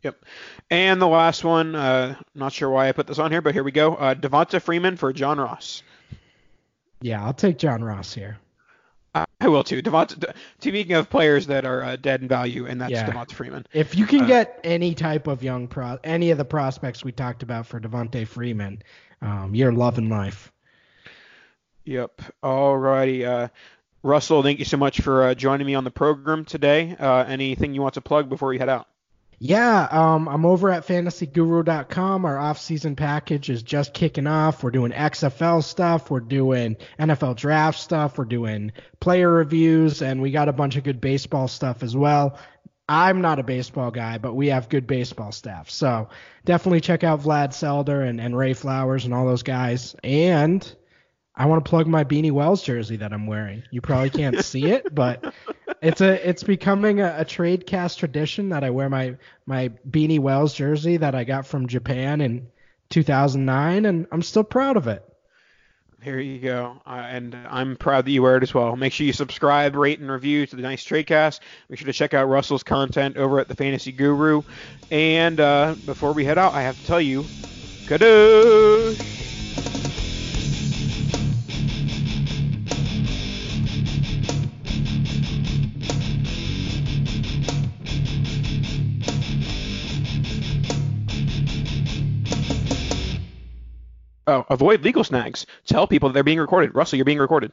Yep. 0.03 0.23
And 0.69 1.01
the 1.01 1.07
last 1.07 1.43
one, 1.43 1.75
uh, 1.75 2.15
not 2.35 2.53
sure 2.53 2.69
why 2.69 2.89
I 2.89 2.91
put 2.91 3.07
this 3.07 3.19
on 3.19 3.31
here, 3.31 3.41
but 3.41 3.53
here 3.53 3.63
we 3.63 3.71
go. 3.71 3.95
Uh, 3.95 4.13
Devonta 4.13 4.61
Freeman 4.61 4.97
for 4.97 5.13
John 5.13 5.39
Ross. 5.39 5.81
Yeah, 7.01 7.23
I'll 7.23 7.33
take 7.33 7.57
John 7.57 7.83
Ross 7.83 8.13
here. 8.13 8.37
I 9.41 9.47
will 9.47 9.63
too. 9.63 9.81
Devonta. 9.81 10.19
De- 10.19 10.33
speaking 10.59 10.93
of 10.95 11.09
players 11.09 11.47
that 11.47 11.65
are 11.65 11.83
uh, 11.83 11.95
dead 11.95 12.21
in 12.21 12.27
value, 12.27 12.67
and 12.67 12.79
that's 12.79 12.91
Yeah. 12.91 13.09
Devonta 13.09 13.31
Freeman. 13.31 13.65
If 13.73 13.95
you 13.95 14.05
can 14.05 14.21
Uh, 14.21 14.27
get 14.27 14.59
any 14.63 14.93
type 14.93 15.27
of 15.27 15.43
young 15.43 15.67
pro, 15.67 15.97
any 16.03 16.29
of 16.31 16.37
the 16.37 16.45
prospects 16.45 17.03
we 17.03 17.11
talked 17.11 17.41
about 17.43 17.65
for 17.65 17.79
Devonta 17.79 18.25
Freeman, 18.27 18.81
um, 19.21 19.53
you're 19.55 19.71
loving 19.73 20.09
life. 20.09 20.51
Yep. 21.85 22.21
Alrighty. 22.43 23.25
Uh, 23.25 23.47
Russell, 24.03 24.43
thank 24.43 24.59
you 24.59 24.65
so 24.65 24.77
much 24.77 25.01
for 25.01 25.23
uh, 25.23 25.33
joining 25.33 25.65
me 25.67 25.75
on 25.75 25.83
the 25.83 25.91
program 25.91 26.45
today. 26.45 26.95
Uh, 26.99 27.23
anything 27.27 27.73
you 27.73 27.81
want 27.81 27.95
to 27.95 28.01
plug 28.01 28.29
before 28.29 28.49
we 28.49 28.59
head 28.59 28.69
out? 28.69 28.87
Yeah, 29.43 29.87
um, 29.89 30.29
I'm 30.29 30.45
over 30.45 30.69
at 30.69 30.85
fantasyguru.com. 30.85 32.25
Our 32.25 32.37
off-season 32.37 32.95
package 32.95 33.49
is 33.49 33.63
just 33.63 33.91
kicking 33.91 34.27
off. 34.27 34.61
We're 34.61 34.69
doing 34.69 34.91
XFL 34.91 35.63
stuff. 35.63 36.11
We're 36.11 36.19
doing 36.19 36.77
NFL 36.99 37.37
draft 37.37 37.79
stuff. 37.79 38.19
We're 38.19 38.25
doing 38.25 38.71
player 38.99 39.31
reviews, 39.31 40.03
and 40.03 40.21
we 40.21 40.29
got 40.29 40.47
a 40.47 40.53
bunch 40.53 40.75
of 40.75 40.83
good 40.83 41.01
baseball 41.01 41.47
stuff 41.47 41.81
as 41.81 41.97
well. 41.97 42.37
I'm 42.87 43.21
not 43.21 43.39
a 43.39 43.43
baseball 43.43 43.89
guy, 43.89 44.19
but 44.19 44.35
we 44.35 44.49
have 44.49 44.69
good 44.69 44.85
baseball 44.85 45.31
staff. 45.31 45.71
So 45.71 46.09
definitely 46.45 46.81
check 46.81 47.03
out 47.03 47.21
Vlad 47.23 47.49
Sedler 47.49 48.07
and, 48.07 48.21
and 48.21 48.37
Ray 48.37 48.53
Flowers 48.53 49.05
and 49.05 49.13
all 49.15 49.25
those 49.25 49.41
guys. 49.41 49.95
And 50.03 50.71
I 51.41 51.45
want 51.45 51.65
to 51.65 51.67
plug 51.67 51.87
my 51.87 52.03
Beanie 52.03 52.31
Wells 52.31 52.61
jersey 52.61 52.97
that 52.97 53.11
I'm 53.11 53.25
wearing. 53.25 53.63
You 53.71 53.81
probably 53.81 54.11
can't 54.11 54.45
see 54.45 54.65
it, 54.67 54.93
but 54.93 55.33
it's 55.81 55.99
a 55.99 56.29
it's 56.29 56.43
becoming 56.43 57.01
a, 57.01 57.15
a 57.17 57.25
trade 57.25 57.65
cast 57.65 57.97
tradition 57.97 58.49
that 58.49 58.63
I 58.63 58.69
wear 58.69 58.91
my 58.91 59.17
my 59.47 59.69
Beanie 59.89 60.19
Wells 60.19 60.53
jersey 60.53 60.97
that 60.97 61.15
I 61.15 61.23
got 61.23 61.47
from 61.47 61.67
Japan 61.67 62.21
in 62.21 62.47
2009, 62.91 63.87
and 63.87 64.05
I'm 64.11 64.21
still 64.21 64.43
proud 64.43 64.77
of 64.77 64.87
it. 64.87 65.03
There 66.03 66.19
you 66.19 66.37
go. 66.37 66.79
Uh, 66.85 67.05
and 67.09 67.35
I'm 67.49 67.75
proud 67.75 68.05
that 68.05 68.11
you 68.11 68.21
wear 68.21 68.37
it 68.37 68.43
as 68.43 68.53
well. 68.53 68.75
Make 68.75 68.93
sure 68.93 69.07
you 69.07 69.13
subscribe, 69.13 69.75
rate, 69.75 69.99
and 69.99 70.11
review 70.11 70.45
to 70.45 70.55
Dynasty 70.55 70.93
Tradecast. 70.93 71.39
Make 71.69 71.79
sure 71.79 71.87
to 71.87 71.93
check 71.93 72.13
out 72.13 72.25
Russell's 72.25 72.61
content 72.61 73.17
over 73.17 73.39
at 73.39 73.47
the 73.47 73.55
Fantasy 73.55 73.91
Guru. 73.91 74.43
And 74.91 75.39
uh, 75.39 75.73
before 75.87 76.13
we 76.13 76.23
head 76.23 76.37
out, 76.37 76.53
I 76.53 76.61
have 76.61 76.79
to 76.79 76.85
tell 76.85 77.01
you, 77.01 77.23
kadoosh! 77.87 79.20
Oh, 94.31 94.45
avoid 94.49 94.81
legal 94.81 95.03
snags. 95.03 95.45
Tell 95.65 95.87
people 95.87 96.07
that 96.07 96.13
they're 96.13 96.23
being 96.23 96.39
recorded. 96.39 96.73
Russell, 96.73 96.95
you're 96.95 97.03
being 97.03 97.17
recorded. 97.17 97.51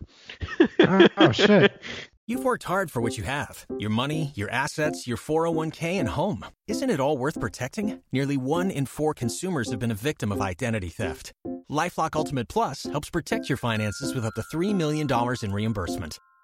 oh, 0.79 1.09
oh, 1.17 1.33
shit. 1.33 1.83
You've 2.29 2.45
worked 2.45 2.65
hard 2.65 2.89
for 2.91 3.01
what 3.01 3.19
you 3.19 3.25
have 3.25 3.67
your 3.79 3.91
money, 3.91 4.33
your 4.37 4.49
assets, 4.51 5.07
your 5.09 5.17
401k, 5.17 5.95
and 5.95 6.11
home. 6.11 6.45
Isn't 6.69 6.91
it 6.91 7.01
all 7.01 7.19
worth 7.19 7.41
protecting? 7.41 8.01
Nearly 8.13 8.37
one 8.37 8.71
in 8.71 8.87
four 8.87 9.13
consumers 9.13 9.71
have 9.73 9.81
been 9.81 9.91
a 9.91 10.05
victim 10.11 10.31
of 10.31 10.41
identity 10.41 10.91
theft. 10.91 11.33
Lifelock 11.69 12.15
Ultimate 12.15 12.47
Plus 12.49 12.85
helps 12.85 13.11
protect 13.11 13.49
your 13.49 13.59
finances 13.59 14.15
with 14.15 14.25
up 14.25 14.35
to 14.35 14.43
$3 14.43 14.73
million 14.73 15.09
in 15.43 15.53
reimbursement. 15.53 16.21